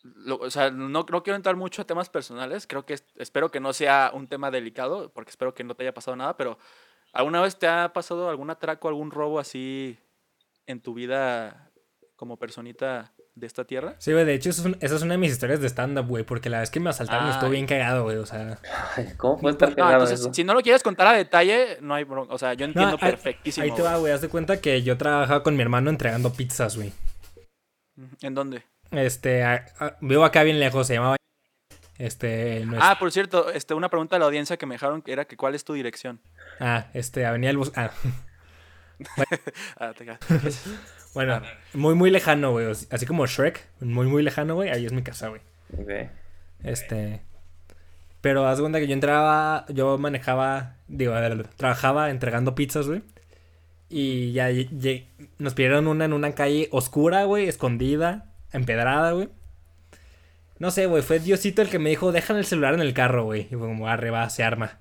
[0.03, 2.67] lo- o sea, no, no quiero entrar mucho a temas personales.
[2.67, 5.83] Creo que es- espero que no sea un tema delicado, porque espero que no te
[5.83, 6.57] haya pasado nada, pero
[7.13, 9.97] ¿alguna vez te ha pasado algún atraco, algún robo así
[10.65, 11.71] en tu vida
[12.15, 13.95] como personita de esta tierra?
[13.97, 16.05] Sí, güey, de hecho, eso es un- esa es una de mis historias de stand-up,
[16.07, 18.59] güey, porque la vez que me asaltaron estuvo bien cagado, güey, o sea...
[18.95, 20.33] Ay, ¿Cómo puede estar No, cagado entonces, eso?
[20.33, 22.33] si no lo quieres contar a detalle, no hay bronca.
[22.33, 23.63] O sea, yo No, entiendo perfectísimo.
[23.63, 24.13] Ahí te va, güey.
[24.13, 26.93] haz de cuenta que yo trabajaba con mi hermano entregando pizzas, güey.
[28.21, 28.63] ¿En dónde?
[28.91, 31.15] Este, a- a- vivo acá bien lejos, se llamaba...
[31.97, 35.01] Este, no es- Ah, por cierto, este, una pregunta de la audiencia que me dejaron
[35.01, 36.21] que era que cuál es tu dirección.
[36.59, 37.71] ah, este, Avenida El Bus...
[37.75, 37.91] Ah,
[39.79, 40.05] Ah, te
[41.13, 41.41] bueno,
[41.73, 45.29] muy, muy lejano, güey, así como Shrek, muy, muy lejano, güey, ahí es mi casa,
[45.29, 45.41] güey.
[45.77, 46.09] Ok.
[46.63, 47.21] Este.
[48.21, 53.03] Pero haz cuenta que yo entraba, yo manejaba, digo, a ver, trabajaba entregando pizzas, güey.
[53.89, 54.49] Y ya
[55.37, 59.29] nos pidieron una en una calle oscura, güey, escondida, empedrada, güey.
[60.57, 63.25] No sé, güey, fue Diosito el que me dijo, dejan el celular en el carro,
[63.25, 63.41] güey.
[63.41, 64.79] Y fue como, arre, va, se arma.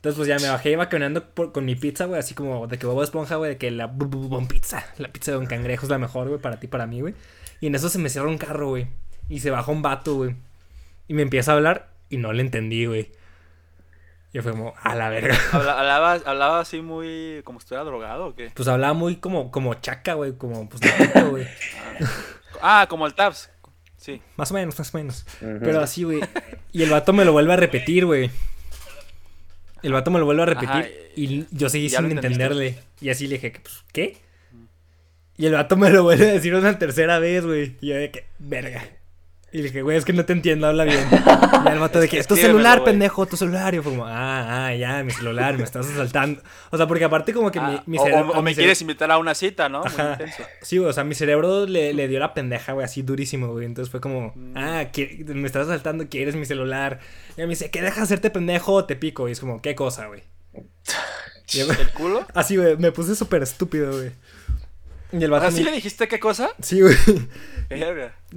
[0.00, 2.78] Entonces, pues ya me bajé, iba caminando por- con mi pizza, güey, así como de
[2.78, 5.44] que Bobo Esponja, güey, de que la bu- bu- bu- pizza, la pizza de un
[5.46, 7.14] cangrejo es la mejor, güey, para ti, para mí, güey.
[7.60, 8.86] Y en eso se me cierra un carro, güey.
[9.28, 10.36] Y se bajó un vato, güey.
[11.06, 13.10] Y me empieza a hablar y no le entendí, güey.
[14.32, 15.36] Yo fue como, a la verga.
[15.52, 18.50] Habla- hablaba, hablaba así muy como si estuviera drogado o qué?
[18.54, 21.46] Pues hablaba muy como, como chaca, güey, como, pues, puto, güey.
[22.62, 23.50] Ah, como el Tabs.
[23.96, 24.20] Sí.
[24.36, 25.26] Más o menos, más o menos.
[25.40, 26.20] Pero así, güey.
[26.72, 28.30] Y el vato me lo vuelve a repetir, güey.
[29.82, 32.76] El vato me lo vuelve a repetir Ajá, y yo seguí ¿ya sin entenderle.
[33.00, 34.16] Y así le dije, pues, ¿qué?
[35.36, 37.76] Y el vato me lo vuelve a decir una tercera vez, güey.
[37.80, 38.84] Y yo de que, verga.
[39.52, 41.00] Y le dije, güey, es que no te entiendo, habla bien.
[41.10, 43.74] Y el vato de que, tu Escríbemelo, celular, pendejo, tu celular.
[43.74, 46.40] Y yo fue como, ah, ah, ya, mi celular, me estás asaltando.
[46.70, 48.30] O sea, porque aparte como que mi, Ah, mi cerebro...
[48.30, 49.80] o, me cere- quieres invitar a una cita, ¿no?
[49.80, 50.12] Muy Ajá.
[50.12, 50.44] intenso.
[50.62, 53.66] Sí, güey, o sea, mi cerebro le, le dio la pendeja, güey, así durísimo, güey.
[53.66, 54.52] Entonces fue como, Mm.
[54.56, 57.00] ah, que- me estás saltando, quieres mi celular.
[57.36, 59.28] Y me dice, ¿qué dejas de hacerte pendejo o te pico?
[59.28, 60.22] Y es como, ¿qué cosa, güey?
[61.54, 62.24] ¿El culo?
[62.34, 64.12] así, güey, me puse súper estúpido, güey.
[65.12, 66.50] Y el vato ¿Así me- le dijiste qué cosa?
[66.60, 66.94] Sí, güey.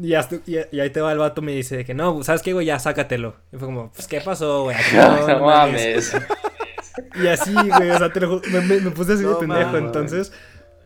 [0.02, 2.54] Y, hasta- y, y ahí te va el vato, me dice que no, ¿sabes qué,
[2.54, 2.66] güey?
[2.66, 3.36] Ya sácatelo.
[3.52, 4.78] Y fue como, pues, ¿qué pasó, güey?
[4.96, 6.16] No, No, no mames.
[7.16, 9.62] Y así, güey, o sea, te lo me, me- me puse así de No pendejo.
[9.72, 9.82] mames.
[9.84, 10.32] Entonces,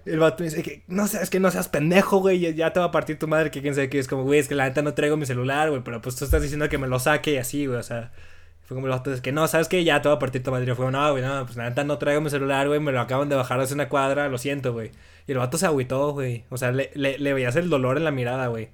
[0.05, 2.85] el vato me dice que no seas que no seas pendejo, güey, ya te va
[2.88, 3.99] a partir tu madre, que quién sabe qué.
[3.99, 6.23] Es como, güey, es que la neta no traigo mi celular, güey, pero pues tú
[6.23, 8.11] estás diciendo que me lo saque y así, güey, o sea.
[8.63, 9.85] Fue como el vato, es que no, ¿sabes qué?
[9.85, 10.65] Ya te va a partir tu madre.
[10.65, 12.91] Y yo fue, no, güey, no, pues la neta no traigo mi celular, güey, me
[12.91, 14.91] lo acaban de bajar hace una cuadra, lo siento, güey.
[15.28, 16.45] Y el vato se agüitó, güey.
[16.49, 18.69] O sea, le, le, le veías el dolor en la mirada, güey.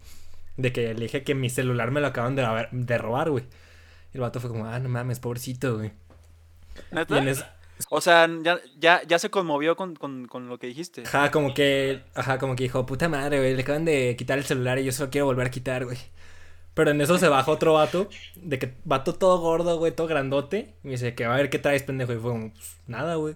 [0.56, 3.45] De que le dije que mi celular me lo acaban de, haber- de robar, güey.
[4.14, 5.91] Y el vato fue como, ah, no mames, pobrecito, güey.
[6.91, 7.56] ¿Neta?
[7.89, 11.04] O sea, ya, ya, ya se conmovió con, con, con lo que dijiste.
[11.06, 14.45] Ajá, como que, ajá, como que dijo, puta madre, güey, le acaban de quitar el
[14.45, 15.97] celular y yo se lo quiero volver a quitar, güey.
[16.76, 20.76] Pero en eso se baja otro vato, de que vato todo gordo, güey, todo grandote.
[20.84, 22.14] Y me dice, que a ver qué traes, pendejo.
[22.14, 23.36] Y fue como, pues nada, güey.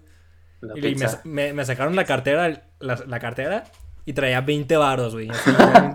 [0.61, 3.65] La Y me, me- me sacaron la cartera, la, la cartera,
[4.05, 5.29] y traía 20 varos, güey.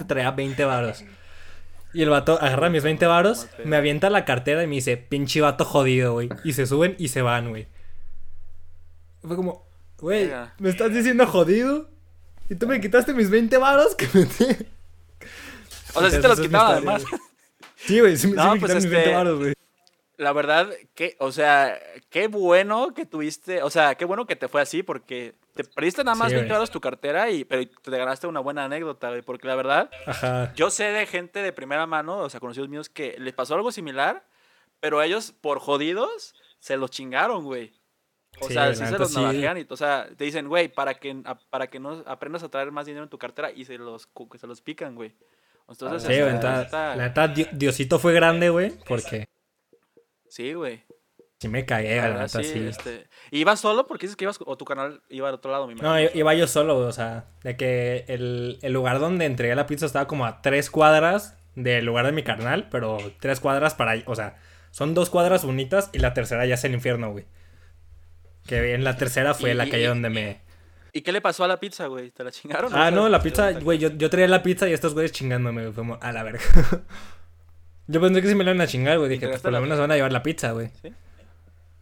[0.07, 1.05] Traía 20 varos.
[1.95, 5.41] Y el vato agarra mis 20 varos, me avienta la cartera y me dice, pinche
[5.41, 6.31] vato jodido, güey.
[6.45, 7.67] Y se suben y se van, güey.
[9.23, 9.67] Fue como,
[9.99, 10.31] güey.
[10.59, 11.91] ¿me estás diciendo jodido?
[12.49, 14.47] ¿Y tú me quitaste mis 20 varos que metí?
[15.95, 17.05] O sea, sí te los quitaba además.
[17.77, 19.55] Sí, güey, sí, No, sí me pues, quitaron mis este, 20 varos, güey.
[20.19, 21.79] La verdad, que, o sea,
[22.11, 26.05] qué bueno que tuviste, o sea, qué bueno que te fue así, porque te perdiste
[26.05, 26.53] nada más Sí, 20 güey.
[26.59, 30.53] varos tu cartera, y, pero te ganaste una buena anécdota, güey, porque la verdad, Ajá.
[30.55, 33.73] yo sé de gente de primera mano, o sea, conocidos míos, que les pasó algo
[33.73, 34.23] similar,
[34.81, 37.73] pero ellos, por jodidos, se los chingaron, güey.
[38.41, 39.21] O Sí, sea, sí se los sí.
[39.21, 42.49] navajean y, o sea, te dicen, güey, para que, a- para que no aprendas a
[42.51, 44.09] traer más dinero en tu cartera y se los,
[44.39, 45.15] se los pican, güey.
[45.69, 49.27] Entonces, Sí, la neta- la neta, Di- Diosito fue grande, güey, porque
[50.33, 50.83] sí, güey.
[51.41, 52.66] sí me cagué, La neta, sí, sí.
[52.66, 55.74] este, ¿Ibas solo porque dices que ibas, o tu canal iba al otro lado, mi
[55.74, 59.66] No, iba yo solo, güey, o sea, de que el, el lugar donde entregué la
[59.66, 63.95] pizza estaba como a tres cuadras del lugar de mi carnal, pero tres cuadras para,
[64.07, 64.37] o sea,
[64.70, 67.26] son dos cuadras bonitas y la tercera ya es el infierno, güey.
[68.47, 70.41] Que en la tercera fue Y- la calle y- donde me...
[70.95, 72.11] ¿Y qué le pasó a la pizza, güey?
[72.11, 72.70] ¿Te la chingaron?
[72.74, 75.74] Ah, no, la pizza, güey, yo, yo traía la pizza y estos güeyes chingándome, güey,
[75.74, 76.41] como, a la verga.
[77.87, 79.78] Yo pensé que sí me la iban a chingar, güey, dije, pues por lo menos
[79.78, 80.70] van a llevar la pizza, güey.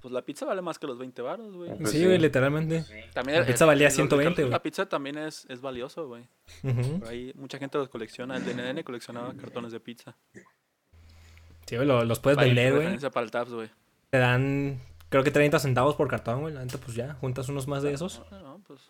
[0.01, 1.76] Pues la pizza vale más que los 20 baros, güey.
[1.76, 2.05] Pues sí, sí.
[2.07, 2.84] güey, literalmente.
[3.12, 4.51] También La el- pizza valía el- 120, güey.
[4.51, 6.26] La pizza también es, es valioso, güey.
[6.62, 8.36] Por ahí mucha gente los colecciona.
[8.36, 10.16] El DNN coleccionaba cartones de pizza.
[11.66, 12.98] Sí, güey, lo- los puedes Para vender, güey.
[13.11, 13.70] para el Tabs, güey.
[14.09, 14.80] Te dan,
[15.11, 16.55] creo que 30 centavos por cartón, güey.
[16.55, 18.22] La neta, pues ya, juntas unos más de esos.
[18.30, 18.80] No, no, pues.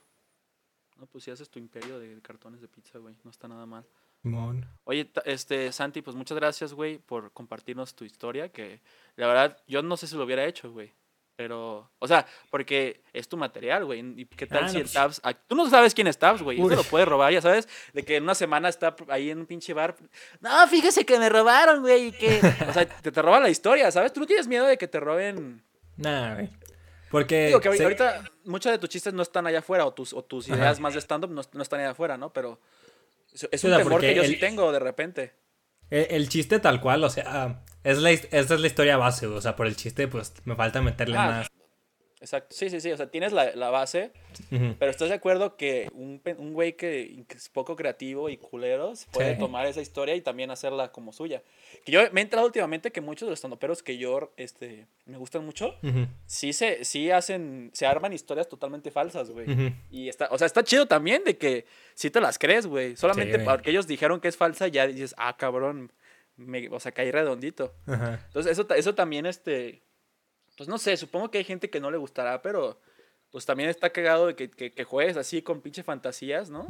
[0.96, 3.16] No, pues si haces tu imperio de cartones de pizza, güey.
[3.24, 3.84] No está nada mal.
[4.22, 4.66] Simón.
[4.84, 8.50] Oye, este, Santi, pues muchas gracias, güey, por compartirnos tu historia.
[8.50, 8.80] Que
[9.16, 10.92] la verdad, yo no sé si lo hubiera hecho, güey.
[11.36, 14.00] Pero, o sea, porque es tu material, güey.
[14.20, 15.22] ¿Y qué tal Ah, si no, el pues- Tabs.
[15.46, 16.60] Tú no sabes quién es Tabs, güey.
[16.60, 17.66] Eso lo puedes robar, ya sabes.
[17.94, 19.96] De que en una semana está ahí en un pinche bar.
[20.40, 22.08] No, fíjese que me robaron, güey.
[22.08, 22.40] y que...
[22.68, 24.12] O sea, te, te roban la historia, ¿sabes?
[24.12, 25.62] Tú no tienes miedo de que te roben.
[25.96, 26.50] Nah, güey.
[27.10, 27.46] Porque.
[27.46, 30.46] Digo que ahorita, muchos de tus chistes no están allá afuera, o tus, o tus
[30.50, 30.58] Ajá.
[30.58, 32.32] ideas más de stand-up no, no están allá afuera, ¿no?
[32.34, 32.60] Pero
[33.34, 35.32] es, es un temor que yo sí tengo de repente.
[35.90, 39.40] El, el chiste tal cual, o sea, es la, esta es la historia base, o
[39.40, 41.48] sea, por el chiste, pues me falta meterle Ah, más.
[42.20, 42.54] Exacto.
[42.54, 42.92] Sí, sí, sí.
[42.92, 44.12] O sea, tienes la, la base,
[44.52, 44.74] Ujú.
[44.78, 49.06] pero ¿estás de acuerdo que un, un güey que, que es poco creativo y culeros
[49.10, 49.38] puede Sí.
[49.40, 51.42] tomar esa historia y también hacerla como suya?
[51.84, 55.16] Que yo me he enterado últimamente que muchos de los estandoperos que yo este, me
[55.16, 56.06] gustan mucho, Ujú.
[56.26, 59.50] sí se sí hacen, se arman historias totalmente falsas, güey.
[59.50, 59.74] Ujú.
[59.90, 61.64] Y está, o sea, está chido también de que
[61.94, 62.96] si te las crees, güey.
[62.96, 63.46] Solamente güey.
[63.46, 65.90] porque ellos dijeron que es falsa, ya dices, ah, cabrón,
[66.36, 67.74] me, o sea, caí redondito.
[67.86, 69.82] Entonces, eso, eso también, este,
[70.60, 72.78] pues no sé, supongo que hay gente que no le gustará, pero
[73.30, 76.66] pues también está cagado de que, que, que juegues así con pinche fantasías, ¿no?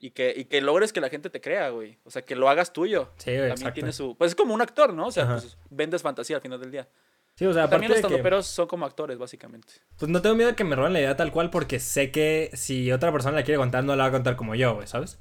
[0.00, 1.98] Y que, y que logres que la gente te crea, güey.
[2.02, 3.12] O sea, que lo hagas tuyo.
[3.18, 3.74] Sí, güey, También exacto.
[3.74, 4.16] tiene su...
[4.16, 5.06] Pues es como un actor, ¿no?
[5.06, 6.88] O sea, pues vendes fantasía al final del día.
[7.36, 9.72] Sí, o sea, aparte También los de que, son como actores, básicamente.
[9.96, 12.50] pues no tengo miedo de que me roben la idea tal cual porque sé que
[12.54, 15.20] si otra persona la quiere contar, no la va a contar como yo, güey, ¿sabes?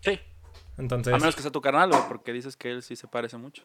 [0.00, 0.18] Sí.
[0.76, 3.36] Entonces, A menos que sea tu carnal, güey, porque dices que él sí se parece
[3.36, 3.62] mucho.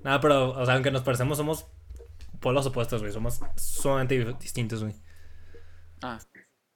[0.00, 1.68] nada, pero, o sea, aunque nos parecemos, somos
[2.40, 4.94] polos opuestos, güey, somos sumamente distintos, güey.
[6.02, 6.18] Ah.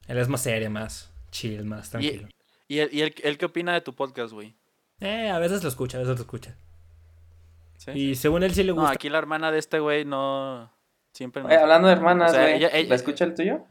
[0.08, 2.28] Él es más serio, más chill, más tranquilo.
[2.68, 4.56] ¿Y, él, y él, él qué opina de tu podcast, güey?
[5.00, 6.56] Eh, a veces lo escucha, a veces lo escucha.
[7.76, 7.90] ¿Sí?
[7.92, 8.92] Y según él sí le No, gusta.
[8.92, 10.72] aquí la hermana de este güey no...
[11.12, 11.42] Siempre...
[11.42, 12.54] Oye, hablando de hermanas, O sea, güey.
[12.54, 13.64] ella- ella- ¿La escucha el tuyo?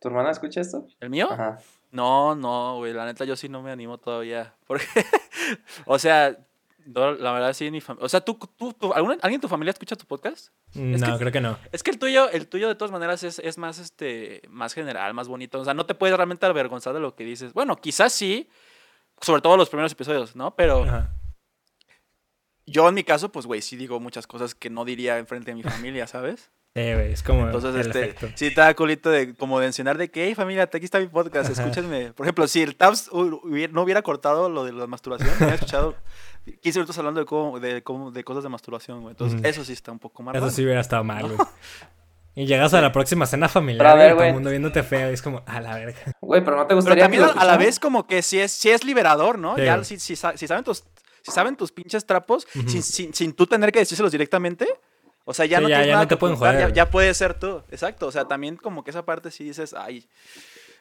[0.00, 0.86] ¿Tu hermana escucha esto?
[1.00, 1.28] ¿El mío?
[1.30, 1.58] Ajá.
[1.92, 4.54] No, no, güey, la neta yo sí no me animo todavía.
[4.66, 4.84] Porque,
[5.86, 6.36] o sea,
[6.86, 8.04] no, la verdad sí, ni familia.
[8.04, 10.48] O sea, ¿tú, tú, tú- ¿alguna- ¿alguien en tu familia escucha tu podcast?
[10.74, 11.58] Es no, que- creo que no.
[11.72, 15.14] Es que el tuyo, el tuyo de todas maneras es, es más, este, más general,
[15.14, 15.60] más bonito.
[15.60, 17.52] O sea, no te puedes realmente avergonzar de lo que dices.
[17.52, 18.48] Bueno, quizás sí,
[19.20, 20.54] sobre todo los primeros episodios, ¿no?
[20.56, 21.14] Pero Ajá.
[22.66, 25.54] yo en mi caso, pues, güey, sí digo muchas cosas que no diría enfrente de
[25.56, 26.50] mi familia, ¿sabes?
[26.76, 28.28] Güey, es como Entonces, el este, efecto.
[28.34, 31.48] sí da culito de como de mencionar de que, hey familia, aquí está mi podcast,
[31.52, 31.62] Ajá.
[31.62, 32.12] escúchenme.
[32.12, 35.94] Por ejemplo, si el Tabs no hubiera cortado lo de la masturbación, me hubiera escuchado
[36.62, 39.12] 15 minutos hablando de cómo, de cómo, de cosas de masturbación, güey.
[39.12, 41.38] Entonces, eso sí está un poco más Eso sí hubiera estado mal, güey.
[42.36, 44.82] Y llegas a la próxima cena familiar Pero a ver, y todo el mundo viéndote
[44.82, 46.00] feo y es como, a la verga.
[46.20, 48.40] Güey, pero no te Pero gustaría también que lo a la vez como que sí
[48.40, 49.54] es, sí es liberador, ¿no?
[49.54, 50.82] Sí, ya si, si, sa- si saben tus,
[51.22, 54.66] si saben tus pinches trapos, sin, sin, sin tú tener que decírselos directamente,
[55.24, 57.16] o sea, ya Sí, no ya- ya nada no te pueden joder, ya, ya puedes
[57.16, 57.62] ser tú.
[57.70, 60.06] Exacto, o sea, también como que esa parte sí dices, ay,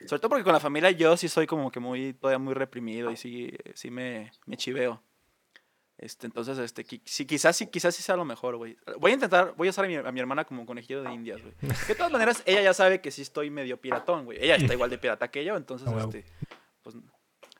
[0.05, 3.09] sobre todo porque con la familia yo sí soy como que muy, todavía muy reprimido
[3.11, 5.01] y sí, sí me, me chiveo.
[5.97, 8.75] Este, entonces, este, sí, quizás sí, quizás sí sea lo mejor, güey.
[8.99, 11.39] Voy a intentar, voy a usar a mi, a mi hermana como conejillo de indias,
[11.41, 11.53] güey.
[11.87, 14.39] De todas maneras, ella ya sabe que sí estoy medio piratón, güey.
[14.43, 16.25] Ella está igual de pirata que yo, entonces, Ah, este,
[16.81, 16.95] pues,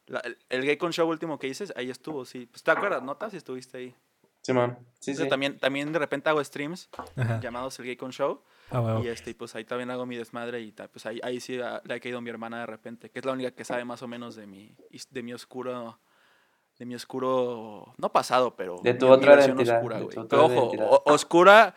[0.07, 2.47] la- el, el Gay Con Show último que hice, ahí estuvo, sí.
[2.51, 3.29] Pues, ¿te acuerdas, nota?
[3.29, 3.95] Si estuviste ahí.
[4.43, 4.77] Simón.
[4.99, 5.29] Sí, Entonces, sí.
[5.29, 7.39] También, también de repente hago streams Ajá.
[7.41, 8.41] llamados el Gay Con Show.
[8.69, 9.03] Ah, huevo.
[9.03, 11.81] Y este, y, pues ahí también hago mi desmadre y pues ahí, ahí sí ah,
[11.85, 14.07] le ha caído mi hermana de repente, que es la única que sabe más o
[14.07, 14.75] menos de mi,
[15.09, 15.99] de mi oscuro
[16.79, 20.45] de mi oscuro, no pasado, pero De tu otra identidad, oscura, de tu otra Pero
[20.45, 20.87] ojo, identidad.
[20.89, 21.75] o- oscura,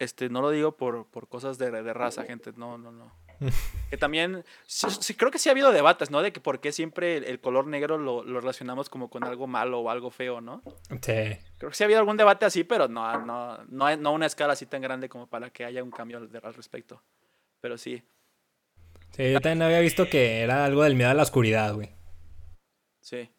[0.00, 3.12] este, no lo digo por, por cosas de, de raza, gente, no, no, no.
[3.90, 6.22] que también, sí, sí, creo que sí ha habido debates, ¿no?
[6.22, 9.46] De que por qué siempre el, el color negro lo, lo relacionamos como con algo
[9.46, 10.62] malo o algo feo, ¿no?
[10.90, 11.38] Sí.
[11.58, 14.52] Creo que sí ha habido algún debate así, pero no, no, no, no una escala
[14.54, 17.02] así tan grande como para que haya un cambio al, al respecto.
[17.60, 18.02] Pero sí,
[19.16, 21.90] Sí, yo también había visto que era algo del miedo a la oscuridad, güey.
[23.00, 23.30] sí.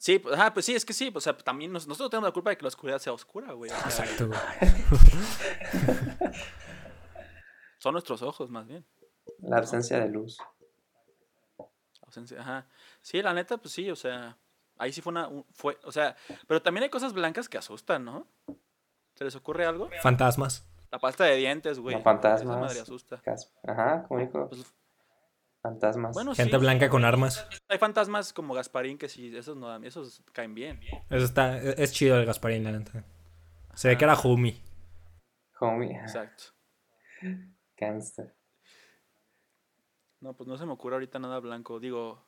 [0.00, 2.32] Sí, pues, ajá, pues sí, es que sí, o sea, también nos- nosotros tenemos la
[2.32, 3.68] culpa de que la oscuridad sea oscura, güey.
[3.70, 4.38] Exacto, güey.
[7.78, 8.84] son nuestros ojos, más bien.
[9.40, 10.38] La ausencia de luz.
[12.02, 12.66] Ausencia, ajá.
[13.02, 14.36] Sí, la neta, pues sí, o sea,
[14.78, 18.04] ahí sí fue una, un- fue, o sea, pero también hay cosas blancas que asustan,
[18.04, 18.26] ¿no?
[19.14, 19.90] ¿Se les ocurre algo?
[20.02, 20.66] Fantasmas.
[20.90, 21.96] La pasta de dientes, güey.
[21.96, 22.56] No, fantasmas.
[22.56, 23.22] Esa madre asusta.
[23.66, 24.48] Ajá, como dijo.
[24.48, 24.64] Pues,
[25.60, 26.14] Fantasmas.
[26.14, 26.58] bueno, Gente sí.
[26.58, 27.46] blanca con armas.
[27.68, 30.80] Hay fantasmas como Gasparín que sí, esos no dan- esos caen bien.
[31.10, 33.04] Eso está, es chido el Gasparín, la neta.
[33.74, 34.62] Se ve que era Jumi.
[35.60, 35.96] Homie.
[36.00, 36.44] Exacto.
[37.78, 38.34] Gangster.
[40.20, 41.78] No, pues no se me ocurre ahorita nada blanco.
[41.78, 42.24] Digo,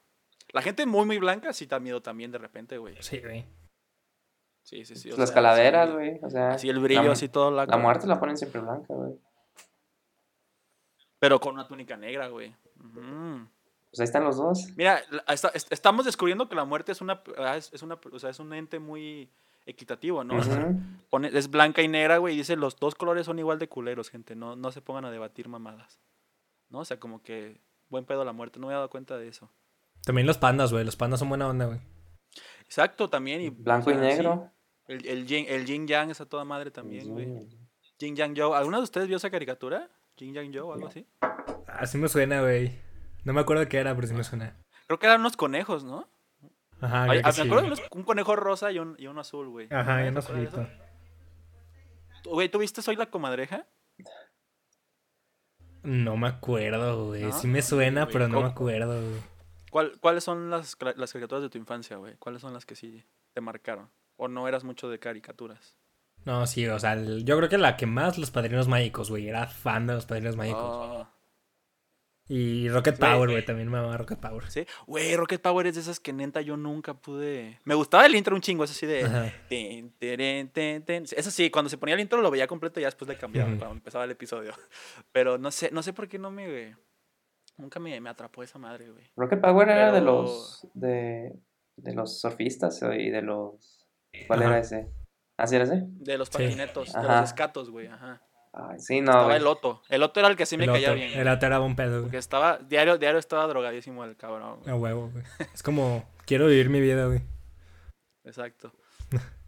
[0.52, 2.96] la gente muy, muy blanca sí da miedo también de repente, güey.
[3.02, 3.44] Sí, güey.
[4.62, 5.08] Sí, sí, sí.
[5.10, 5.94] Las sea, calaveras, sí.
[5.94, 6.20] güey.
[6.22, 6.50] O sea.
[6.50, 7.70] Así el brillo, la, así todo blanco.
[7.70, 9.18] La muerte la ponen siempre blanca, güey.
[11.18, 12.54] Pero con una túnica negra, güey.
[12.78, 13.48] Ujú.
[13.90, 14.68] Pues ahí están los dos.
[14.76, 18.18] Mira, está- est- estamos descubriendo que la muerte es una, ah, es, es una, o
[18.18, 19.32] sea, es un ente muy
[19.70, 20.36] equitativo, ¿no?
[20.36, 20.72] O sea,
[21.32, 24.36] es blanca y negra, güey, y dice los dos colores son igual de culeros, gente.
[24.36, 26.00] No, no se pongan a debatir mamadas.
[26.68, 26.80] ¿No?
[26.80, 28.60] O sea, como que buen pedo la muerte.
[28.60, 29.50] No me he dado cuenta de eso.
[30.04, 30.84] También los pandas, güey.
[30.84, 31.80] Los pandas son buena onda, güey.
[32.62, 33.40] Exacto, también.
[33.40, 34.00] Y, Blanco o y sí.
[34.00, 34.50] negro.
[34.86, 37.48] El, el, yin, el yin yang es a toda madre también, güey.
[37.98, 38.56] Yin Yang Joe.
[38.56, 39.90] ¿Alguna de ustedes vio esa caricatura?
[40.16, 41.06] Yin Yang Joe o algo así.
[41.66, 42.72] Así me suena, güey.
[43.24, 44.56] No me acuerdo qué era, pero sí me suena.
[44.86, 46.08] Creo que eran unos conejos, ¿no?
[46.80, 49.48] Ajá, Ay, ah, sí, me acuerdo de un conejo rosa y un, y uno azul,
[49.48, 49.68] güey.
[49.70, 50.62] Ajá, ya ¿Te no acuerdas de solito.
[52.22, 52.30] eso?
[52.30, 53.66] Güey, ¿tú viste Soy la comadreja?
[55.82, 57.22] No me acuerdo, güey.
[57.24, 57.32] ¿No?
[57.32, 59.20] Sí me suena, pero no me acuerdo, güey.
[59.70, 62.16] ¿Cuál, ¿Cuáles son las, las caricaturas de tu infancia, güey?
[62.18, 63.88] ¿Cuáles son las que sí te marcaron?
[64.16, 65.78] ¿O no eras mucho de caricaturas?
[66.26, 69.28] No, sí, o sea, el- yo creo que la que más, los padrinos mágicos, güey.
[69.28, 70.60] Era fan de los padrinos mágicos.
[70.62, 71.08] Oh,
[72.32, 72.96] Y Rocket.
[72.96, 73.44] Power, güey.
[73.44, 74.48] También me amaba Rocket Power.
[74.50, 74.64] sí.
[74.86, 77.58] Güey, Rocket Power es de esas que neta yo nunca pude...
[77.64, 79.32] Me gustaba el intro un chingo, es así de...
[79.48, 81.04] Tirin, tin, tin.
[81.10, 83.48] Eso sí, cuando se ponía el intro lo veía completo y ya después le cambiaba
[83.50, 83.58] Ujú.
[83.58, 84.52] cuando empezaba el episodio.
[85.12, 86.76] Pero no sé, no sé por qué no me...
[87.56, 89.04] Nunca me, me atrapó esa madre, güey.
[89.16, 90.66] Rocket Power era de los.
[90.72, 91.34] De,
[91.76, 93.86] de los surfistas eh, y de los.
[94.28, 94.50] ¿Cuál Ajá.
[94.52, 94.88] era ese?
[95.36, 95.82] ¿Ah, sí era ese?
[95.84, 96.34] De los Sí.
[96.38, 97.20] patinetos, de Ajá.
[97.20, 98.22] los escatos, güey, ajá.
[98.52, 99.12] Ay, sí, no.
[99.12, 99.82] Estaba el Otto.
[99.88, 101.12] El Otto era el que sí me el caía bien.
[101.18, 102.18] el otro era un pedo, Porque güey.
[102.18, 104.70] estaba, diario, diario estaba drogadísimo el cabrón, güey.
[104.70, 105.24] A huevo, güey.
[105.54, 107.20] Es como, quiero vivir mi vida, güey.
[108.24, 108.72] Exacto.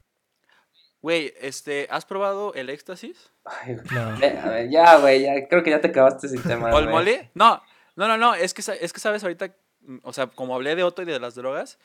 [1.03, 3.33] Güey, este, ¿has probado el éxtasis?
[3.45, 3.87] Ay, güey.
[3.91, 4.01] No.
[4.41, 6.73] A ver, ya, güey, ya creo que ya te acabaste sin tema.
[6.73, 7.29] ¿O el mole?
[7.35, 7.61] No,
[7.97, 10.85] no, no, no, es que, es que sabes ahorita, mm, o sea, como hablé de
[10.85, 11.81] Otto y de las drogas,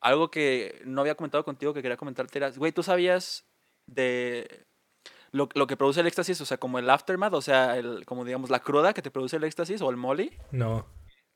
[0.00, 3.44] algo que no había comentado contigo que quería comentarte era, güey, ¿tú sabías
[3.86, 4.66] de
[5.32, 6.40] lo, lo que produce el éxtasis?
[6.40, 9.36] O sea, como el aftermath, o sea, el, como digamos la cruda que te produce
[9.36, 10.32] el éxtasis o el molly.
[10.50, 10.86] No.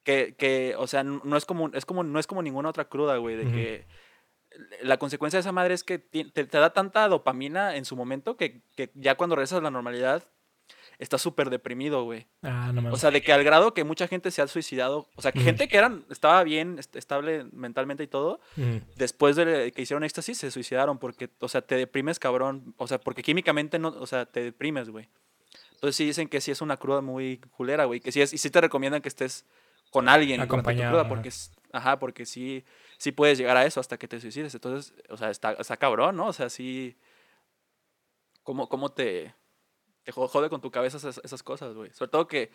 [0.05, 3.17] que, que, o sea, no es como, es como, no es como ninguna otra cruda,
[3.17, 3.87] güey, de que
[4.83, 8.63] la consecuencia de esa madre es que te da tanta dopamina en su momento que,
[8.77, 10.23] que ya cuando regresas a la normalidad
[10.99, 12.27] estás súper deprimido, güey.
[12.43, 12.93] Ah, no mames.
[12.95, 15.41] O sea, de que al grado que mucha gente se ha suicidado, o sea, que
[15.41, 18.77] gente que eran, estaba bien, est- estable mentalmente y todo, Mm.
[18.97, 22.99] después de que hicieron éxtasis se suicidaron porque, o sea, te deprimes cabrón, o sea,
[22.99, 25.09] porque químicamente no, o sea, te deprimes, güey.
[25.73, 28.39] Entonces sí dicen que sí es una cruda muy culera, güey, que sí es, y
[28.39, 29.45] sí te recomiendan que estés
[29.91, 31.31] con alguien Acompañado, cruda, porque,
[31.73, 32.65] ajá, porque sí,
[32.99, 34.55] sí puedes llegar a eso hasta que te suicides.
[34.55, 36.27] Entonces, o sea, está, está cabrón, ¿no?
[36.29, 36.97] O sea, sí,
[38.43, 39.35] ¿cómo, cómo te,
[40.07, 41.91] te jo- jode con tu cabeza esas, esas cosas, güey?
[41.93, 42.51] Sobre todo que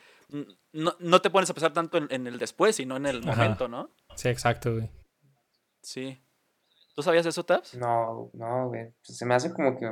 [0.72, 3.36] no, no te pones a pensar tanto en, en el después, sino en el Ajá.
[3.44, 3.90] momento, ¿no?
[4.16, 4.90] Sí, exacto, güey.
[5.82, 6.22] Sí.
[6.96, 7.76] ¿Tú sabías eso, Tabs?
[7.76, 8.92] No, no, güey.
[9.06, 9.86] Pues se me hace como que.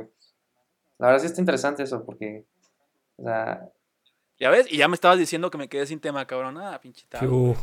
[0.98, 2.46] La verdad sí está interesante eso, porque.
[3.16, 3.68] O sea,
[4.38, 4.66] ¿Ya ves?
[4.72, 6.56] Y ya me estabas diciendo que me quedé sin tema, cabrón.
[6.58, 6.80] Ah,
[7.22, 7.54] Uh,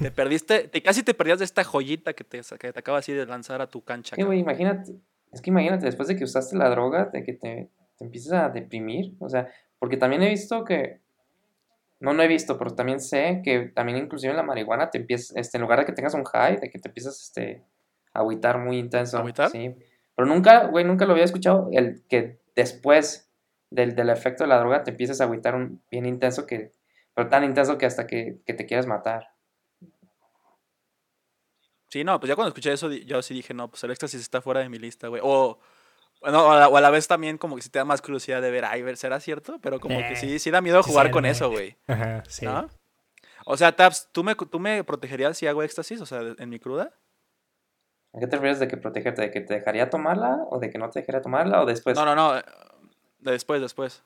[0.00, 3.12] Te perdiste, te, casi te perdías de esta joyita que te, que te acaba así
[3.12, 4.16] de lanzar a tu cancha.
[4.16, 4.94] güey, imagínate.
[5.32, 8.48] Es que imagínate, después de que usaste la droga, de que te, te empieces a
[8.48, 9.14] deprimir.
[9.20, 9.48] O sea,
[9.78, 11.00] porque también he visto que.
[11.98, 15.34] No, no he visto, pero también sé que también inclusive en la marihuana te empiezas,
[15.36, 17.62] este, en lugar de que tengas un high, de que te empiezas, este,
[18.12, 19.18] a agüitar muy intenso.
[19.18, 19.50] ¿Agüitar?
[19.50, 19.74] Sí.
[20.14, 23.30] Pero nunca, güey, nunca lo había escuchado, el que después
[23.70, 26.72] del, del efecto de la droga te empiezas a agüitar un, bien intenso que,
[27.14, 29.30] pero tan intenso que hasta que, que te quieres matar.
[31.88, 34.42] Sí, no, pues ya cuando escuché eso, yo sí dije, no, pues el éxtasis está
[34.42, 35.22] fuera de mi lista, güey.
[35.24, 35.58] O,
[36.20, 38.02] bueno, o, a la, o a la vez también como que si te da más
[38.02, 39.58] curiosidad de ver, ay, ver, ¿será cierto?
[39.62, 41.76] Pero como que Eh, sí, sí da miedo jugar con eso, güey.
[41.86, 42.44] Ajá, sí.
[42.46, 42.68] ¿No?
[43.44, 46.00] O sea, Tabs, ¿tú me, ¿tú me protegerías si hago éxtasis?
[46.00, 46.92] O sea, en mi cruda.
[48.14, 49.22] ¿A qué te refieres de que protegerte?
[49.22, 51.94] ¿De que te dejaría tomarla o de que no te dejaría tomarla o después?
[51.96, 52.38] no, no, no.
[52.38, 52.42] eh,
[53.20, 54.02] Después, después.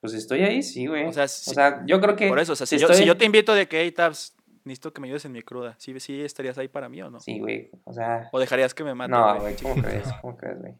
[0.00, 1.06] Pues si estoy ahí, sí, güey.
[1.06, 2.28] O O sea, sea, sí- yo creo que...
[2.28, 3.90] Por eso, o sea, si, si yo, estoy- si yo te invito de que, hey,
[3.92, 4.34] Tabs,
[4.64, 7.20] necesito que me ayudes en mi cruda, ¿sí, sí estarías ahí para mí o no?
[7.20, 7.70] Sí, güey.
[7.84, 8.28] O sea...
[8.32, 9.10] ¿O dejarías que me mate?
[9.12, 10.08] No, güey, ¿cómo crees?
[10.20, 10.74] ¿Cómo crees, güey?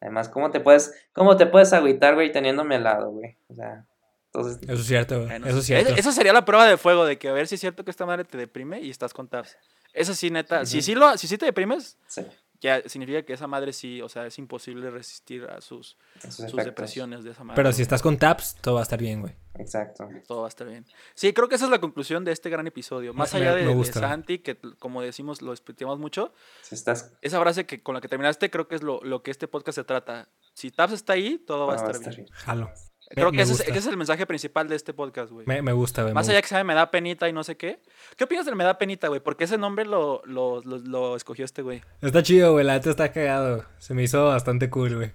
[0.00, 3.36] Además, ¿cómo te puedes, cómo te puedes agüitar, güey, teniéndome al lado, güey?
[3.48, 3.84] O sea,
[4.32, 5.28] entonces, Eso es cierto, güey.
[5.28, 5.94] Bueno, Eso es cierto.
[5.94, 8.06] Esa sería la prueba de fuego de que a ver si es cierto que esta
[8.06, 9.56] madre te deprime y estás con tabs.
[9.92, 10.64] Eso sí, neta.
[10.64, 12.24] Si sí, lo, si sí te deprimes, sí,
[12.60, 15.96] ya significa que esa madre sí, o sea, es imposible resistir a sus,
[16.28, 17.56] sus depresiones de esa madre.
[17.56, 19.34] Pero si estás con taps, todo va a estar bien, güey.
[19.58, 20.08] Exacto.
[20.26, 20.86] Todo va a estar bien.
[21.14, 23.12] Sí, creo que esa es la conclusión de este gran episodio.
[23.14, 23.84] Más Me- allá de, de.
[23.84, 26.32] Santi, que como decimos, lo explicamos mucho,
[26.62, 29.30] Si estás, esa frase que con la que terminaste creo que es lo, lo que
[29.30, 30.28] este podcast se trata.
[30.54, 32.28] Si Tabs está ahí, todo va a va estar bien.
[32.32, 32.70] Jalo.
[33.12, 33.70] Creo Me- que me ese, es, gusta.
[33.72, 35.44] ese es el mensaje principal de este podcast, güey.
[35.46, 36.14] Me, me gusta, güey.
[36.14, 36.42] Más allá gusta.
[36.42, 37.80] que sabe, me da penita y no sé qué.
[38.16, 39.20] ¿Qué opinas del me da penita, güey?
[39.20, 41.82] Porque ese nombre lo, lo, lo, lo escogió este güey.
[42.02, 42.64] Está chido, güey.
[42.64, 43.64] La neta está cagado.
[43.78, 45.12] Se me hizo bastante cool, güey.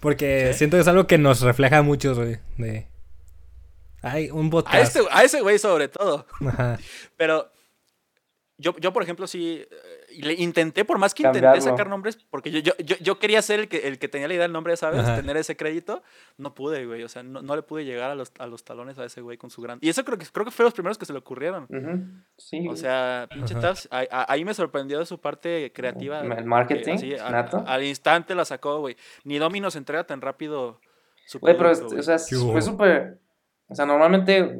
[0.00, 0.58] Porque ¿Sí?
[0.58, 2.38] siento que es algo que nos refleja a muchos, güey.
[2.58, 2.88] De.
[4.02, 4.74] Ay, un podcast.
[4.74, 6.26] A, este, a ese güey sobre todo.
[6.44, 6.76] Ajá.
[7.16, 7.52] Pero
[8.62, 11.70] yo, yo por ejemplo, sí eh, le intenté, por más que intenté Cambiarlo.
[11.70, 14.34] sacar nombres, porque yo, yo, yo, yo quería ser el que, el que tenía la
[14.34, 15.00] idea del nombre, ¿sabes?
[15.00, 15.16] Ajá.
[15.16, 16.02] Tener ese crédito.
[16.38, 17.02] No pude, güey.
[17.02, 19.36] O sea, no, no le pude llegar a los, a los talones a ese güey
[19.36, 19.78] con su gran...
[19.82, 21.64] Y eso creo que, creo que fue los primeros que se le ocurrieron.
[21.64, 22.04] ujú,
[22.38, 23.54] sí, O sea, pinche.
[23.56, 26.20] Tabs, ahí, ahí me sorprendió de su parte creativa.
[26.20, 27.64] El que marketing, así, nato.
[27.66, 28.96] al instante la sacó, güey.
[29.24, 30.80] Ni Dominos entrega tan rápido
[31.26, 31.98] su Güey, pero, güey.
[31.98, 33.18] o sea, fue súper,
[33.68, 34.58] o sea, normalmente,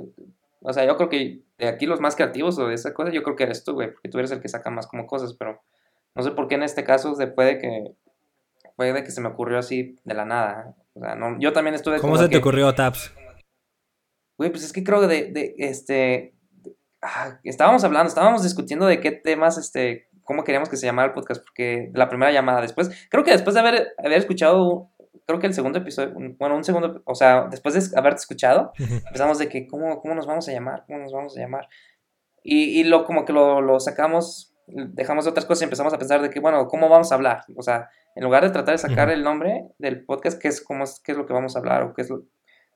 [0.61, 3.23] o sea, yo creo que de aquí los más creativos o de esa cosa, yo
[3.23, 5.62] creo que eres tú, güey, porque tú eres el que saca más como cosas, pero
[6.15, 7.95] no sé por qué en este caso se puede que,
[8.77, 12.01] puede que se me ocurrió así de la nada, o sea, no, yo también estuve
[12.01, 13.12] ¿Cómo se te que- ocurrió Taps?
[14.39, 18.99] Güey, pues es que creo de, de este, de- ah, estábamos hablando, estábamos discutiendo de
[19.01, 22.91] qué temas, este, cómo queríamos que se llamara el podcast, porque la primera llamada después,
[23.11, 24.91] creo que después de haber, haber escuchado,
[25.32, 29.38] creo que el segundo episodio, bueno, un segundo, o sea, después de haberte escuchado, empezamos
[29.38, 30.84] de que, ¿cómo, cómo nos vamos a llamar?
[30.86, 31.68] ¿Cómo nos vamos a llamar?
[32.42, 35.98] Y, y lo, como que lo, lo sacamos, dejamos de otras cosas y empezamos a
[35.98, 37.44] pensar de que, bueno, ¿cómo vamos a hablar?
[37.56, 40.84] O sea, en lugar de tratar de sacar el nombre del podcast, ¿qué es, cómo
[40.84, 42.24] es, qué es lo que vamos a hablar o qué es lo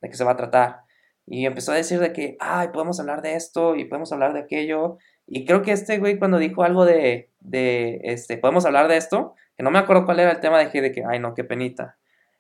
[0.01, 0.81] de qué se va a tratar?
[1.27, 4.41] Y empezó a decir de que, ay, podemos hablar de esto y podemos hablar de
[4.41, 4.97] aquello.
[5.27, 9.35] Y creo que este güey cuando dijo algo de, de este, podemos hablar de esto,
[9.57, 11.97] que no me acuerdo cuál era el tema, dije de que, ay, no, qué penita.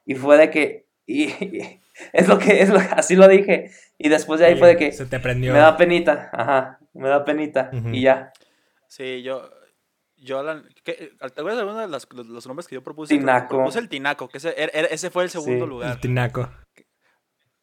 [0.06, 1.80] Y fue de que, y, y
[2.14, 3.70] es lo que, es lo, así lo dije.
[3.98, 5.52] Y después de ahí fue de que, Se te prendió.
[5.52, 7.70] me da penita, ajá, me da penita.
[7.72, 7.88] Ujú.
[7.90, 8.32] Y ya,
[8.88, 9.50] Sí, yo.
[10.18, 13.18] Yo, la- ¿qué- ¿te acuerdas de alguno de los, los nombres que yo propuse?
[13.18, 13.56] Tinaco.
[13.56, 15.68] Propuse el Tinaco, que ese, era- era- ese fue el segundo Sí.
[15.68, 15.90] lugar.
[15.92, 16.48] El tinaco.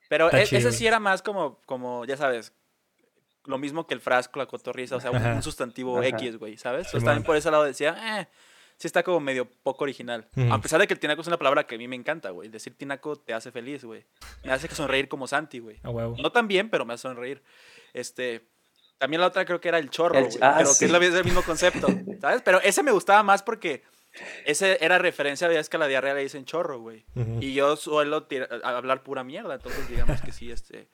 [0.10, 2.53] Pero e- ese sí era más como, como, ya sabes,
[3.45, 6.07] lo mismo que el frasco, la cotorriza, o sea, un, un sustantivo Ajá.
[6.10, 6.86] X, güey, ¿sabes?
[6.88, 8.28] Entonces también por ese lado decía, eh,
[8.78, 10.28] sí está como medio poco original.
[10.36, 10.54] Ujú.
[10.54, 12.50] A pesar de que el tinaco es una palabra que a mí me encanta, güey.
[12.50, 14.06] Decir tinaco te hace feliz, güey.
[14.44, 15.78] Me hace que sonreír como Santi, güey.
[15.84, 16.16] A huevo.
[16.22, 17.44] No tan bien, pero me hace sonreír.
[17.94, 18.48] Este.
[18.98, 20.80] También la otra creo que era el chorro, El ah, pero sí.
[20.80, 21.88] que es, la- es el mismo concepto,
[22.22, 22.41] ¿sabes?
[22.41, 23.84] Pero ese me gustaba más porque
[24.45, 27.04] ese era referencia, es que a la diarrea le dicen chorro, güey.
[27.41, 30.88] Y yo suelo tira- a- hablar pura mierda, entonces digamos que sí, este,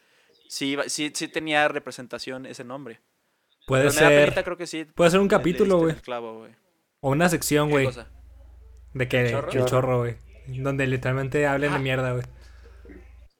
[0.48, 3.02] sí, sí, sí tenía representación ese nombre.
[3.68, 4.22] Puede Pero ser.
[4.24, 4.86] penita, creo que sí.
[4.86, 5.96] Puede ser un capítulo, güey.
[7.02, 7.90] O una sección, ¿Qué güey.
[8.94, 9.22] De que.
[9.26, 9.52] ¿El chorro?
[9.52, 10.16] El chorro, güey.
[10.48, 11.82] Donde literalmente hablen de Ah.
[11.82, 12.24] mierda, güey.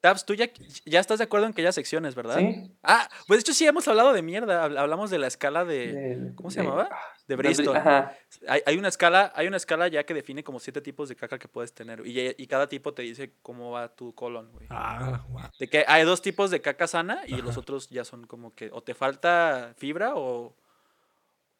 [0.00, 0.48] Tabs, tú ya,
[0.86, 2.38] ya estás de acuerdo en que haya secciones, ¿verdad?
[2.38, 2.72] ¿sí?
[2.82, 4.64] Ah, pues de hecho sí hemos hablado de mierda.
[4.66, 5.92] Habl- Hablamos de la escala de.
[5.92, 6.84] De- ¿Cómo se de- llamaba?
[6.84, 6.94] De
[7.28, 7.76] de- Bristol.
[7.76, 8.14] Ajá,
[8.48, 11.38] Hay, hay una escala, hay una escala ya que define como siete tipos de caca
[11.38, 12.00] que puedes tener.
[12.06, 14.66] Y, y cada tipo te dice cómo va tu colon, güey.
[14.70, 15.50] Ah, guau.
[15.58, 18.70] De que hay dos tipos de caca sana y los otros ya son como que
[18.72, 20.56] o te falta fibra o.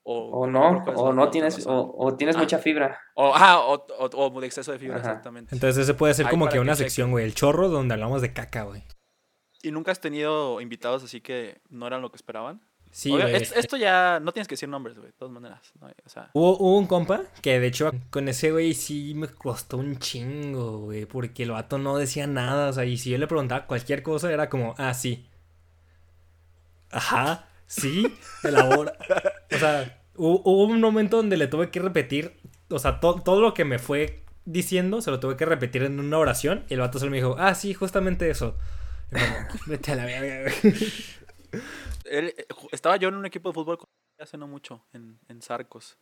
[0.02, 2.40] o no, o no tienes, o, o tienes Ah.
[2.40, 2.98] mucha fibra.
[3.14, 5.08] O, ah, o, o- o de exceso de fibra, Ajá.
[5.10, 5.54] exactamente.
[5.54, 7.24] Entonces ese puede ser Ahí como que que una sección, güey.
[7.24, 8.82] El chorro donde hablamos de caca, güey.
[9.62, 12.60] ¿Y nunca has tenido invitados así que no eran lo que esperaban?
[12.92, 13.36] Sí, Obvio, güey.
[13.36, 15.60] es- esto ya no tienes que decir nombres, güey, de todas maneras.
[15.80, 15.86] ¿no?
[16.04, 19.76] O sea, Hubo, hubo un compa que de hecho con ese güey sí me costó
[19.76, 23.28] un chingo, güey, porque el vato no decía nada, o sea, y si yo le
[23.28, 25.26] preguntaba cualquier cosa era como, ah, sí.
[26.90, 28.92] Ajá, sí, elabora.
[29.54, 32.36] o sea, hu- hubo un momento donde le tuve que repetir,
[32.68, 36.00] o sea, to- todo lo que me fue diciendo se lo tuve que repetir en
[36.00, 38.56] una oración y el vato solo me dijo, ah, sí, justamente eso.
[39.12, 40.52] Y como, Vete a la verga,
[42.04, 42.34] él,
[42.72, 43.78] estaba yo en un equipo de fútbol
[44.18, 45.96] hace no mucho, en, en Sarcos.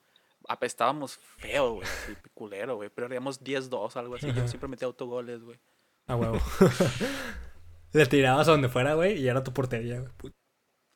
[0.48, 2.90] apestábamos feo, güey, así, culero, güey.
[2.94, 4.32] Pero haríamos 10-2, algo así.
[4.32, 5.58] Yo siempre metía autogoles, güey.
[6.06, 6.40] A huevo.
[7.92, 10.32] Le tirabas a donde fuera, güey, y era tu portería, güey.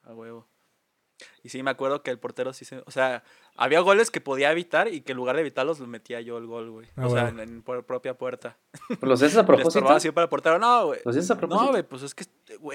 [0.02, 0.48] A huevo.
[1.42, 2.82] Y sí, me acuerdo que el portero sí se...
[2.86, 3.22] O sea,
[3.56, 6.46] había goles que podía evitar y que en lugar de evitarlos los metía yo el
[6.46, 6.88] gol, güey.
[6.96, 8.56] Ah, o sea, en, en por propia puerta.
[9.00, 9.68] ¿Los haces a propósito?
[9.68, 10.58] estorbaba así para el portero.
[10.58, 11.00] No, güey.
[11.04, 11.64] ¿Los haces a propósito?
[11.64, 12.24] No, güey, pues es que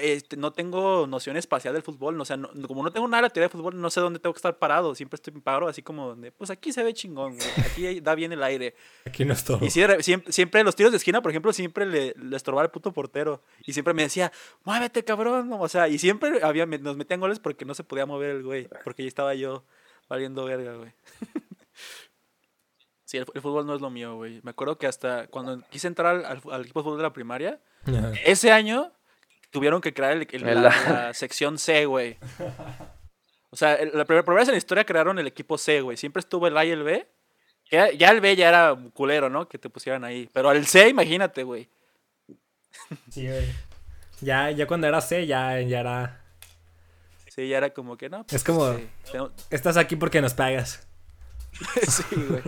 [0.00, 2.20] este, no tengo noción espacial del fútbol.
[2.20, 4.32] O sea, no- como no tengo nada de teoría de fútbol, no sé dónde tengo
[4.32, 4.94] que estar parado.
[4.94, 7.48] Siempre estoy paro así como donde, pues aquí se ve chingón, güey.
[7.58, 8.74] Aquí da bien el aire.
[9.06, 9.58] Aquí no es todo.
[9.64, 12.70] Y de siempre, siempre los tiros de esquina, por ejemplo, siempre le, le estorbaba al
[12.70, 13.42] puto portero.
[13.64, 14.32] Y siempre me decía,
[14.64, 15.50] muévete, cabrón.
[15.52, 18.68] O sea, y siempre había, nos metían goles porque no se podía mover el güey.
[18.84, 19.64] Porque ya estaba yo
[20.08, 20.92] valiendo verga, güey.
[23.04, 24.40] Sí, el, el fútbol no es lo mío, güey.
[24.42, 27.12] Me acuerdo que hasta cuando quise entrar al, al- al equipo de fútbol de la
[27.14, 27.58] primaria,
[28.24, 28.92] ese año
[29.50, 30.70] tuvieron que crear el- el- El- la,
[31.08, 32.16] la sección C, güey.
[33.50, 35.96] O sea, el- la primera, vez en la historia crearon el equipo C, güey.
[35.96, 37.08] Siempre estuvo el A y el B.
[37.70, 39.48] Ya, ya el B ya era culero, ¿no?
[39.48, 40.28] Que te pusieran ahí.
[40.32, 41.68] Pero el C, imagínate, güey.
[43.10, 43.46] Sí, güey.
[44.20, 46.24] Ya, ya cuando era C, ya, ya era.
[47.28, 48.24] Sí, ya era como que no.
[48.30, 48.88] Es como- sí,
[49.50, 50.86] Estás aquí porque nos pagas.
[51.88, 52.42] sí, güey.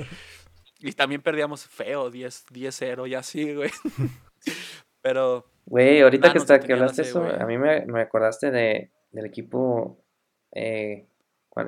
[0.81, 3.70] Y también perdíamos feo, 10 10-0 y así, güey.
[5.02, 8.51] Pero, Güey, ahorita Ah, que, no, está, que hablaste eso, a mí me, me acordaste
[8.51, 9.98] de, del equipo,
[10.52, 11.06] eh,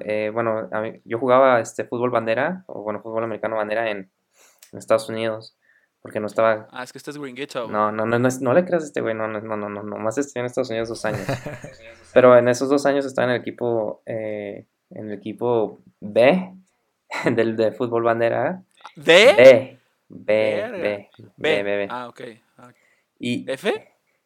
[0.01, 4.11] eh, bueno, a mí- yo jugaba este fútbol bandera, o bueno, fútbol americano bandera en,
[4.73, 5.57] en Estados Unidos,
[6.01, 8.65] porque no estaba, ah, es que este es gringuito, no, no, no, no, no le
[8.65, 11.05] creas a este güey, no, no, no, no, no, nomás estuve en Estados Unidos dos
[11.05, 11.27] años,
[12.13, 16.53] pero en esos dos años estaba en el equipo, eh, en el equipo B,
[17.37, 18.63] del de fútbol bandera,
[18.97, 19.35] ¿D?
[19.37, 19.79] B.
[20.09, 21.11] B, B.
[21.39, 22.21] B, B, B, Ah, ok.
[23.23, 23.73] Y, ¿F?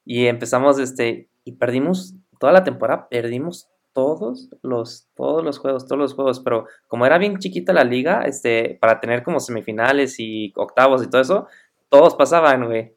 [0.07, 5.99] Y empezamos, este, y perdimos toda la temporada, perdimos todos los, todos los juegos, todos
[5.99, 10.53] los juegos, pero como era bien chiquita la liga, este, para tener como semifinales y
[10.57, 11.47] octavos y todo eso,
[11.91, 12.95] todos pasaban, güey.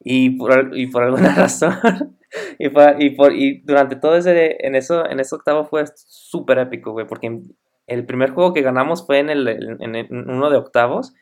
[0.00, 2.18] Y por, y por alguna razón,
[2.58, 6.58] y, por, y, por- y durante todo ese, en eso, en ese octavo fue súper
[6.58, 7.40] épico, güey, porque
[7.86, 11.14] el primer juego que ganamos fue en, el, en, en uno de octavos,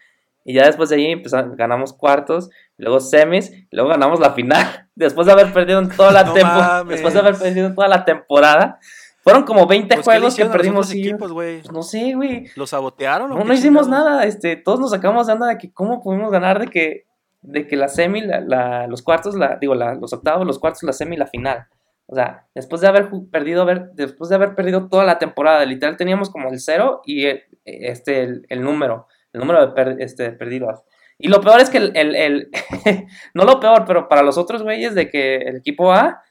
[0.47, 2.49] y ya después de ahí empezamos, ganamos cuartos,
[2.79, 6.33] luego semis, y luego ganamos la final, después de haber perdido en toda la No
[6.33, 8.79] temporada, después de haber perdido en toda la temporada,
[9.23, 12.71] fueron como 20 Pues, ¿qué le juegos que perdimos equipos, pues, no sé, güey, ¿Los
[12.71, 16.31] sabotearon no, no hicimos nada, este, todos nos sacamos de onda de que cómo pudimos
[16.31, 17.07] ganar de que,
[17.43, 20.85] de que la semi, la, la- los cuartos, la, digo, la- los octavos, los cuartos,
[20.85, 21.67] la semi y la final.
[22.07, 25.97] O sea, después de haber perdido, haber, después de haber perdido toda la temporada, literal
[25.97, 30.33] teníamos como el cero y el- este, el, el número, el número de per- este,
[30.33, 30.81] perdidos.
[31.19, 32.51] Y lo peor es que el, el- el-
[33.35, 36.23] no lo peor, pero para los otros güeyes de que el equipo A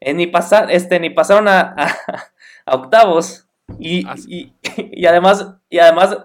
[0.00, 1.96] eh, ni, pasa, este, ni pasaron a, a-
[2.66, 3.46] a octavos.
[3.78, 6.16] Y, Ah, y, y además, y además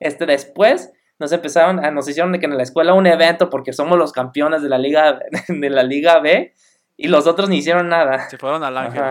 [0.00, 3.72] este, después nos empezaron, a, nos hicieron de que en la escuela un evento porque
[3.72, 6.54] somos los campeones de la liga, de la liga B
[6.96, 8.28] y los otros ni hicieron nada.
[8.28, 9.02] Se fueron al ángel.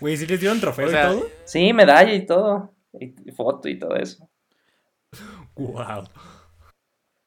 [0.00, 1.28] Güey, ¿sí les dieron trofeo O sea, y todo?
[1.44, 2.72] Sí, medalla y todo.
[2.98, 4.28] Y, y foto y todo eso.
[5.66, 6.04] Wow.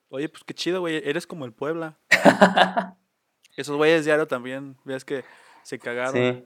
[0.10, 1.02] Oye, pues qué chido, güey.
[1.08, 1.98] Eres como el Puebla.
[3.56, 5.24] Esos güeyes diario también, ves que
[5.64, 6.14] se cagaron.
[6.16, 6.44] Sí.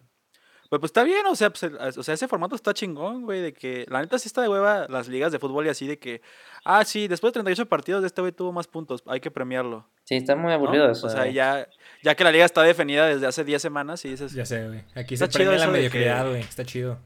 [0.69, 3.39] Pues, pues está bien, o sea, pues, el- o sea, ese formato está chingón, güey,
[3.41, 5.97] de que la neta sí está de hueva las ligas de fútbol y así de
[5.97, 6.21] que,
[6.65, 9.89] ah, sí, después de 38 partidos este güey tuvo más puntos, hay que premiarlo.
[10.03, 10.55] Sí, está muy ¿no?
[10.55, 11.07] aburrido eso.
[11.07, 11.31] O sea, eh.
[11.33, 11.69] ya,
[12.03, 14.83] ya que la liga está definida desde hace 10 semanas y dices, Ya sé, güey.
[14.93, 16.41] Aquí Está se chido premia la mediocridad, que- güey.
[16.41, 16.99] Está chido.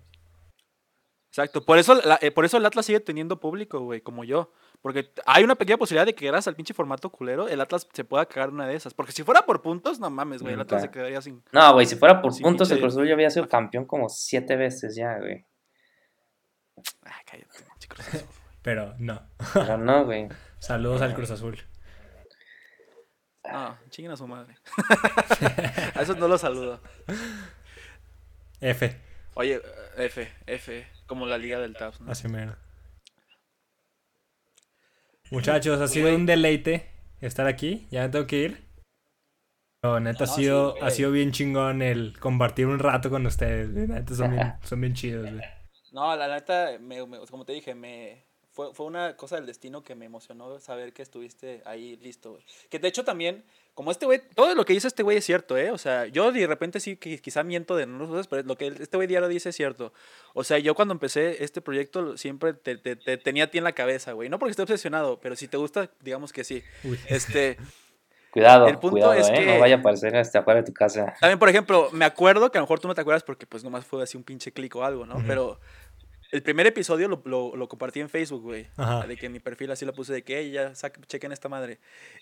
[1.30, 4.52] exacto, por eso, la- eh, por eso el Atlas sigue teniendo público, güey, como yo.
[4.82, 8.04] Porque hay una pequeña posibilidad de que gracias al pinche formato culero, el Atlas se
[8.04, 8.94] pueda cagar una de esas.
[8.96, 11.44] Porque si fuera por puntos, no mames, güey, el Atlas se quedaría sin...
[11.52, 14.56] No, güey, si fuera por puntos, el Cruz Azul ya había sido campeón como siete
[14.56, 15.46] veces ya, güey.
[17.04, 18.22] Ay, cállate, pinche Cruz Azul.
[18.64, 19.22] Pero no.
[19.54, 20.30] Pero no, güey.
[20.60, 21.60] Saludos al Cruz Azul.
[23.44, 24.56] No, chinguen a su madre.
[25.96, 26.80] a esos no los saludo.
[28.60, 28.98] F.
[29.34, 29.62] Oye,
[29.98, 32.12] F, F, como la liga del TAPS, ¿no?
[32.12, 32.56] Así mero.
[35.32, 36.90] Muchachos, ha sido un deleite
[37.22, 37.88] estar aquí.
[37.92, 38.66] Ya me tengo que ir.
[39.82, 43.26] Pero neta, ha, No, sido, sí, ha sido bien chingón el compartir un rato con
[43.26, 43.70] ustedes.
[43.70, 45.44] Neta, son bien, son bien chidos, güey.
[45.92, 49.84] No, la neta, me- me- como te dije, me fue, fue una cosa del destino
[49.84, 52.44] que me emocionó saber que estuviste ahí listo, güey.
[52.70, 55.58] Que de hecho también, como este güey, todo lo que dice este güey es cierto,
[55.58, 55.72] ¿eh?
[55.72, 58.68] O sea, yo de repente sí que quizá miento de unas cosas, pero lo que
[58.68, 59.94] este güey diario dice es cierto.
[60.34, 63.64] O sea, yo cuando empecé este proyecto siempre te, te- te tenía a ti en
[63.64, 64.28] la cabeza, güey.
[64.30, 66.62] No porque esté obsesionado, pero si te gusta, digamos que sí.
[66.84, 67.00] Uy.
[67.08, 67.58] Este,
[68.32, 69.34] Cuidado, El punto cuidado, es eh.
[69.34, 71.14] que- No vaya a aparecer este afuera de tu casa.
[71.20, 73.62] También, por ejemplo, me acuerdo que a lo mejor tú no te acuerdas porque pues
[73.66, 75.22] nomás fue así un pinche clic o algo, ¿no?
[75.28, 75.60] Pero
[76.32, 78.68] El primer episodio lo, lo, lo compartí en Facebook, güey.
[79.08, 81.50] De que en mi perfil así lo puse de que, "Ey, ya, saque- chequen esta
[81.50, 81.80] madre.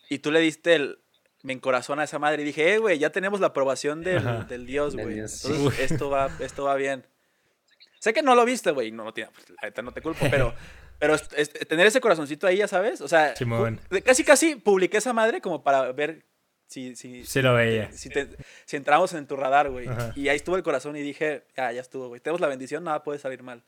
[0.10, 1.00] Y tú le diste el...
[1.42, 4.66] Me encorazona a esa madre y dije, eh, güey, ya tenemos la aprobación del, del
[4.66, 5.20] Dios, güey.
[5.46, 7.06] Entonces, esto va, esto va bien.
[8.00, 8.92] Sé que no lo viste, güey.
[8.92, 10.54] No, no tiene, pues, la neta no te culpo, pero...
[11.00, 13.00] Pero es- es- tener ese corazoncito ahí, ya sabes.
[13.00, 13.34] O sea,
[13.90, 16.26] de- casi casi publiqué esa madre como para ver
[16.68, 17.90] si, si, Sí lo veía.
[17.94, 18.28] si, te-
[18.66, 19.88] si entramos en tu radar, güey.
[20.18, 22.20] Y ahí estuvo el corazón y dije, ya, ya estuvo, güey.
[22.20, 23.64] Tenemos la bendición, nada puede salir mal.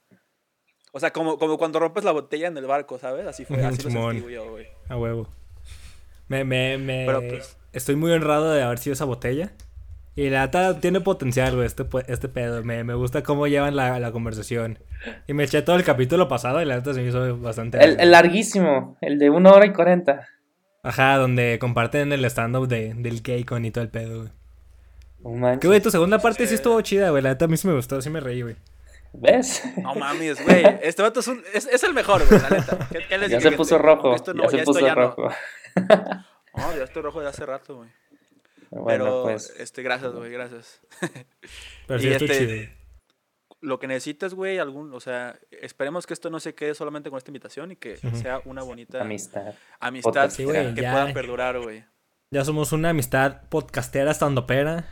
[0.91, 3.25] O sea, como, como cuando rompes la botella en el barco, ¿sabes?
[3.25, 4.67] Así fue, así lo sentí yo, güey.
[4.89, 5.27] A huevo.
[6.27, 7.03] Me, me, me...
[7.05, 9.51] Pero, pues- Estoy muy honrado de haber sido esa botella.
[10.13, 12.61] Y la neta tiene potencial, güey, este, pe- este pedo.
[12.65, 14.77] Me, me gusta cómo llevan la, la conversación.
[15.25, 17.81] Y me eché todo el capítulo pasado y la neta se me hizo bastante...
[17.81, 20.27] El, el larguísimo, el de una hora y cuarenta.
[20.83, 24.23] Ajá, donde comparten el stand-up de, del Keikon y todo el pedo,
[25.23, 25.37] güey.
[25.39, 25.59] Manches.
[25.61, 26.55] Que, güey, tu segunda parte sí Sí.
[26.55, 27.23] estuvo chida, güey.
[27.23, 28.57] La neta a mí sí me gustó, sí me reí, güey.
[29.13, 29.63] ¿Ves?
[29.77, 30.63] No mames, güey.
[30.81, 32.87] Este vato es, un, es, es el mejor, güey, la neta.
[32.91, 34.15] ¿Qué- qué les ya se puso rojo.
[34.15, 35.01] Esto no, ya se esto puso ya no.
[35.01, 35.29] rojo.
[36.53, 37.89] No, ya estoy rojo de hace rato, güey.
[38.71, 39.53] Bueno, Pero, pues.
[39.57, 40.81] este, gracias, güey, gracias.
[41.87, 42.81] Pero sí Y estuvo este- chido.
[43.61, 47.17] Lo que necesites, güey, algún, o sea, esperemos que esto no se quede solamente con
[47.17, 49.53] esta invitación y que sea una bonita Amistad.
[49.79, 50.29] amistad.
[50.31, 50.91] Sí, que ya.
[50.91, 51.85] pueda perdurar, güey.
[52.31, 54.87] Ya somos una amistad podcastera estandopera.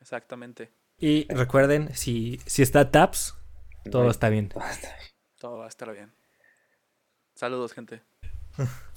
[0.00, 0.70] Exactamente.
[1.04, 3.34] Y recuerden, si, si está Taps,
[3.90, 4.48] todo está bien.
[5.38, 6.14] Todo va a estar bien.
[7.34, 8.00] Saludos, gente.